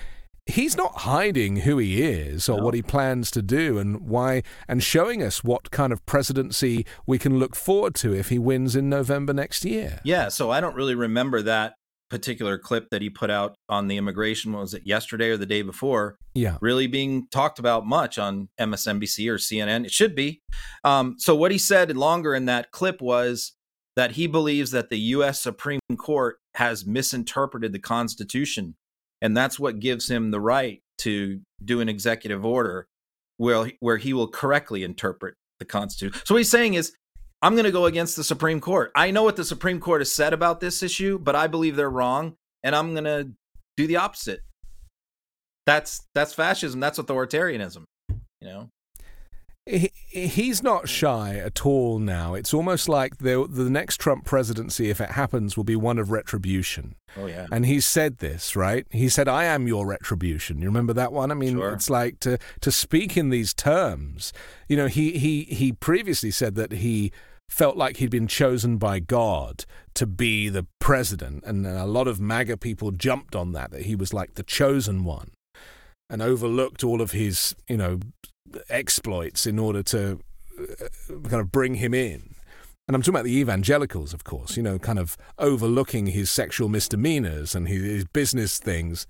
He's 0.48 0.76
not 0.76 0.98
hiding 0.98 1.56
who 1.66 1.78
he 1.78 2.02
is 2.04 2.48
or 2.48 2.58
No. 2.58 2.64
what 2.64 2.74
he 2.74 2.82
plans 2.82 3.32
to 3.32 3.42
do 3.42 3.78
and 3.78 4.02
why, 4.02 4.44
and 4.68 4.80
showing 4.80 5.20
us 5.20 5.42
what 5.42 5.72
kind 5.72 5.92
of 5.92 6.06
presidency 6.06 6.86
we 7.04 7.18
can 7.18 7.40
look 7.40 7.56
forward 7.56 7.96
to 7.96 8.14
if 8.14 8.28
he 8.28 8.38
wins 8.38 8.76
in 8.76 8.88
November 8.88 9.32
next 9.32 9.64
year. 9.64 9.98
Yeah, 10.04 10.28
so 10.28 10.52
I 10.52 10.60
don't 10.60 10.76
really 10.76 10.94
remember 10.94 11.42
that 11.42 11.74
particular 12.08 12.58
clip 12.58 12.90
that 12.90 13.02
he 13.02 13.10
put 13.10 13.30
out 13.30 13.56
on 13.68 13.88
the 13.88 13.96
immigration. 13.96 14.52
Was 14.52 14.74
it 14.74 14.86
yesterday 14.86 15.30
or 15.30 15.36
the 15.36 15.46
day 15.46 15.62
before? 15.62 16.16
Yeah. 16.34 16.58
Really 16.60 16.86
being 16.86 17.26
talked 17.30 17.58
about 17.58 17.86
much 17.86 18.18
on 18.18 18.48
MSNBC 18.60 19.28
or 19.28 19.38
CNN. 19.38 19.84
It 19.84 19.92
should 19.92 20.14
be. 20.14 20.42
Um, 20.84 21.16
so 21.18 21.34
what 21.34 21.50
he 21.50 21.58
said 21.58 21.96
longer 21.96 22.34
in 22.34 22.46
that 22.46 22.70
clip 22.70 23.00
was 23.00 23.52
that 23.96 24.12
he 24.12 24.26
believes 24.26 24.70
that 24.70 24.90
the 24.90 24.98
U.S. 24.98 25.40
Supreme 25.40 25.80
Court 25.98 26.36
has 26.54 26.86
misinterpreted 26.86 27.72
the 27.72 27.78
Constitution, 27.78 28.76
and 29.20 29.36
that's 29.36 29.58
what 29.58 29.80
gives 29.80 30.08
him 30.10 30.30
the 30.30 30.40
right 30.40 30.82
to 30.98 31.40
do 31.64 31.80
an 31.80 31.88
executive 31.88 32.44
order 32.44 32.86
where 33.38 33.70
where 33.80 33.96
he 33.96 34.12
will 34.12 34.28
correctly 34.28 34.84
interpret 34.84 35.34
the 35.58 35.64
Constitution. 35.64 36.20
So 36.24 36.34
what 36.34 36.38
he's 36.38 36.50
saying 36.50 36.74
is 36.74 36.92
I'm 37.42 37.52
going 37.52 37.64
to 37.64 37.72
go 37.72 37.86
against 37.86 38.16
the 38.16 38.24
Supreme 38.24 38.60
Court. 38.60 38.90
I 38.94 39.10
know 39.10 39.22
what 39.22 39.36
the 39.36 39.44
Supreme 39.44 39.80
Court 39.80 40.00
has 40.00 40.12
said 40.12 40.32
about 40.32 40.60
this 40.60 40.82
issue, 40.82 41.18
but 41.18 41.36
I 41.36 41.46
believe 41.46 41.76
they're 41.76 41.90
wrong, 41.90 42.36
and 42.62 42.74
I'm 42.74 42.92
going 42.92 43.04
to 43.04 43.30
do 43.76 43.86
the 43.86 43.96
opposite. 43.96 44.40
That's 45.66 46.06
that's 46.14 46.32
fascism. 46.32 46.80
That's 46.80 46.98
authoritarianism. 46.98 47.84
You 48.08 48.48
know. 48.48 48.70
He, 49.66 49.90
he's 50.08 50.62
not 50.62 50.88
shy 50.88 51.34
at 51.36 51.66
all 51.66 51.98
now. 51.98 52.34
It's 52.34 52.54
almost 52.54 52.88
like 52.88 53.18
the 53.18 53.46
the 53.48 53.68
next 53.68 54.00
Trump 54.00 54.24
presidency, 54.24 54.90
if 54.90 55.00
it 55.00 55.10
happens, 55.10 55.56
will 55.56 55.64
be 55.64 55.76
one 55.76 55.98
of 55.98 56.10
retribution. 56.10 56.94
Oh 57.16 57.26
yeah. 57.26 57.46
And 57.50 57.66
he 57.66 57.80
said 57.80 58.18
this, 58.18 58.54
right? 58.54 58.86
He 58.90 59.08
said, 59.08 59.26
"I 59.28 59.44
am 59.44 59.66
your 59.66 59.86
retribution." 59.86 60.58
You 60.60 60.66
remember 60.66 60.92
that 60.92 61.12
one? 61.12 61.30
I 61.30 61.34
mean, 61.34 61.56
Sure. 61.56 61.72
it's 61.72 61.90
like 61.90 62.20
to 62.20 62.38
to 62.60 62.70
speak 62.70 63.16
in 63.16 63.30
these 63.30 63.52
terms. 63.52 64.32
You 64.68 64.76
know, 64.76 64.86
he 64.86 65.18
he 65.18 65.42
he 65.44 65.72
previously 65.72 66.30
said 66.30 66.54
that 66.54 66.72
he 66.72 67.10
felt 67.48 67.76
like 67.76 67.98
he'd 67.98 68.10
been 68.10 68.26
chosen 68.26 68.76
by 68.76 68.98
God 68.98 69.64
to 69.94 70.06
be 70.06 70.48
the 70.48 70.66
president, 70.80 71.42
and 71.44 71.66
a 71.66 71.86
lot 71.86 72.06
of 72.08 72.20
MAGA 72.20 72.56
people 72.58 72.90
jumped 72.90 73.34
on 73.36 73.52
that 73.52 73.70
that 73.70 73.82
he 73.82 73.94
was 73.96 74.12
like 74.14 74.34
the 74.34 74.42
chosen 74.42 75.04
one, 75.04 75.30
and 76.10 76.20
overlooked 76.22 76.82
all 76.84 77.00
of 77.00 77.12
his, 77.12 77.54
you 77.68 77.76
know, 77.76 78.00
exploits 78.68 79.46
in 79.46 79.58
order 79.58 79.82
to 79.82 80.20
uh, 80.58 80.86
kind 81.28 81.40
of 81.40 81.52
bring 81.52 81.76
him 81.76 81.94
in. 81.94 82.34
And 82.88 82.94
I'm 82.94 83.02
talking 83.02 83.14
about 83.14 83.24
the 83.24 83.36
evangelicals, 83.36 84.14
of 84.14 84.22
course, 84.24 84.56
you 84.56 84.62
know, 84.62 84.78
kind 84.78 84.98
of 84.98 85.16
overlooking 85.38 86.06
his 86.06 86.30
sexual 86.30 86.68
misdemeanors 86.68 87.54
and 87.54 87.66
his, 87.66 88.04
business 88.04 88.58
things. 88.58 89.06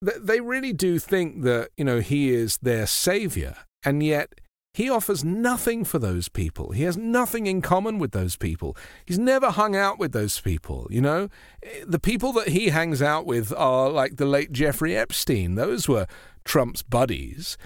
They 0.00 0.40
really 0.40 0.72
do 0.72 0.98
think 0.98 1.42
that, 1.42 1.70
you 1.76 1.84
know, 1.84 2.00
he 2.00 2.30
is 2.30 2.56
their 2.62 2.86
savior. 2.86 3.56
And 3.84 4.02
yet 4.02 4.40
he 4.72 4.88
offers 4.88 5.24
nothing 5.24 5.84
for 5.84 5.98
those 5.98 6.28
people. 6.28 6.70
He 6.70 6.84
has 6.84 6.96
nothing 6.96 7.46
in 7.46 7.60
common 7.60 7.98
with 7.98 8.12
those 8.12 8.36
people. 8.36 8.76
He's 9.04 9.18
never 9.18 9.50
hung 9.50 9.76
out 9.76 9.98
with 9.98 10.12
those 10.12 10.40
people, 10.40 10.86
you 10.88 11.00
know? 11.00 11.28
Eh, 11.62 11.84
The 11.86 11.98
people 11.98 12.32
that 12.34 12.48
he 12.48 12.68
hangs 12.68 13.02
out 13.02 13.26
with 13.26 13.52
are 13.52 13.90
like 13.90 14.16
the 14.16 14.26
late 14.26 14.52
Jeffrey 14.52 14.96
Epstein. 14.96 15.56
Those 15.56 15.88
were 15.88 16.06
Trump's 16.44 16.82
buddies. 16.82 17.58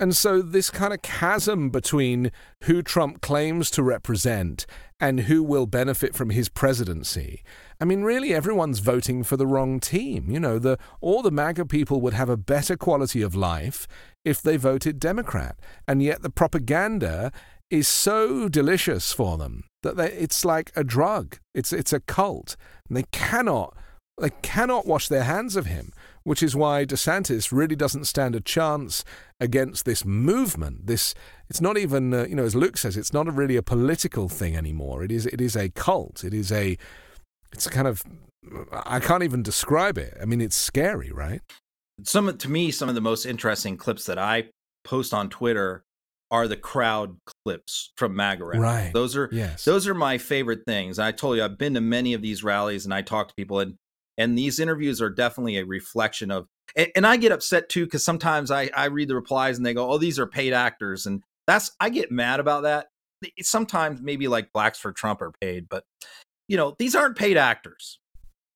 And 0.00 0.16
so, 0.16 0.40
this 0.40 0.70
kind 0.70 0.94
of 0.94 1.02
chasm 1.02 1.68
between 1.68 2.32
who 2.64 2.80
Trump 2.80 3.20
claims 3.20 3.70
to 3.72 3.82
represent 3.82 4.64
and 4.98 5.20
who 5.20 5.42
will 5.42 5.66
benefit 5.66 6.14
from 6.14 6.30
his 6.30 6.48
presidency. 6.48 7.42
I 7.78 7.84
mean, 7.84 8.02
really, 8.02 8.32
everyone's 8.32 8.78
voting 8.78 9.22
for 9.24 9.36
the 9.36 9.46
wrong 9.46 9.78
team. 9.78 10.30
You 10.30 10.40
know, 10.40 10.58
the, 10.58 10.78
all 11.02 11.20
the 11.20 11.30
MAGA 11.30 11.66
people 11.66 12.00
would 12.00 12.14
have 12.14 12.30
a 12.30 12.38
better 12.38 12.78
quality 12.78 13.20
of 13.20 13.34
life 13.34 13.86
if 14.24 14.40
they 14.40 14.56
voted 14.56 15.00
Democrat. 15.00 15.58
And 15.86 16.02
yet, 16.02 16.22
the 16.22 16.30
propaganda 16.30 17.30
is 17.70 17.86
so 17.86 18.48
delicious 18.48 19.12
for 19.12 19.36
them 19.36 19.64
that 19.82 19.98
they, 19.98 20.10
it's 20.12 20.46
like 20.46 20.72
a 20.74 20.82
drug. 20.82 21.36
It's, 21.54 21.74
it's 21.74 21.92
a 21.92 22.00
cult. 22.00 22.56
And 22.88 22.96
they 22.96 23.04
cannot, 23.12 23.76
they 24.18 24.30
cannot 24.40 24.86
wash 24.86 25.08
their 25.08 25.24
hands 25.24 25.56
of 25.56 25.66
him 25.66 25.92
which 26.22 26.42
is 26.42 26.54
why 26.54 26.84
DeSantis 26.84 27.52
really 27.52 27.76
doesn't 27.76 28.04
stand 28.04 28.34
a 28.36 28.40
chance 28.40 29.04
against 29.40 29.84
this 29.84 30.04
movement. 30.04 30.86
This 30.86 31.14
it's 31.48 31.60
not 31.60 31.78
even 31.78 32.12
uh, 32.12 32.24
you 32.24 32.34
know 32.34 32.44
as 32.44 32.54
Luke 32.54 32.76
says 32.76 32.96
it's 32.96 33.12
not 33.12 33.28
a 33.28 33.32
really 33.32 33.56
a 33.56 33.62
political 33.62 34.28
thing 34.28 34.56
anymore. 34.56 35.02
It 35.02 35.12
is 35.12 35.26
it 35.26 35.40
is 35.40 35.56
a 35.56 35.70
cult. 35.70 36.24
It 36.24 36.34
is 36.34 36.52
a 36.52 36.76
it's 37.52 37.66
a 37.66 37.70
kind 37.70 37.88
of 37.88 38.02
I 38.72 39.00
can't 39.00 39.22
even 39.22 39.42
describe 39.42 39.98
it. 39.98 40.16
I 40.20 40.24
mean 40.24 40.40
it's 40.40 40.56
scary, 40.56 41.10
right? 41.10 41.40
Some 42.04 42.36
to 42.36 42.48
me 42.48 42.70
some 42.70 42.88
of 42.88 42.94
the 42.94 43.00
most 43.00 43.26
interesting 43.26 43.76
clips 43.76 44.04
that 44.06 44.18
I 44.18 44.48
post 44.84 45.12
on 45.12 45.28
Twitter 45.28 45.84
are 46.30 46.46
the 46.46 46.56
crowd 46.56 47.16
clips 47.44 47.92
from 47.96 48.14
MAGA 48.14 48.44
rallies. 48.44 48.62
Right. 48.62 48.90
Those 48.92 49.16
are 49.16 49.28
yes. 49.32 49.64
those 49.64 49.88
are 49.88 49.94
my 49.94 50.18
favorite 50.18 50.60
things. 50.66 50.98
I 50.98 51.12
told 51.12 51.36
you 51.36 51.44
I've 51.44 51.58
been 51.58 51.74
to 51.74 51.80
many 51.80 52.14
of 52.14 52.22
these 52.22 52.44
rallies 52.44 52.84
and 52.84 52.94
I 52.94 53.02
talk 53.02 53.28
to 53.28 53.34
people 53.34 53.60
and 53.60 53.74
and 54.20 54.36
these 54.36 54.60
interviews 54.60 55.00
are 55.00 55.08
definitely 55.08 55.56
a 55.56 55.64
reflection 55.64 56.30
of 56.30 56.46
and, 56.76 56.92
and 56.94 57.06
i 57.06 57.16
get 57.16 57.32
upset 57.32 57.68
too 57.68 57.84
because 57.84 58.04
sometimes 58.04 58.50
I, 58.50 58.70
I 58.76 58.84
read 58.86 59.08
the 59.08 59.14
replies 59.14 59.56
and 59.56 59.66
they 59.66 59.74
go 59.74 59.90
oh 59.90 59.98
these 59.98 60.18
are 60.18 60.26
paid 60.26 60.52
actors 60.52 61.06
and 61.06 61.22
that's 61.46 61.72
i 61.80 61.88
get 61.88 62.12
mad 62.12 62.38
about 62.38 62.62
that. 62.62 62.88
Sometimes 63.40 64.00
maybe 64.00 64.28
like 64.28 64.52
blacks 64.52 64.78
for 64.78 64.92
trump 64.92 65.20
are 65.22 65.32
paid 65.40 65.68
but 65.68 65.84
you 66.46 66.56
know 66.56 66.76
these 66.78 66.94
aren't 66.94 67.16
paid 67.16 67.36
actors. 67.36 67.98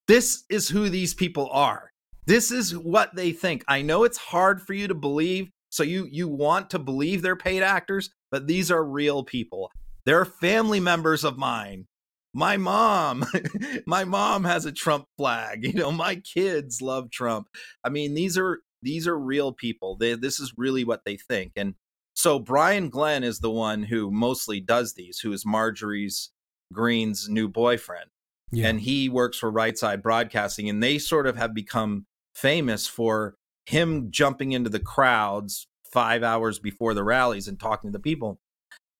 This 0.06 0.44
is 0.50 0.68
who 0.68 0.90
these 0.90 1.14
people 1.14 1.48
are. 1.50 1.90
This 2.26 2.50
is 2.50 2.76
what 2.76 3.14
they 3.14 3.32
think. 3.32 3.64
I 3.68 3.80
know 3.80 4.04
it's 4.04 4.18
hard 4.18 4.60
for 4.60 4.74
you 4.74 4.86
to 4.88 4.94
believe 4.94 5.50
so 5.70 5.82
you 5.82 6.06
you 6.10 6.28
want 6.28 6.70
to 6.70 6.78
believe 6.78 7.22
they're 7.22 7.36
paid 7.36 7.62
actors 7.62 8.10
but 8.30 8.46
these 8.46 8.70
are 8.70 8.84
real 8.84 9.24
people. 9.24 9.70
They're 10.04 10.24
family 10.24 10.80
members 10.80 11.24
of 11.24 11.38
mine 11.38 11.86
my 12.34 12.56
mom 12.56 13.24
my 13.86 14.04
mom 14.04 14.44
has 14.44 14.66
a 14.66 14.72
trump 14.72 15.06
flag 15.16 15.64
you 15.64 15.72
know 15.72 15.90
my 15.92 16.16
kids 16.16 16.82
love 16.82 17.10
trump. 17.10 17.48
I 17.82 17.88
mean 17.88 18.14
these 18.14 18.36
are 18.36 18.60
these 18.82 19.06
are 19.06 19.18
real 19.18 19.52
people. 19.52 19.96
They, 19.96 20.14
this 20.14 20.38
is 20.38 20.52
really 20.56 20.84
what 20.84 21.04
they 21.04 21.16
think 21.16 21.52
and 21.56 21.74
so 22.14 22.38
brian 22.38 22.90
glenn 22.90 23.24
is 23.24 23.40
the 23.40 23.50
one 23.50 23.82
who 23.82 24.10
mostly 24.10 24.60
does 24.60 24.94
these 24.94 25.18
who 25.18 25.32
is 25.32 25.46
marjorie's 25.46 26.30
Greene's 26.72 27.28
new 27.28 27.48
boyfriend 27.48 28.10
yeah. 28.52 28.68
and 28.68 28.80
he 28.80 29.08
works 29.08 29.38
for 29.38 29.50
right 29.50 29.76
side 29.76 30.02
broadcasting 30.02 30.68
and 30.68 30.82
they 30.82 30.98
sort 30.98 31.26
of 31.26 31.36
have 31.36 31.54
become 31.54 32.06
famous 32.34 32.86
for 32.86 33.36
him 33.66 34.10
jumping 34.10 34.52
into 34.52 34.70
the 34.70 34.80
crowds 34.80 35.66
five 35.94 36.22
hours 36.22 36.58
before 36.58 36.92
the 36.92 37.04
rallies 37.04 37.48
and 37.48 37.58
talking 37.58 37.90
to 37.90 37.96
the 37.96 38.02
people. 38.02 38.40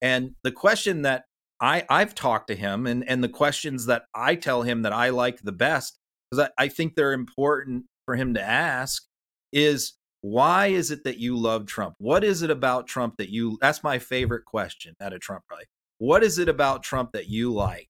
And 0.01 0.32
the 0.43 0.53
question 0.53 1.03
that 1.03 1.24
I 1.61 1.84
I've 1.88 2.14
talked 2.14 2.48
to 2.48 2.57
him 2.57 2.86
and 2.86 3.09
and 3.09 3.22
the 3.22 3.28
questions 3.28 3.86
that 3.86 4.05
I 4.14 4.34
tell 4.34 4.62
him 4.62 4.82
that 4.82 4.92
I 4.92 5.11
like 5.11 5.40
the 5.40 5.52
best 5.52 5.98
because 6.30 6.48
I, 6.59 6.64
I 6.64 6.68
think 6.68 6.94
they're 6.94 7.12
important 7.12 7.84
for 8.05 8.16
him 8.16 8.34
to 8.34 8.42
ask 8.42 9.05
is 9.52 9.94
why 10.20 10.68
is 10.68 10.90
it 10.90 11.05
that 11.05 11.18
you 11.18 11.36
love 11.36 11.66
Trump? 11.66 11.94
What 11.98 12.24
is 12.24 12.42
it 12.42 12.50
about 12.50 12.86
Trump 12.86 13.16
that 13.18 13.30
you 13.30 13.59
that's 13.61 13.82
my 13.82 13.98
favorite 13.98 14.44
question 14.44 14.94
at 15.00 15.12
a 15.12 15.18
Trump 15.18 15.44
rally. 15.50 15.64
What 15.98 16.24
is 16.24 16.38
it 16.38 16.48
about 16.48 16.82
Trump 16.82 17.12
that 17.12 17.28
you 17.28 17.52
like? 17.52 17.88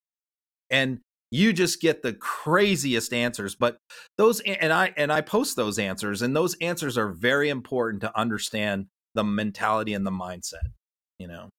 And 0.70 1.00
you 1.30 1.52
just 1.52 1.80
get 1.80 2.02
the 2.02 2.12
craziest 2.12 3.12
answers 3.12 3.56
but 3.56 3.78
those 4.18 4.40
and 4.40 4.72
I 4.72 4.92
and 4.96 5.12
I 5.12 5.20
post 5.20 5.56
those 5.56 5.78
answers 5.78 6.22
and 6.22 6.36
those 6.36 6.54
answers 6.60 6.96
are 6.96 7.12
very 7.12 7.48
important 7.48 8.02
to 8.02 8.18
understand 8.18 8.86
the 9.14 9.24
mentality 9.24 9.94
and 9.94 10.06
the 10.06 10.10
mindset, 10.10 10.72
you 11.18 11.28
know. 11.28 11.50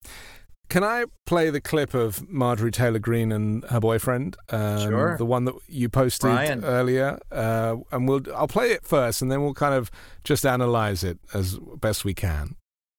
Can 0.70 0.84
I 0.84 1.06
play 1.26 1.50
the 1.50 1.62
clip 1.62 1.94
of 1.94 2.28
Marjorie 2.30 2.72
Taylor 2.72 3.00
Greene 3.00 3.32
and 3.32 3.64
her 3.66 3.80
boyfriend? 3.80 4.36
Um, 4.50 4.80
sure. 4.80 5.18
The 5.18 5.26
one 5.26 5.46
that 5.46 5.56
you 5.68 5.90
posted 5.90 6.32
Brian. 6.32 6.66
earlier, 6.66 7.20
uh, 7.32 7.78
and 7.92 8.08
we'll 8.08 8.22
I'll 8.36 8.48
play 8.48 8.72
it 8.72 8.86
first, 8.86 9.22
and 9.22 9.32
then 9.32 9.44
we'll 9.44 9.54
kind 9.54 9.74
of 9.74 9.92
just 10.24 10.46
analyze 10.46 11.04
it 11.04 11.20
as 11.34 11.60
best 11.80 12.04
we 12.04 12.14
can. 12.14 12.56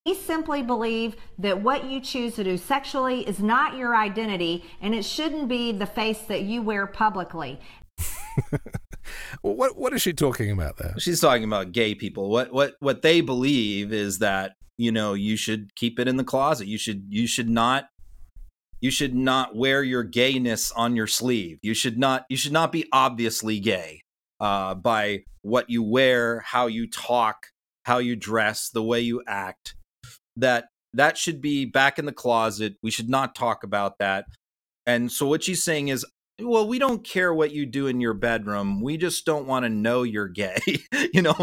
We 0.06 0.14
simply 0.14 0.62
believe 0.62 1.16
that 1.38 1.62
what 1.62 1.84
you 1.84 2.00
choose 2.00 2.36
to 2.36 2.44
do 2.44 2.56
sexually 2.56 3.26
is 3.26 3.40
not 3.40 3.76
your 3.76 3.96
identity, 3.96 4.64
and 4.80 4.94
it 4.94 5.04
shouldn't 5.04 5.48
be 5.48 5.72
the 5.72 5.86
face 5.86 6.20
that 6.28 6.42
you 6.42 6.62
wear 6.62 6.86
publicly. 6.86 7.58
what 9.42 9.76
what 9.76 9.92
is 9.92 10.02
she 10.02 10.12
talking 10.12 10.50
about 10.50 10.76
there? 10.76 10.94
She's 10.98 11.20
talking 11.20 11.44
about 11.44 11.72
gay 11.72 11.94
people. 11.94 12.30
What 12.30 12.52
what 12.52 12.74
what 12.78 13.02
they 13.02 13.20
believe 13.20 13.92
is 13.92 14.20
that 14.20 14.52
you 14.78 14.92
know 14.92 15.14
you 15.14 15.36
should 15.36 15.74
keep 15.74 15.98
it 15.98 16.08
in 16.08 16.16
the 16.16 16.24
closet. 16.24 16.66
You 16.66 16.78
should 16.78 17.06
you 17.08 17.26
should 17.26 17.48
not 17.48 17.88
you 18.80 18.90
should 18.90 19.14
not 19.14 19.56
wear 19.56 19.82
your 19.82 20.02
gayness 20.02 20.70
on 20.72 20.96
your 20.96 21.06
sleeve. 21.06 21.58
You 21.62 21.74
should 21.74 21.98
not 21.98 22.26
you 22.28 22.36
should 22.36 22.52
not 22.52 22.72
be 22.72 22.86
obviously 22.92 23.60
gay 23.60 24.02
uh, 24.40 24.74
by 24.74 25.24
what 25.42 25.70
you 25.70 25.82
wear 25.82 26.40
how 26.40 26.66
you 26.66 26.88
talk 26.88 27.46
how 27.84 27.98
you 27.98 28.16
dress 28.16 28.68
the 28.68 28.82
way 28.82 29.00
you 29.00 29.22
act. 29.26 29.74
That 30.36 30.66
that 30.92 31.16
should 31.16 31.40
be 31.40 31.64
back 31.64 31.98
in 31.98 32.04
the 32.04 32.12
closet. 32.12 32.76
We 32.82 32.90
should 32.90 33.08
not 33.08 33.34
talk 33.34 33.64
about 33.64 33.98
that. 33.98 34.26
And 34.86 35.10
so 35.10 35.26
what 35.26 35.44
she's 35.44 35.62
saying 35.62 35.88
is 35.88 36.06
well 36.40 36.66
we 36.66 36.78
don't 36.78 37.04
care 37.04 37.32
what 37.32 37.52
you 37.52 37.66
do 37.66 37.86
in 37.86 38.00
your 38.00 38.14
bedroom. 38.14 38.80
We 38.80 38.96
just 38.96 39.24
don't 39.24 39.46
want 39.46 39.64
to 39.64 39.68
know 39.68 40.02
you're 40.02 40.28
gay 40.28 40.58
you 41.12 41.22
know? 41.22 41.34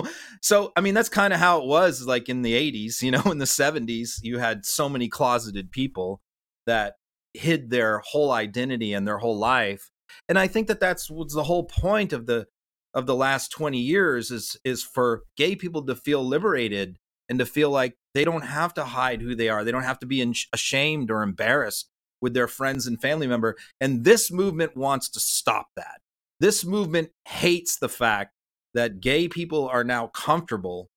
So 0.41 0.71
i 0.75 0.81
mean 0.81 0.93
that's 0.93 1.09
kind 1.09 1.33
of 1.33 1.39
how 1.39 1.61
it 1.61 1.67
was 1.67 2.05
like 2.05 2.29
in 2.29 2.41
the 2.41 2.53
80s 2.53 3.01
you 3.01 3.11
know 3.11 3.23
in 3.31 3.37
the 3.37 3.45
70s 3.45 4.19
you 4.21 4.39
had 4.39 4.65
so 4.65 4.89
many 4.89 5.07
closeted 5.07 5.71
people 5.71 6.21
that 6.65 6.95
hid 7.33 7.69
their 7.69 7.99
whole 7.99 8.31
identity 8.31 8.93
and 8.93 9.07
their 9.07 9.17
whole 9.17 9.37
life. 9.37 9.89
And 10.29 10.37
i 10.37 10.47
think 10.47 10.67
that 10.67 10.79
that's 10.79 11.09
what's 11.09 11.35
the 11.35 11.43
whole 11.43 11.65
point 11.65 12.13
of 12.13 12.25
the 12.25 12.47
of 12.93 13.07
the 13.07 13.15
last 13.15 13.51
20 13.51 13.79
years 13.79 14.31
is 14.31 14.57
is 14.63 14.83
for 14.83 15.23
gay 15.35 15.55
people 15.55 15.85
to 15.85 15.95
feel 15.95 16.23
liberated 16.23 16.97
and 17.29 17.39
to 17.39 17.45
feel 17.45 17.69
like 17.69 17.95
they 18.13 18.23
don't 18.23 18.45
have 18.45 18.73
to 18.75 18.83
hide 18.83 19.21
who 19.21 19.35
they 19.35 19.49
are. 19.49 19.63
They 19.63 19.71
don't 19.71 19.83
have 19.83 19.99
to 19.99 20.05
be 20.05 20.21
ashamed 20.51 21.09
or 21.09 21.23
embarrassed 21.23 21.89
with 22.23 22.33
their 22.33 22.47
friends 22.47 22.87
and 22.87 22.99
family 22.99 23.27
member. 23.27 23.55
And 23.79 24.05
this 24.05 24.31
movement 24.31 24.75
wants 24.75 25.09
to 25.09 25.19
stop 25.19 25.67
that. 25.75 25.99
This 26.39 26.65
movement 26.65 27.11
hates 27.27 27.77
the 27.77 27.89
fact 27.89 28.31
that 28.73 29.01
gay 29.01 29.27
people 29.27 29.67
are 29.67 29.83
now 29.83 30.07
comfortable 30.07 30.89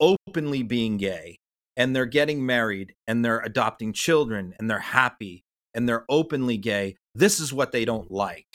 openly 0.00 0.62
being 0.62 0.98
gay 0.98 1.38
and 1.76 1.94
they're 1.94 2.04
getting 2.04 2.44
married 2.44 2.94
and 3.06 3.24
they're 3.24 3.40
adopting 3.40 3.92
children 3.92 4.54
and 4.58 4.68
they're 4.68 4.80
happy 4.80 5.44
and 5.72 5.88
they're 5.88 6.04
openly 6.08 6.58
gay. 6.58 6.96
This 7.14 7.38
is 7.38 7.52
what 7.52 7.72
they 7.72 7.84
don't 7.84 8.10
like. 8.10 8.46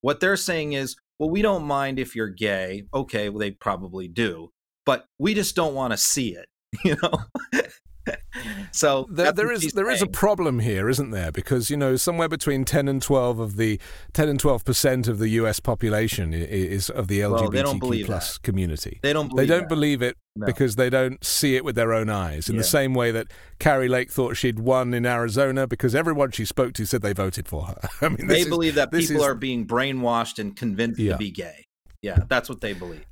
What 0.00 0.20
they're 0.20 0.36
saying 0.36 0.72
is, 0.72 0.96
well, 1.18 1.30
we 1.30 1.42
don't 1.42 1.64
mind 1.64 2.00
if 2.00 2.16
you're 2.16 2.28
gay. 2.28 2.84
Okay, 2.92 3.28
well, 3.28 3.38
they 3.38 3.52
probably 3.52 4.08
do, 4.08 4.50
but 4.84 5.06
we 5.18 5.32
just 5.32 5.54
don't 5.54 5.74
want 5.74 5.92
to 5.92 5.96
see 5.96 6.34
it, 6.34 6.48
you 6.84 6.96
know? 7.02 7.62
so 8.72 9.06
there, 9.10 9.32
there 9.32 9.50
is 9.52 9.72
there 9.72 9.90
is 9.90 10.02
a 10.02 10.06
problem 10.06 10.58
here, 10.60 10.88
isn't 10.88 11.10
there? 11.10 11.30
Because 11.30 11.70
you 11.70 11.76
know 11.76 11.96
somewhere 11.96 12.28
between 12.28 12.64
ten 12.64 12.88
and 12.88 13.00
twelve 13.00 13.38
of 13.38 13.56
the 13.56 13.78
ten 14.12 14.28
and 14.28 14.38
twelve 14.40 14.64
percent 14.64 15.08
of 15.08 15.18
the 15.18 15.28
U.S. 15.30 15.60
population 15.60 16.32
is 16.32 16.90
of 16.90 17.08
the 17.08 17.20
LGBTQ 17.20 18.06
plus 18.06 18.34
that. 18.34 18.42
community. 18.42 18.98
They 19.02 19.12
don't. 19.12 19.28
Believe 19.28 19.36
they 19.36 19.54
don't 19.54 19.62
that. 19.62 19.68
believe 19.68 20.02
it 20.02 20.16
no. 20.34 20.46
because 20.46 20.76
they 20.76 20.90
don't 20.90 21.22
see 21.24 21.56
it 21.56 21.64
with 21.64 21.76
their 21.76 21.92
own 21.92 22.10
eyes. 22.10 22.48
In 22.48 22.56
yeah. 22.56 22.62
the 22.62 22.68
same 22.68 22.94
way 22.94 23.10
that 23.12 23.28
Kari 23.58 23.88
Lake 23.88 24.10
thought 24.10 24.36
she'd 24.36 24.58
won 24.58 24.94
in 24.94 25.06
Arizona 25.06 25.66
because 25.66 25.94
everyone 25.94 26.32
she 26.32 26.44
spoke 26.44 26.74
to 26.74 26.84
said 26.84 27.02
they 27.02 27.12
voted 27.12 27.48
for 27.48 27.66
her. 27.66 27.88
I 28.00 28.08
mean, 28.08 28.26
they 28.26 28.44
believe 28.44 28.74
that 28.74 28.90
people 28.90 29.16
is, 29.16 29.22
are 29.22 29.34
being 29.34 29.66
brainwashed 29.66 30.38
and 30.38 30.56
convinced 30.56 31.00
yeah. 31.00 31.12
to 31.12 31.18
be 31.18 31.30
gay. 31.30 31.66
Yeah, 32.00 32.18
that's 32.28 32.48
what 32.48 32.60
they 32.60 32.72
believe 32.72 33.06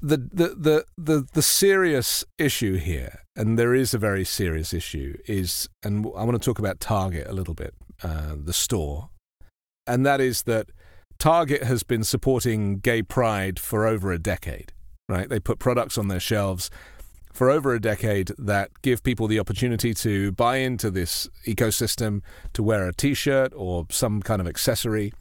the, 0.00 0.16
the, 0.16 0.48
the, 0.56 0.84
the, 0.96 1.26
the 1.32 1.42
serious 1.42 2.24
issue 2.38 2.76
here, 2.76 3.20
and 3.36 3.58
there 3.58 3.74
is 3.74 3.94
a 3.94 3.98
very 3.98 4.24
serious 4.24 4.72
issue, 4.72 5.16
is, 5.26 5.68
and 5.82 6.06
I 6.16 6.24
want 6.24 6.40
to 6.40 6.44
talk 6.44 6.58
about 6.58 6.80
Target 6.80 7.26
a 7.26 7.32
little 7.32 7.54
bit, 7.54 7.74
uh, 8.02 8.34
the 8.36 8.52
store, 8.52 9.10
and 9.86 10.04
that 10.06 10.20
is 10.20 10.42
that 10.42 10.70
Target 11.18 11.64
has 11.64 11.82
been 11.82 12.02
supporting 12.02 12.78
gay 12.78 13.02
pride 13.02 13.58
for 13.58 13.86
over 13.86 14.10
a 14.10 14.18
decade, 14.18 14.72
right? 15.08 15.28
They 15.28 15.40
put 15.40 15.58
products 15.58 15.98
on 15.98 16.08
their 16.08 16.20
shelves 16.20 16.70
for 17.32 17.50
over 17.50 17.74
a 17.74 17.80
decade 17.80 18.32
that 18.38 18.70
give 18.82 19.02
people 19.02 19.28
the 19.28 19.38
opportunity 19.38 19.94
to 19.94 20.32
buy 20.32 20.56
into 20.56 20.90
this 20.90 21.28
ecosystem, 21.46 22.22
to 22.54 22.62
wear 22.62 22.88
a 22.88 22.92
t 22.92 23.14
shirt 23.14 23.52
or 23.54 23.86
some 23.90 24.22
kind 24.22 24.40
of 24.40 24.48
accessory. 24.48 25.12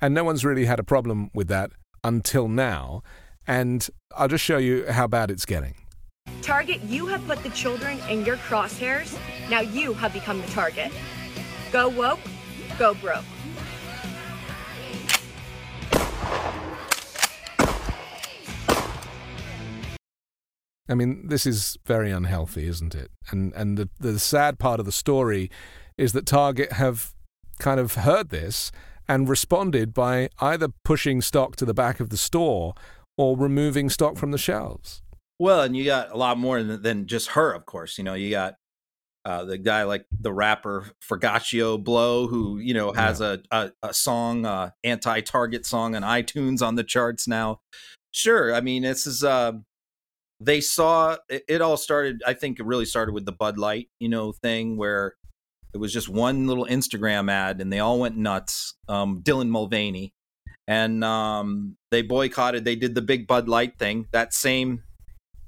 And 0.00 0.14
no 0.14 0.24
one's 0.24 0.44
really 0.44 0.66
had 0.66 0.78
a 0.78 0.84
problem 0.84 1.30
with 1.34 1.48
that 1.48 1.70
until 2.04 2.48
now. 2.48 3.02
And 3.46 3.88
I'll 4.16 4.28
just 4.28 4.44
show 4.44 4.58
you 4.58 4.86
how 4.90 5.06
bad 5.06 5.30
it's 5.30 5.46
getting. 5.46 5.74
Target, 6.42 6.80
you 6.82 7.06
have 7.06 7.26
put 7.26 7.42
the 7.42 7.50
children 7.50 7.98
in 8.08 8.24
your 8.24 8.36
crosshairs. 8.36 9.18
Now 9.48 9.60
you 9.60 9.92
have 9.94 10.12
become 10.12 10.40
the 10.40 10.46
target. 10.48 10.92
Go 11.72 11.88
woke, 11.88 12.20
go 12.78 12.94
broke. 12.94 13.24
I 20.88 20.94
mean, 20.94 21.26
this 21.26 21.46
is 21.46 21.76
very 21.84 22.10
unhealthy, 22.12 22.66
isn't 22.68 22.94
it? 22.94 23.10
And 23.30 23.52
and 23.54 23.76
the 23.76 23.88
the 23.98 24.18
sad 24.18 24.58
part 24.58 24.78
of 24.78 24.86
the 24.86 24.92
story 24.92 25.50
is 25.98 26.12
that 26.12 26.26
Target 26.26 26.72
have 26.72 27.12
kind 27.58 27.80
of 27.80 27.94
heard 27.94 28.28
this 28.30 28.70
and 29.08 29.28
responded 29.28 29.94
by 29.94 30.28
either 30.40 30.68
pushing 30.84 31.20
stock 31.20 31.56
to 31.56 31.64
the 31.64 31.74
back 31.74 32.00
of 32.00 32.10
the 32.10 32.16
store 32.16 32.74
or 33.16 33.36
removing 33.36 33.88
stock 33.88 34.16
from 34.16 34.30
the 34.30 34.38
shelves. 34.38 35.02
Well, 35.38 35.62
and 35.62 35.76
you 35.76 35.84
got 35.84 36.12
a 36.12 36.16
lot 36.16 36.38
more 36.38 36.62
than, 36.62 36.82
than 36.82 37.06
just 37.06 37.30
her, 37.30 37.52
of 37.52 37.66
course. 37.66 37.98
You 37.98 38.04
know, 38.04 38.14
you 38.14 38.30
got 38.30 38.54
uh, 39.24 39.44
the 39.44 39.58
guy 39.58 39.82
like 39.82 40.06
the 40.10 40.32
rapper 40.32 40.90
Forgiato 41.06 41.82
Blow, 41.82 42.26
who 42.26 42.58
you 42.58 42.74
know 42.74 42.92
has 42.92 43.20
yeah. 43.20 43.36
a, 43.50 43.56
a, 43.56 43.88
a 43.88 43.94
song, 43.94 44.46
uh, 44.46 44.70
anti-Target 44.84 45.66
song 45.66 45.94
on 45.94 46.02
iTunes 46.02 46.62
on 46.62 46.76
the 46.76 46.84
charts 46.84 47.28
now. 47.28 47.60
Sure, 48.12 48.54
I 48.54 48.60
mean 48.60 48.82
this 48.82 49.06
is 49.06 49.24
uh, 49.24 49.52
they 50.40 50.60
saw 50.60 51.16
it, 51.28 51.44
it 51.48 51.60
all 51.60 51.76
started. 51.76 52.22
I 52.26 52.34
think 52.34 52.60
it 52.60 52.66
really 52.66 52.86
started 52.86 53.12
with 53.12 53.26
the 53.26 53.32
Bud 53.32 53.58
Light, 53.58 53.88
you 53.98 54.08
know, 54.08 54.32
thing 54.32 54.76
where 54.76 55.14
it 55.74 55.78
was 55.78 55.92
just 55.92 56.08
one 56.08 56.46
little 56.46 56.64
Instagram 56.64 57.30
ad, 57.30 57.60
and 57.60 57.70
they 57.70 57.80
all 57.80 57.98
went 57.98 58.16
nuts. 58.16 58.74
Um, 58.88 59.22
Dylan 59.22 59.48
Mulvaney, 59.48 60.14
and 60.66 61.04
um, 61.04 61.76
they 61.90 62.02
boycotted. 62.02 62.64
They 62.64 62.76
did 62.76 62.94
the 62.94 63.02
big 63.02 63.26
Bud 63.26 63.48
Light 63.48 63.78
thing. 63.78 64.06
That 64.12 64.34
same 64.34 64.82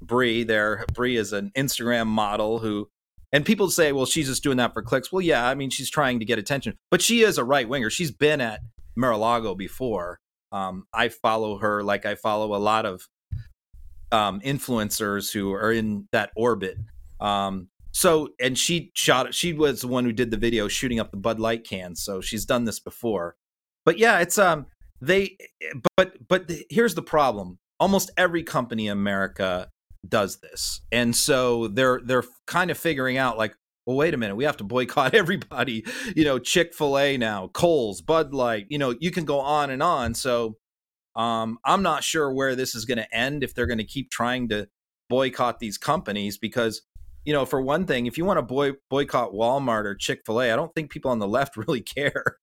Brie 0.01 0.43
there. 0.43 0.85
Brie 0.93 1.17
is 1.17 1.33
an 1.33 1.51
Instagram 1.57 2.07
model 2.07 2.59
who, 2.59 2.89
and 3.31 3.45
people 3.45 3.69
say, 3.69 3.91
well, 3.91 4.05
she's 4.05 4.27
just 4.27 4.43
doing 4.43 4.57
that 4.57 4.73
for 4.73 4.81
clicks. 4.81 5.11
Well, 5.11 5.21
yeah, 5.21 5.47
I 5.47 5.55
mean, 5.55 5.69
she's 5.69 5.89
trying 5.89 6.19
to 6.19 6.25
get 6.25 6.39
attention, 6.39 6.77
but 6.89 7.01
she 7.01 7.21
is 7.21 7.37
a 7.37 7.43
right 7.43 7.67
winger. 7.67 7.89
She's 7.89 8.11
been 8.11 8.41
at 8.41 8.61
Mar-a-Lago 8.95 9.55
before. 9.55 10.19
Um, 10.51 10.87
I 10.93 11.09
follow 11.09 11.57
her 11.57 11.83
like 11.83 12.05
I 12.05 12.15
follow 12.15 12.55
a 12.55 12.57
lot 12.57 12.85
of 12.85 13.07
um, 14.11 14.39
influencers 14.39 15.31
who 15.31 15.53
are 15.53 15.71
in 15.71 16.07
that 16.11 16.31
orbit. 16.35 16.77
Um, 17.19 17.67
so, 17.91 18.29
and 18.39 18.57
she 18.57 18.91
shot. 18.95 19.33
She 19.33 19.53
was 19.53 19.81
the 19.81 19.87
one 19.87 20.05
who 20.05 20.13
did 20.13 20.31
the 20.31 20.37
video 20.37 20.67
shooting 20.67 20.99
up 20.99 21.11
the 21.11 21.17
Bud 21.17 21.39
Light 21.39 21.63
cans. 21.63 22.01
So 22.01 22.21
she's 22.21 22.45
done 22.45 22.65
this 22.65 22.79
before. 22.79 23.35
But 23.85 23.97
yeah, 23.97 24.19
it's 24.19 24.37
um 24.37 24.67
they. 25.01 25.37
But 25.95 26.27
but 26.27 26.51
here's 26.69 26.95
the 26.95 27.01
problem. 27.01 27.59
Almost 27.79 28.11
every 28.17 28.43
company 28.43 28.87
in 28.87 28.93
America 28.93 29.69
does 30.07 30.39
this, 30.39 30.81
and 30.91 31.15
so 31.15 31.67
they're 31.67 32.01
they're 32.03 32.23
kind 32.47 32.71
of 32.71 32.77
figuring 32.77 33.17
out 33.17 33.37
like, 33.37 33.53
well, 33.85 33.97
wait 33.97 34.13
a 34.13 34.17
minute, 34.17 34.35
we 34.35 34.43
have 34.43 34.57
to 34.57 34.63
boycott 34.63 35.13
everybody. 35.15 35.85
You 36.15 36.25
know, 36.25 36.39
Chick 36.39 36.73
Fil 36.73 36.97
A 36.97 37.17
now, 37.17 37.47
Kohl's 37.47 38.01
Bud 38.01 38.33
Light. 38.33 38.67
You 38.69 38.77
know, 38.77 38.95
you 38.99 39.11
can 39.11 39.25
go 39.25 39.39
on 39.39 39.69
and 39.69 39.83
on. 39.83 40.13
So 40.13 40.57
um, 41.15 41.57
I'm 41.65 41.83
not 41.83 42.03
sure 42.03 42.33
where 42.33 42.55
this 42.55 42.75
is 42.75 42.85
going 42.85 42.97
to 42.97 43.15
end 43.15 43.43
if 43.43 43.53
they're 43.53 43.67
going 43.67 43.79
to 43.79 43.83
keep 43.83 44.09
trying 44.11 44.49
to 44.49 44.67
boycott 45.09 45.59
these 45.59 45.77
companies 45.77 46.37
because 46.37 46.83
you 47.29 47.35
know, 47.35 47.45
for 47.45 47.61
one 47.61 47.85
thing, 47.85 48.07
if 48.07 48.17
you 48.17 48.25
want 48.25 48.39
to 48.39 48.41
boy, 48.41 48.71
boycott 48.89 49.33
Walmart 49.33 49.85
or 49.85 49.93
Chick 49.93 50.23
Fil 50.25 50.41
A, 50.41 50.51
I 50.51 50.55
don't 50.55 50.73
think 50.73 50.89
people 50.89 51.11
on 51.11 51.19
the 51.19 51.27
left 51.27 51.57
really 51.67 51.79
care. 51.79 52.37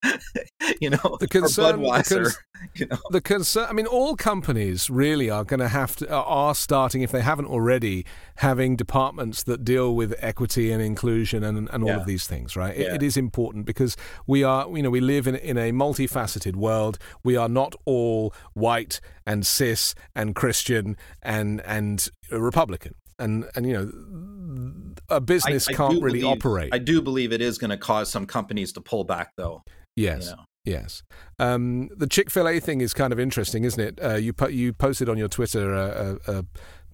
you 0.81 0.91
know, 0.91 1.17
the 1.19 1.27
concern, 1.27 1.83
the, 1.83 2.05
cons- 2.09 2.39
you 2.77 2.87
know? 2.87 2.99
the 3.11 3.21
concern. 3.21 3.67
I 3.69 3.73
mean, 3.73 3.87
all 3.87 4.15
companies 4.15 4.89
really 4.89 5.29
are 5.29 5.43
going 5.43 5.59
to 5.59 5.67
have 5.67 5.97
to 5.97 6.09
are 6.09 6.55
starting, 6.55 7.03
if 7.03 7.11
they 7.11 7.21
haven't 7.21 7.47
already, 7.47 8.07
having 8.37 8.77
departments 8.77 9.43
that 9.43 9.65
deal 9.65 9.93
with 9.97 10.15
equity 10.21 10.71
and 10.71 10.81
inclusion 10.81 11.43
and, 11.43 11.69
and 11.69 11.83
all 11.83 11.89
yeah. 11.89 11.97
of 11.97 12.07
these 12.07 12.29
things. 12.29 12.55
Right? 12.55 12.79
Yeah. 12.79 12.91
It, 12.91 12.95
it 12.95 13.03
is 13.03 13.17
important 13.17 13.67
because 13.67 13.97
we 14.29 14.45
are, 14.45 14.69
you 14.69 14.85
know, 14.85 14.91
we 14.91 15.01
live 15.01 15.27
in 15.27 15.35
in 15.35 15.59
a 15.59 15.73
multifaceted 15.73 16.55
world. 16.55 16.97
We 17.25 17.35
are 17.35 17.49
not 17.49 17.75
all 17.87 18.33
white 18.55 19.01
and 19.27 19.45
cis 19.45 19.97
and 20.15 20.37
Christian 20.37 20.97
and 21.23 21.61
and 21.63 22.09
Republican 22.31 22.95
and 23.19 23.47
and 23.55 23.67
you 23.67 23.73
know 23.73 24.97
a 25.09 25.21
business 25.21 25.69
I, 25.69 25.73
I 25.73 25.75
can't 25.75 26.03
really 26.03 26.21
believe, 26.21 26.39
operate. 26.39 26.75
I 26.75 26.79
do 26.79 27.01
believe 27.01 27.33
it 27.33 27.41
is 27.41 27.59
going 27.59 27.71
to 27.71 27.77
cause 27.77 28.11
some 28.11 28.27
companies 28.27 28.73
to 28.73 28.81
pull 28.81 29.05
back, 29.05 29.33
though. 29.37 29.63
Yes. 29.95 30.27
You 30.27 30.37
know. 30.37 30.43
Yes, 30.67 31.05
um, 31.39 31.91
the 31.97 32.09
Chick 32.09 32.29
Fil 32.29 32.49
A 32.49 32.59
thing 32.59 32.81
is 32.81 32.93
kind 32.93 33.13
of 33.13 33.21
interesting, 33.21 33.63
isn't 33.63 33.81
it? 33.81 34.01
Uh, 34.05 34.17
you 34.17 34.33
po- 34.33 34.49
you 34.49 34.73
posted 34.73 35.09
on 35.09 35.17
your 35.17 35.29
Twitter 35.29 35.73
a, 35.73 36.19
a, 36.27 36.39
a 36.39 36.45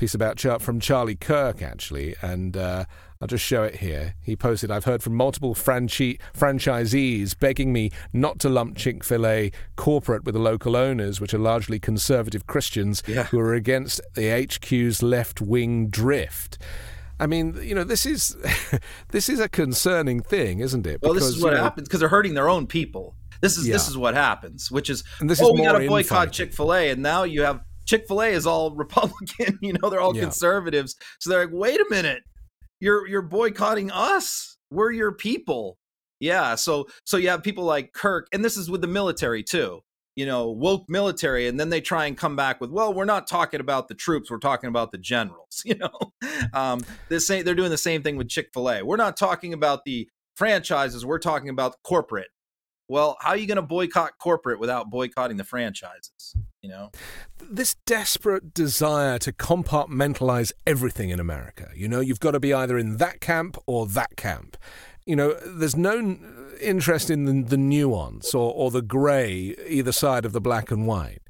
piece 0.02 0.14
about 0.14 0.60
from 0.60 0.80
Charlie 0.80 1.14
Kirk 1.14 1.62
actually, 1.62 2.16
and 2.22 2.56
uh, 2.56 2.86
I'll 3.20 3.28
just 3.28 3.44
show 3.44 3.62
it 3.62 3.76
here. 3.76 4.16
He 4.20 4.34
posted, 4.34 4.68
"I've 4.68 4.84
heard 4.84 5.00
from 5.00 5.14
multiple 5.14 5.54
franchi- 5.54 6.18
franchisees 6.36 7.38
begging 7.38 7.72
me 7.72 7.92
not 8.12 8.40
to 8.40 8.48
lump 8.48 8.76
Chick 8.76 9.04
Fil 9.04 9.24
A 9.24 9.52
corporate 9.76 10.24
with 10.24 10.34
the 10.34 10.40
local 10.40 10.74
owners, 10.74 11.20
which 11.20 11.32
are 11.32 11.38
largely 11.38 11.78
conservative 11.78 12.48
Christians 12.48 13.04
yeah. 13.06 13.24
who 13.26 13.38
are 13.38 13.54
against 13.54 14.00
the 14.14 14.28
HQ's 14.28 15.04
left 15.04 15.40
wing 15.40 15.86
drift." 15.86 16.58
I 17.20 17.28
mean, 17.28 17.56
you 17.62 17.76
know, 17.76 17.84
this 17.84 18.04
is 18.04 18.36
this 19.10 19.28
is 19.28 19.38
a 19.38 19.48
concerning 19.48 20.20
thing, 20.20 20.58
isn't 20.58 20.84
it? 20.84 21.00
Because, 21.00 21.04
well, 21.04 21.14
this 21.14 21.28
is 21.28 21.40
what 21.40 21.50
you 21.50 21.58
know, 21.58 21.62
happens 21.62 21.86
because 21.86 22.00
they're 22.00 22.08
hurting 22.08 22.34
their 22.34 22.48
own 22.48 22.66
people. 22.66 23.14
This 23.40 23.56
is 23.56 23.68
yeah. 23.68 23.74
this 23.74 23.86
is 23.86 23.96
what 23.96 24.14
happens, 24.14 24.68
which 24.68 24.90
is 24.90 25.04
and 25.20 25.30
this 25.30 25.40
oh, 25.40 25.52
is 25.52 25.60
we 25.60 25.64
got 25.64 25.78
to 25.78 25.86
boycott 25.86 26.32
Chick 26.32 26.52
Fil 26.52 26.74
A, 26.74 26.90
and 26.90 27.00
now 27.00 27.22
you 27.22 27.42
have 27.42 27.60
Chick 27.86 28.06
Fil 28.06 28.22
A 28.22 28.28
is 28.28 28.46
all 28.46 28.70
Republican. 28.74 29.58
You 29.60 29.74
know, 29.74 29.90
they're 29.90 30.00
all 30.00 30.14
yeah. 30.14 30.22
conservatives. 30.22 30.96
So 31.20 31.30
they're 31.30 31.46
like, 31.46 31.54
wait 31.54 31.80
a 31.80 31.86
minute, 31.90 32.22
you're 32.80 33.06
you're 33.06 33.22
boycotting 33.22 33.90
us. 33.90 34.56
We're 34.70 34.92
your 34.92 35.12
people. 35.12 35.78
Yeah. 36.20 36.54
So 36.54 36.86
so 37.04 37.16
you 37.16 37.28
have 37.28 37.42
people 37.42 37.64
like 37.64 37.92
Kirk, 37.92 38.28
and 38.32 38.44
this 38.44 38.56
is 38.56 38.70
with 38.70 38.80
the 38.80 38.86
military 38.86 39.42
too. 39.42 39.80
You 40.14 40.26
know, 40.26 40.50
woke 40.50 40.84
military, 40.88 41.48
and 41.48 41.58
then 41.58 41.70
they 41.70 41.80
try 41.80 42.04
and 42.04 42.18
come 42.18 42.36
back 42.36 42.60
with, 42.60 42.70
well, 42.70 42.92
we're 42.92 43.06
not 43.06 43.26
talking 43.26 43.60
about 43.60 43.88
the 43.88 43.94
troops, 43.94 44.30
we're 44.30 44.36
talking 44.36 44.68
about 44.68 44.92
the 44.92 44.98
generals. 44.98 45.62
You 45.64 45.76
know, 45.76 46.12
um, 46.52 46.84
this 47.08 47.28
they're 47.28 47.54
doing 47.54 47.70
the 47.70 47.78
same 47.78 48.02
thing 48.02 48.16
with 48.16 48.28
Chick 48.28 48.50
Fil 48.52 48.70
A. 48.70 48.82
We're 48.82 48.96
not 48.96 49.16
talking 49.16 49.54
about 49.54 49.84
the 49.84 50.08
franchises, 50.34 51.06
we're 51.06 51.18
talking 51.18 51.48
about 51.48 51.76
corporate 51.82 52.28
well, 52.92 53.16
how 53.20 53.30
are 53.30 53.36
you 53.38 53.46
going 53.46 53.56
to 53.56 53.62
boycott 53.62 54.18
corporate 54.18 54.60
without 54.60 54.90
boycotting 54.90 55.38
the 55.38 55.44
franchises? 55.44 56.36
You 56.62 56.68
know, 56.68 56.90
this 57.40 57.74
desperate 57.86 58.54
desire 58.54 59.18
to 59.18 59.32
compartmentalize 59.32 60.52
everything 60.64 61.10
in 61.10 61.18
America. 61.18 61.68
You 61.74 61.88
know, 61.88 61.98
you've 61.98 62.20
got 62.20 62.30
to 62.30 62.40
be 62.40 62.54
either 62.54 62.78
in 62.78 62.98
that 62.98 63.20
camp 63.20 63.56
or 63.66 63.88
that 63.88 64.16
camp. 64.16 64.56
You 65.04 65.16
know, 65.16 65.34
there's 65.44 65.74
no 65.74 66.16
interest 66.60 67.10
in 67.10 67.24
the, 67.24 67.48
the 67.48 67.56
nuance 67.56 68.32
or, 68.32 68.52
or 68.54 68.70
the 68.70 68.80
grey 68.80 69.56
either 69.66 69.90
side 69.90 70.24
of 70.24 70.32
the 70.32 70.40
black 70.40 70.70
and 70.70 70.86
white. 70.86 71.22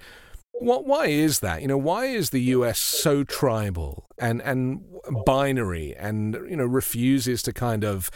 What, 0.53 0.85
why 0.87 1.07
is 1.07 1.41
that? 1.41 1.63
You 1.63 1.69
know, 1.69 1.79
why 1.79 2.05
is 2.05 2.29
the 2.29 2.43
U.S. 2.57 2.79
so 2.79 3.25
tribal 3.25 4.05
and 4.19 4.43
and 4.43 4.85
binary 5.25 5.97
and 5.97 6.35
you 6.49 6.57
know 6.57 6.67
refuses 6.67 7.43
to 7.45 7.55
kind 7.55 7.85
of 7.85 8.11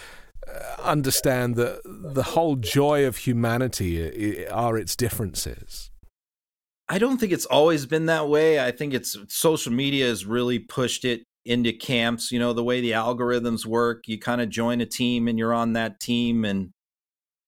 uh, 0.47 0.83
understand 0.83 1.57
that 1.57 1.81
the 1.85 2.23
whole 2.23 2.57
joy 2.57 3.07
of 3.07 3.17
humanity 3.17 4.47
are 4.47 4.77
its 4.77 4.95
differences. 4.95 5.91
I 6.89 6.99
don't 6.99 7.19
think 7.19 7.33
it's 7.33 7.47
always 7.47 7.87
been 7.87 8.07
that 8.07 8.29
way. 8.29 8.65
I 8.65 8.71
think 8.71 8.95
it's 8.95 9.17
social 9.29 9.73
media 9.73 10.07
has 10.07 10.25
really 10.25 10.59
pushed 10.59 11.05
it 11.05 11.25
into 11.45 11.73
camps. 11.73 12.31
You 12.31 12.39
know, 12.39 12.53
the 12.53 12.65
way 12.65 12.81
the 12.81 12.93
algorithms 12.93 13.67
work, 13.67 14.05
you 14.07 14.19
kind 14.19 14.41
of 14.41 14.51
join 14.51 14.81
a 14.81 14.87
team 14.87 15.27
and 15.27 15.39
you're 15.39 15.55
on 15.55 15.73
that 15.73 15.99
team. 15.99 16.45
And, 16.45 16.71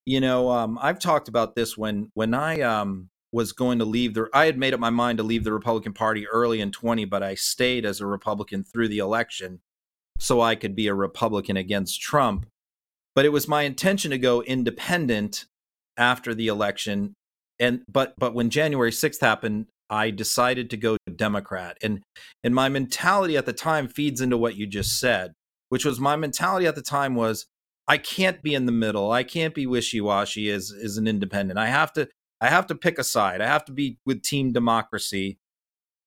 you 0.04 0.20
know, 0.20 0.50
um, 0.50 0.78
I've 0.80 0.98
talked 0.98 1.28
about 1.28 1.54
this 1.54 1.76
when, 1.76 2.10
when 2.14 2.34
I, 2.34 2.60
um, 2.62 3.10
was 3.32 3.52
going 3.52 3.78
to 3.78 3.84
leave 3.84 4.14
the 4.14 4.26
I 4.32 4.46
had 4.46 4.58
made 4.58 4.72
up 4.72 4.80
my 4.80 4.90
mind 4.90 5.18
to 5.18 5.24
leave 5.24 5.44
the 5.44 5.52
Republican 5.52 5.92
Party 5.92 6.26
early 6.26 6.60
in 6.60 6.72
20 6.72 7.04
but 7.04 7.22
I 7.22 7.34
stayed 7.34 7.84
as 7.84 8.00
a 8.00 8.06
Republican 8.06 8.64
through 8.64 8.88
the 8.88 8.98
election 8.98 9.60
so 10.18 10.40
I 10.40 10.54
could 10.54 10.74
be 10.74 10.86
a 10.86 10.94
Republican 10.94 11.56
against 11.56 12.00
Trump 12.00 12.46
but 13.14 13.24
it 13.24 13.30
was 13.30 13.48
my 13.48 13.62
intention 13.62 14.10
to 14.12 14.18
go 14.18 14.42
independent 14.42 15.44
after 15.96 16.34
the 16.34 16.48
election 16.48 17.14
and 17.60 17.82
but 17.88 18.14
but 18.18 18.34
when 18.34 18.50
January 18.50 18.90
6th 18.90 19.20
happened 19.20 19.66
I 19.90 20.10
decided 20.10 20.68
to 20.70 20.76
go 20.76 20.98
Democrat. 21.14 21.78
And 21.82 22.02
and 22.44 22.54
my 22.54 22.68
mentality 22.68 23.36
at 23.36 23.46
the 23.46 23.52
time 23.52 23.88
feeds 23.88 24.20
into 24.20 24.36
what 24.36 24.56
you 24.56 24.66
just 24.66 24.98
said 24.98 25.32
which 25.68 25.84
was 25.84 26.00
my 26.00 26.16
mentality 26.16 26.66
at 26.66 26.74
the 26.74 26.82
time 26.82 27.14
was 27.14 27.46
I 27.86 27.98
can't 27.98 28.42
be 28.42 28.54
in 28.54 28.66
the 28.66 28.72
middle. 28.72 29.12
I 29.12 29.22
can't 29.22 29.54
be 29.54 29.66
wishy-washy 29.66 30.50
as 30.50 30.72
as 30.72 30.96
an 30.96 31.06
independent. 31.06 31.58
I 31.58 31.66
have 31.66 31.92
to 31.94 32.08
I 32.40 32.48
have 32.48 32.66
to 32.68 32.74
pick 32.74 32.98
a 32.98 33.04
side. 33.04 33.40
I 33.40 33.46
have 33.46 33.64
to 33.66 33.72
be 33.72 33.98
with 34.06 34.22
team 34.22 34.52
democracy. 34.52 35.38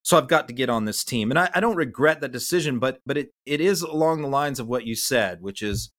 So 0.04 0.18
I've 0.18 0.28
got 0.28 0.48
to 0.48 0.54
get 0.54 0.70
on 0.70 0.86
this 0.86 1.04
team. 1.04 1.30
And 1.30 1.38
I, 1.38 1.50
I 1.54 1.60
don't 1.60 1.76
regret 1.76 2.22
that 2.22 2.32
decision 2.32 2.80
but 2.80 3.00
but 3.06 3.18
it 3.18 3.30
it 3.46 3.62
is 3.62 3.82
along 3.82 4.22
the 4.22 4.28
lines 4.28 4.60
of 4.60 4.68
what 4.68 4.86
you 4.86 4.96
said 4.96 5.42
which 5.42 5.62
is 5.62 5.92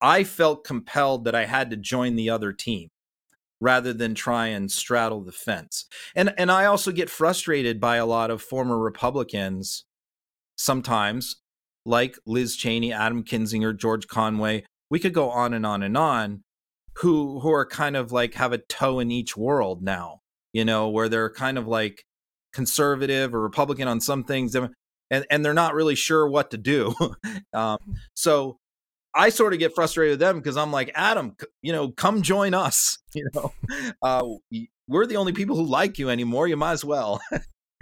I 0.00 0.24
felt 0.24 0.64
compelled 0.64 1.24
that 1.24 1.34
I 1.34 1.46
had 1.46 1.70
to 1.70 1.76
join 1.76 2.16
the 2.16 2.28
other 2.28 2.52
team 2.52 2.88
rather 3.62 3.92
than 3.92 4.12
try 4.12 4.48
and 4.48 4.70
straddle 4.70 5.22
the 5.22 5.32
fence. 5.32 5.86
And 6.16 6.34
and 6.36 6.50
I 6.50 6.66
also 6.66 6.90
get 6.90 7.08
frustrated 7.08 7.80
by 7.80 7.96
a 7.96 8.06
lot 8.06 8.30
of 8.30 8.42
former 8.42 8.78
Republicans 8.78 9.84
sometimes 10.56 11.36
like 11.86 12.18
Liz 12.26 12.56
Cheney, 12.56 12.92
Adam 12.92 13.22
Kinzinger, 13.24 13.76
George 13.76 14.08
Conway. 14.08 14.64
We 14.90 14.98
could 14.98 15.14
go 15.14 15.30
on 15.30 15.54
and 15.54 15.64
on 15.64 15.82
and 15.82 15.96
on 15.96 16.42
who 16.96 17.40
who 17.40 17.52
are 17.52 17.64
kind 17.64 17.96
of 17.96 18.10
like 18.10 18.34
have 18.34 18.52
a 18.52 18.58
toe 18.58 18.98
in 18.98 19.12
each 19.12 19.36
world 19.36 19.82
now, 19.82 20.20
you 20.52 20.64
know, 20.64 20.88
where 20.88 21.08
they're 21.08 21.30
kind 21.32 21.56
of 21.56 21.68
like 21.68 22.04
conservative 22.52 23.32
or 23.32 23.40
Republican 23.40 23.86
on 23.86 24.00
some 24.00 24.24
things 24.24 24.54
and 24.54 24.74
and 25.30 25.44
they're 25.44 25.54
not 25.54 25.74
really 25.74 25.94
sure 25.94 26.28
what 26.28 26.50
to 26.50 26.58
do. 26.58 26.94
um, 27.52 27.78
so 28.14 28.58
I 29.14 29.28
sort 29.28 29.52
of 29.52 29.58
get 29.58 29.74
frustrated 29.74 30.14
with 30.14 30.20
them 30.20 30.38
because 30.38 30.56
I'm 30.56 30.72
like, 30.72 30.90
Adam, 30.94 31.36
you 31.60 31.72
know, 31.72 31.90
come 31.90 32.22
join 32.22 32.54
us. 32.54 32.98
You 33.14 33.28
know, 33.34 33.52
uh, 34.00 34.22
we're 34.88 35.04
the 35.04 35.16
only 35.16 35.34
people 35.34 35.54
who 35.54 35.66
like 35.66 35.98
you 35.98 36.08
anymore. 36.08 36.48
You 36.48 36.56
might 36.56 36.72
as 36.72 36.82
well. 36.82 37.20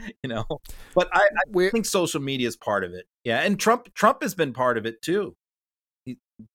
you 0.00 0.28
know, 0.28 0.44
but 0.92 1.08
I, 1.12 1.20
I 1.56 1.68
think 1.68 1.86
social 1.86 2.20
media 2.20 2.48
is 2.48 2.56
part 2.56 2.82
of 2.82 2.92
it. 2.92 3.04
Yeah, 3.22 3.38
and 3.38 3.56
Trump 3.56 3.94
Trump 3.94 4.22
has 4.22 4.34
been 4.34 4.52
part 4.52 4.76
of 4.76 4.86
it 4.86 5.00
too. 5.02 5.36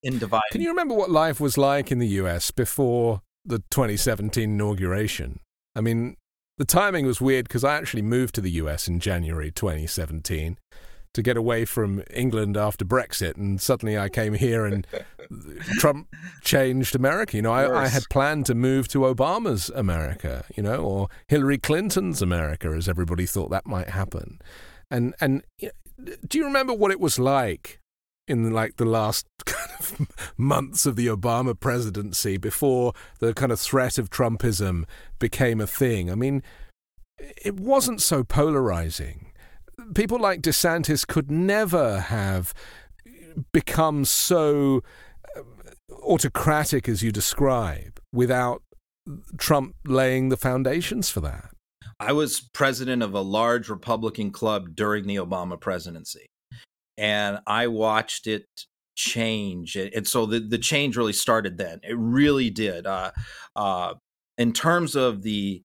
In 0.03 0.19
dividing. 0.19 0.41
Can 0.51 0.59
you 0.59 0.67
remember 0.67 0.93
what 0.93 1.09
life 1.09 1.39
was 1.39 1.57
like 1.57 1.89
in 1.89 1.99
the 1.99 2.07
U.S. 2.07 2.51
before 2.51 3.21
the 3.45 3.59
2017 3.69 4.43
inauguration? 4.43 5.39
I 5.73 5.80
mean, 5.80 6.17
the 6.57 6.65
timing 6.65 7.05
was 7.05 7.21
weird 7.21 7.47
because 7.47 7.63
I 7.63 7.76
actually 7.76 8.01
moved 8.01 8.36
to 8.36 8.41
the 8.41 8.51
US 8.51 8.88
in 8.88 8.99
January 8.99 9.51
2017 9.51 10.57
to 11.16 11.22
get 11.22 11.38
away 11.38 11.63
from 11.63 12.03
England 12.13 12.57
after 12.57 12.84
Brexit, 12.84 13.38
and 13.38 13.59
suddenly 13.59 13.97
I 13.97 14.09
came 14.09 14.34
here 14.34 14.66
and 14.66 14.86
Trump 15.80 16.13
changed 16.41 16.93
America. 16.93 17.38
You 17.38 17.41
know, 17.43 17.53
I, 17.53 17.84
I, 17.84 17.88
had 17.88 18.03
planned 18.09 18.45
to 18.47 18.55
move 18.55 18.89
to 18.89 18.99
Obama's 18.99 19.70
America, 19.70 20.43
you 20.55 20.61
know, 20.61 20.76
or 20.76 21.07
Hillary 21.30 21.57
Clinton's 21.57 22.22
America, 22.22 22.68
as 22.68 22.89
everybody 22.89 23.26
thought 23.26 23.49
that 23.49 23.66
might 23.66 23.89
happen. 23.89 24.39
And 24.91 25.16
and 25.22 25.41
do 26.28 26.38
you 26.38 26.43
remember 26.43 26.74
what 26.74 26.91
it 26.91 26.99
was 26.99 27.18
like 27.18 27.80
in 28.28 28.51
like 28.51 28.76
the 28.76 28.86
last 28.86 29.26
kind 29.45 29.72
of 29.80 30.07
months 30.38 30.86
of 30.86 30.97
the 30.97 31.07
Obama 31.07 31.57
presidency 31.57 32.36
before 32.36 32.91
the 33.20 33.34
kind 33.34 33.53
of 33.53 33.59
threat 33.59 33.97
of 33.97 34.09
Trumpism 34.09 34.84
became 35.18 35.61
a 35.61 35.68
thing. 35.68 36.11
I 36.11 36.16
mean, 36.16 36.43
it 37.18 37.57
wasn't 37.57 38.01
so 38.01 38.24
polarizing. 38.24 39.32
People 39.93 40.19
like 40.19 40.41
DeSantis 40.41 41.05
could 41.05 41.29
never 41.29 41.99
have 41.99 42.53
become 43.51 44.05
so 44.05 44.81
uh, 45.36 45.41
autocratic 46.03 46.89
as 46.89 47.03
you 47.03 47.11
describe 47.11 47.99
without 48.13 48.63
Trump 49.38 49.75
laying 49.86 50.29
the 50.29 50.38
foundations 50.38 51.09
for 51.09 51.21
that. 51.21 51.51
I 51.99 52.11
was 52.13 52.41
president 52.41 53.03
of 53.03 53.13
a 53.13 53.21
large 53.21 53.69
Republican 53.69 54.31
club 54.31 54.75
during 54.75 55.05
the 55.07 55.17
Obama 55.17 55.59
presidency 55.59 56.27
and 56.97 57.39
I 57.45 57.67
watched 57.67 58.27
it 58.27 58.45
change. 58.95 59.75
And 59.75 60.07
so 60.07 60.25
the, 60.25 60.39
the 60.39 60.57
change 60.57 60.95
really 60.95 61.13
started 61.13 61.57
then. 61.57 61.81
It 61.83 61.97
really 61.97 62.49
did. 62.49 62.86
Uh, 62.88 63.11
uh, 63.55 63.95
in 64.38 64.53
terms 64.53 64.95
of 64.95 65.21
the 65.21 65.63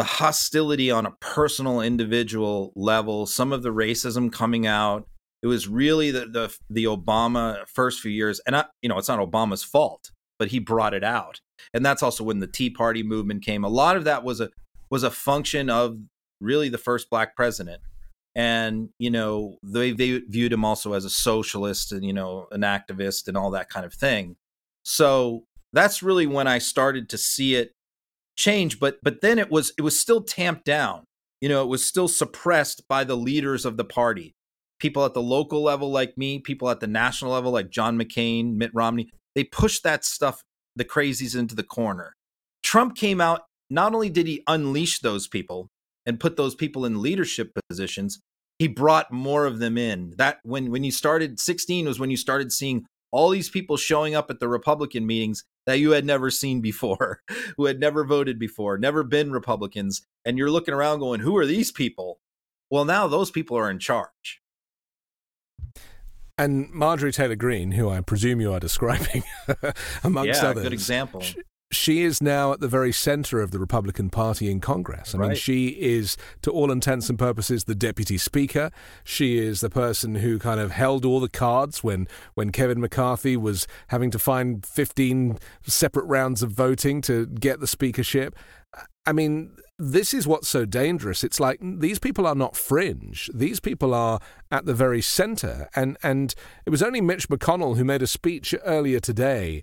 the 0.00 0.04
hostility 0.04 0.90
on 0.90 1.04
a 1.04 1.10
personal 1.20 1.82
individual 1.82 2.72
level, 2.74 3.26
some 3.26 3.52
of 3.52 3.62
the 3.62 3.68
racism 3.68 4.32
coming 4.32 4.66
out, 4.66 5.06
it 5.42 5.46
was 5.46 5.68
really 5.68 6.10
the 6.10 6.24
the, 6.24 6.56
the 6.70 6.84
Obama 6.84 7.68
first 7.68 8.00
few 8.00 8.10
years, 8.10 8.40
and 8.46 8.56
I, 8.56 8.64
you 8.80 8.88
know 8.88 8.96
it's 8.96 9.08
not 9.08 9.18
Obama's 9.18 9.62
fault, 9.62 10.10
but 10.38 10.48
he 10.48 10.58
brought 10.58 10.94
it 10.94 11.04
out, 11.04 11.42
and 11.74 11.84
that's 11.84 12.02
also 12.02 12.24
when 12.24 12.38
the 12.38 12.46
Tea 12.46 12.70
Party 12.70 13.02
movement 13.02 13.44
came. 13.44 13.62
A 13.62 13.68
lot 13.68 13.98
of 13.98 14.04
that 14.04 14.24
was 14.24 14.40
a 14.40 14.48
was 14.88 15.02
a 15.02 15.10
function 15.10 15.68
of 15.68 15.98
really 16.40 16.70
the 16.70 16.78
first 16.78 17.10
black 17.10 17.36
president. 17.36 17.82
And 18.34 18.88
you 18.98 19.10
know 19.10 19.58
they 19.62 19.92
they 19.92 20.20
viewed 20.20 20.54
him 20.54 20.64
also 20.64 20.94
as 20.94 21.04
a 21.04 21.10
socialist 21.10 21.92
and 21.92 22.06
you 22.06 22.14
know 22.14 22.46
an 22.52 22.62
activist 22.62 23.28
and 23.28 23.36
all 23.36 23.50
that 23.50 23.68
kind 23.68 23.84
of 23.84 23.92
thing. 23.92 24.36
So 24.82 25.44
that's 25.72 26.02
really 26.02 26.26
when 26.26 26.48
i 26.48 26.58
started 26.58 27.08
to 27.08 27.16
see 27.16 27.54
it 27.54 27.74
change 28.36 28.80
but 28.80 28.98
but 29.02 29.20
then 29.20 29.38
it 29.38 29.50
was 29.50 29.72
it 29.78 29.82
was 29.82 30.00
still 30.00 30.22
tamped 30.22 30.64
down. 30.64 31.04
You 31.40 31.48
know 31.48 31.62
it 31.62 31.68
was 31.68 31.84
still 31.84 32.08
suppressed 32.08 32.82
by 32.88 33.04
the 33.04 33.16
leaders 33.16 33.64
of 33.64 33.76
the 33.76 33.84
party. 33.84 34.32
People 34.78 35.04
at 35.04 35.14
the 35.14 35.22
local 35.22 35.62
level 35.62 35.90
like 35.90 36.16
me 36.16 36.38
people 36.38 36.70
at 36.70 36.80
the 36.80 36.86
national 36.86 37.32
level 37.32 37.52
like 37.52 37.68
john 37.68 37.98
mccain 37.98 38.54
mitt 38.54 38.70
romney 38.72 39.10
they 39.34 39.44
pushed 39.44 39.82
that 39.82 40.04
stuff 40.04 40.42
the 40.76 40.84
crazies 40.84 41.38
into 41.38 41.54
the 41.54 41.62
corner. 41.62 42.14
Trump 42.62 42.96
came 42.96 43.20
out 43.20 43.42
not 43.68 43.94
only 43.94 44.08
did 44.08 44.26
he 44.26 44.42
unleash 44.46 45.00
those 45.00 45.28
people 45.28 45.68
and 46.06 46.20
put 46.20 46.36
those 46.36 46.54
people 46.54 46.84
in 46.84 47.02
leadership 47.02 47.52
positions, 47.68 48.20
he 48.58 48.66
brought 48.66 49.12
more 49.12 49.46
of 49.46 49.58
them 49.58 49.78
in. 49.78 50.14
That 50.16 50.38
when 50.42 50.70
when 50.70 50.84
you 50.84 50.90
started 50.90 51.38
16 51.38 51.86
was 51.86 52.00
when 52.00 52.10
you 52.10 52.16
started 52.16 52.52
seeing 52.52 52.84
all 53.12 53.30
these 53.30 53.50
people 53.50 53.76
showing 53.76 54.14
up 54.14 54.30
at 54.30 54.40
the 54.40 54.48
Republican 54.48 55.06
meetings 55.06 55.44
that 55.66 55.78
you 55.78 55.92
had 55.92 56.04
never 56.04 56.30
seen 56.30 56.60
before, 56.60 57.22
who 57.56 57.66
had 57.66 57.80
never 57.80 58.04
voted 58.04 58.38
before, 58.38 58.78
never 58.78 59.02
been 59.02 59.32
Republicans, 59.32 60.06
and 60.24 60.38
you're 60.38 60.50
looking 60.50 60.74
around 60.74 61.00
going, 61.00 61.20
"Who 61.20 61.36
are 61.36 61.46
these 61.46 61.72
people?" 61.72 62.20
Well, 62.70 62.84
now 62.84 63.08
those 63.08 63.30
people 63.30 63.56
are 63.56 63.70
in 63.70 63.78
charge. 63.78 64.40
And 66.38 66.70
Marjorie 66.70 67.12
Taylor 67.12 67.36
Greene, 67.36 67.72
who 67.72 67.90
I 67.90 68.00
presume 68.00 68.40
you 68.40 68.52
are 68.52 68.60
describing, 68.60 69.24
amongst 70.04 70.42
yeah, 70.42 70.48
others, 70.48 70.62
good 70.62 70.72
example 70.72 71.20
she 71.20 71.42
is 71.70 72.22
now 72.22 72.52
at 72.52 72.60
the 72.60 72.68
very 72.68 72.92
center 72.92 73.40
of 73.40 73.52
the 73.52 73.58
Republican 73.58 74.10
Party 74.10 74.50
in 74.50 74.60
Congress. 74.60 75.14
I 75.14 75.18
right. 75.18 75.28
mean, 75.28 75.36
she 75.36 75.68
is, 75.68 76.16
to 76.42 76.50
all 76.50 76.70
intents 76.70 77.08
and 77.08 77.18
purposes, 77.18 77.64
the 77.64 77.74
deputy 77.74 78.18
speaker. 78.18 78.70
She 79.04 79.38
is 79.38 79.60
the 79.60 79.70
person 79.70 80.16
who 80.16 80.38
kind 80.38 80.60
of 80.60 80.72
held 80.72 81.04
all 81.04 81.20
the 81.20 81.28
cards 81.28 81.84
when, 81.84 82.08
when 82.34 82.50
Kevin 82.50 82.80
McCarthy 82.80 83.36
was 83.36 83.66
having 83.88 84.10
to 84.10 84.18
find 84.18 84.66
15 84.66 85.38
separate 85.62 86.06
rounds 86.06 86.42
of 86.42 86.50
voting 86.50 87.00
to 87.02 87.26
get 87.26 87.60
the 87.60 87.68
speakership. 87.68 88.34
I 89.06 89.12
mean, 89.12 89.52
this 89.78 90.12
is 90.12 90.26
what's 90.26 90.48
so 90.48 90.64
dangerous. 90.64 91.24
It's 91.24 91.40
like 91.40 91.58
these 91.62 91.98
people 91.98 92.26
are 92.26 92.34
not 92.34 92.56
fringe. 92.56 93.30
These 93.32 93.60
people 93.60 93.94
are 93.94 94.20
at 94.50 94.66
the 94.66 94.74
very 94.74 95.00
center. 95.00 95.68
And, 95.74 95.96
and 96.02 96.34
it 96.66 96.70
was 96.70 96.82
only 96.82 97.00
Mitch 97.00 97.28
McConnell 97.28 97.76
who 97.76 97.84
made 97.84 98.02
a 98.02 98.06
speech 98.06 98.54
earlier 98.64 99.00
today 99.00 99.62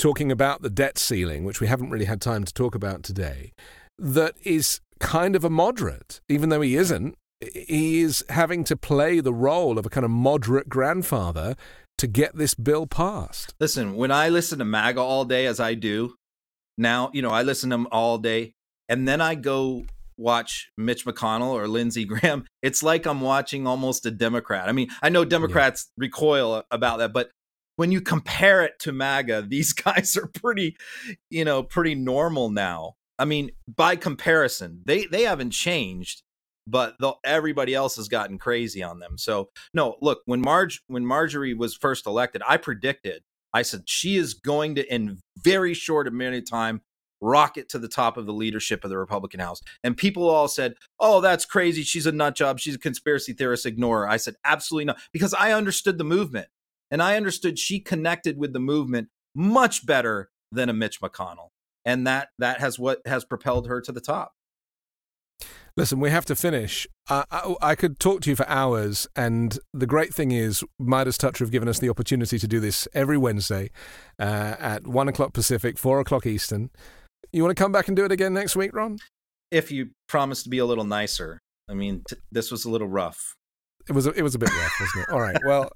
talking 0.00 0.32
about 0.32 0.62
the 0.62 0.70
debt 0.70 0.98
ceiling, 0.98 1.44
which 1.44 1.60
we 1.60 1.66
haven't 1.66 1.90
really 1.90 2.06
had 2.06 2.20
time 2.20 2.44
to 2.44 2.52
talk 2.52 2.74
about 2.74 3.02
today, 3.02 3.52
that 3.98 4.34
is 4.42 4.80
kind 4.98 5.36
of 5.36 5.44
a 5.44 5.50
moderate, 5.50 6.20
even 6.28 6.48
though 6.48 6.62
he 6.62 6.74
isn't. 6.74 7.14
He 7.40 8.00
is 8.00 8.24
having 8.28 8.64
to 8.64 8.76
play 8.76 9.20
the 9.20 9.32
role 9.32 9.78
of 9.78 9.86
a 9.86 9.90
kind 9.90 10.04
of 10.04 10.10
moderate 10.10 10.68
grandfather 10.68 11.56
to 11.98 12.06
get 12.06 12.36
this 12.36 12.54
bill 12.54 12.86
passed. 12.86 13.54
Listen, 13.60 13.94
when 13.94 14.10
I 14.10 14.28
listen 14.28 14.58
to 14.58 14.64
MAGA 14.64 15.00
all 15.00 15.24
day, 15.24 15.46
as 15.46 15.60
I 15.60 15.74
do 15.74 16.14
now, 16.76 17.10
you 17.12 17.22
know, 17.22 17.30
I 17.30 17.42
listen 17.42 17.70
to 17.70 17.74
them 17.74 17.88
all 17.92 18.18
day, 18.18 18.54
and 18.88 19.06
then 19.06 19.20
I 19.20 19.34
go 19.34 19.84
watch 20.16 20.70
Mitch 20.76 21.04
McConnell 21.06 21.52
or 21.52 21.66
Lindsey 21.66 22.04
Graham, 22.06 22.44
it's 22.62 22.82
like 22.82 23.06
I'm 23.06 23.20
watching 23.20 23.66
almost 23.66 24.06
a 24.06 24.10
Democrat. 24.10 24.68
I 24.68 24.72
mean, 24.72 24.88
I 25.02 25.08
know 25.08 25.24
Democrats 25.24 25.90
yeah. 25.96 26.04
recoil 26.04 26.62
about 26.70 26.98
that, 26.98 27.12
but 27.12 27.30
when 27.80 27.90
you 27.90 28.02
compare 28.02 28.62
it 28.62 28.78
to 28.78 28.92
MAGA, 28.92 29.46
these 29.48 29.72
guys 29.72 30.14
are 30.14 30.26
pretty, 30.26 30.76
you 31.30 31.46
know, 31.46 31.62
pretty 31.62 31.94
normal 31.94 32.50
now. 32.50 32.96
I 33.18 33.24
mean, 33.24 33.52
by 33.66 33.96
comparison, 33.96 34.82
they 34.84 35.06
they 35.06 35.22
haven't 35.22 35.52
changed, 35.52 36.22
but 36.66 36.96
the, 37.00 37.14
everybody 37.24 37.74
else 37.74 37.96
has 37.96 38.06
gotten 38.06 38.36
crazy 38.36 38.82
on 38.82 38.98
them. 38.98 39.16
So 39.16 39.48
no, 39.72 39.96
look, 40.02 40.20
when 40.26 40.42
Marge 40.42 40.82
when 40.88 41.06
Marjorie 41.06 41.54
was 41.54 41.74
first 41.74 42.06
elected, 42.06 42.42
I 42.46 42.58
predicted, 42.58 43.22
I 43.54 43.62
said 43.62 43.84
she 43.86 44.16
is 44.16 44.34
going 44.34 44.74
to 44.74 44.94
in 44.94 45.18
very 45.42 45.72
short 45.72 46.06
amount 46.06 46.34
of 46.34 46.50
time 46.50 46.82
rocket 47.22 47.70
to 47.70 47.78
the 47.78 47.88
top 47.88 48.18
of 48.18 48.26
the 48.26 48.32
leadership 48.32 48.84
of 48.84 48.90
the 48.90 48.98
Republican 48.98 49.40
House. 49.40 49.62
And 49.82 49.96
people 49.96 50.28
all 50.28 50.48
said, 50.48 50.74
"Oh, 50.98 51.22
that's 51.22 51.46
crazy. 51.46 51.82
She's 51.82 52.06
a 52.06 52.12
nut 52.12 52.34
job. 52.34 52.60
She's 52.60 52.74
a 52.74 52.78
conspiracy 52.78 53.32
theorist. 53.32 53.64
Ignore 53.64 54.00
her." 54.00 54.08
I 54.08 54.18
said, 54.18 54.34
"Absolutely 54.44 54.84
not," 54.84 54.98
because 55.12 55.32
I 55.32 55.52
understood 55.52 55.96
the 55.96 56.04
movement. 56.04 56.48
And 56.90 57.02
I 57.02 57.16
understood 57.16 57.58
she 57.58 57.80
connected 57.80 58.38
with 58.38 58.52
the 58.52 58.60
movement 58.60 59.08
much 59.34 59.86
better 59.86 60.30
than 60.50 60.68
a 60.68 60.72
Mitch 60.72 61.00
McConnell. 61.00 61.48
And 61.84 62.06
that 62.06 62.28
that 62.38 62.60
has 62.60 62.78
what 62.78 63.00
has 63.06 63.24
propelled 63.24 63.66
her 63.68 63.80
to 63.80 63.92
the 63.92 64.00
top. 64.00 64.32
Listen, 65.76 66.00
we 66.00 66.10
have 66.10 66.26
to 66.26 66.36
finish. 66.36 66.86
Uh, 67.08 67.24
I, 67.30 67.54
I, 67.62 67.74
could 67.74 67.98
talk 67.98 68.20
to 68.22 68.30
you 68.30 68.36
for 68.36 68.46
hours, 68.48 69.06
and 69.16 69.58
the 69.72 69.86
great 69.86 70.12
thing 70.12 70.30
is, 70.30 70.64
MeidasTouch 70.80 71.38
have 71.38 71.50
given 71.50 71.68
us 71.68 71.78
the 71.78 71.88
opportunity 71.88 72.38
to 72.38 72.48
do 72.48 72.60
this 72.60 72.86
every 72.92 73.16
Wednesday 73.16 73.70
uh, 74.18 74.56
at 74.58 74.86
one 74.86 75.08
o'clock 75.08 75.32
Pacific, 75.32 75.78
four 75.78 76.00
o'clock 76.00 76.26
Eastern. 76.26 76.70
You 77.32 77.42
want 77.44 77.56
to 77.56 77.62
come 77.62 77.72
back 77.72 77.88
and 77.88 77.96
do 77.96 78.04
it 78.04 78.12
again 78.12 78.34
next 78.34 78.56
week, 78.56 78.74
Ron? 78.74 78.98
If 79.50 79.70
you 79.70 79.90
promise 80.08 80.42
to 80.42 80.50
be 80.50 80.58
a 80.58 80.66
little 80.66 80.84
nicer. 80.84 81.38
I 81.68 81.74
mean, 81.74 82.02
t- 82.08 82.16
this 82.32 82.50
was 82.50 82.64
a 82.64 82.70
little 82.70 82.88
rough 82.88 83.36
it 83.90 83.94
was 83.94 84.06
a, 84.06 84.10
it 84.10 84.22
was 84.22 84.36
a 84.36 84.38
bit 84.38 84.50
rough, 84.54 84.72
wasn't 84.80 85.02
it? 85.02 85.12
All 85.12 85.20
right. 85.20 85.36
Well, 85.44 85.72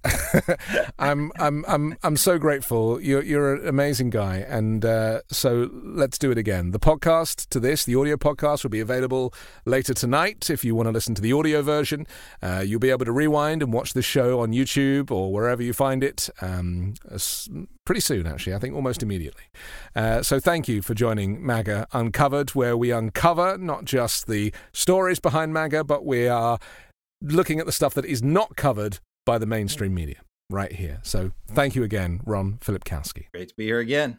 I'm 1.00 1.32
I'm 1.36 1.64
I'm 1.66 1.96
I'm 2.04 2.16
so 2.16 2.38
grateful. 2.38 3.00
You're 3.00 3.22
you're 3.22 3.56
an 3.56 3.66
amazing 3.66 4.10
guy, 4.10 4.36
and 4.36 4.84
uh, 4.84 5.22
so 5.32 5.68
let's 5.72 6.16
do 6.16 6.30
it 6.30 6.38
again. 6.38 6.70
The 6.70 6.78
podcast 6.78 7.48
to 7.48 7.58
this, 7.58 7.84
the 7.84 7.96
audio 7.96 8.16
podcast, 8.16 8.62
will 8.62 8.70
be 8.70 8.78
available 8.78 9.34
later 9.64 9.94
tonight. 9.94 10.48
If 10.48 10.64
you 10.64 10.76
want 10.76 10.86
to 10.86 10.92
listen 10.92 11.16
to 11.16 11.22
the 11.22 11.32
audio 11.32 11.60
version, 11.60 12.06
uh, 12.40 12.62
you'll 12.64 12.78
be 12.78 12.90
able 12.90 13.04
to 13.04 13.12
rewind 13.12 13.64
and 13.64 13.72
watch 13.72 13.94
the 13.94 14.02
show 14.02 14.38
on 14.38 14.52
YouTube 14.52 15.10
or 15.10 15.32
wherever 15.32 15.62
you 15.62 15.72
find 15.72 16.04
it. 16.04 16.30
Um, 16.40 16.94
pretty 17.84 18.00
soon, 18.00 18.28
actually. 18.28 18.54
I 18.54 18.60
think 18.60 18.76
almost 18.76 19.02
immediately. 19.02 19.44
Uh, 19.96 20.22
so 20.22 20.38
thank 20.38 20.68
you 20.68 20.82
for 20.82 20.94
joining 20.94 21.44
MAGA 21.44 21.88
Uncovered, 21.92 22.50
where 22.50 22.76
we 22.76 22.92
uncover 22.92 23.58
not 23.58 23.84
just 23.84 24.28
the 24.28 24.52
stories 24.72 25.18
behind 25.18 25.52
MAGA, 25.52 25.82
but 25.82 26.04
we 26.06 26.28
are 26.28 26.60
looking 27.24 27.60
at 27.60 27.66
the 27.66 27.72
stuff 27.72 27.94
that 27.94 28.04
is 28.04 28.22
not 28.22 28.56
covered 28.56 28.98
by 29.26 29.38
the 29.38 29.46
mainstream 29.46 29.94
media 29.94 30.20
right 30.50 30.72
here. 30.72 31.00
So 31.02 31.32
thank 31.48 31.74
you 31.74 31.82
again, 31.82 32.20
Ron 32.24 32.58
Filipkowski. 32.58 33.30
Great 33.32 33.48
to 33.48 33.54
be 33.56 33.64
here 33.64 33.80
again. 33.80 34.16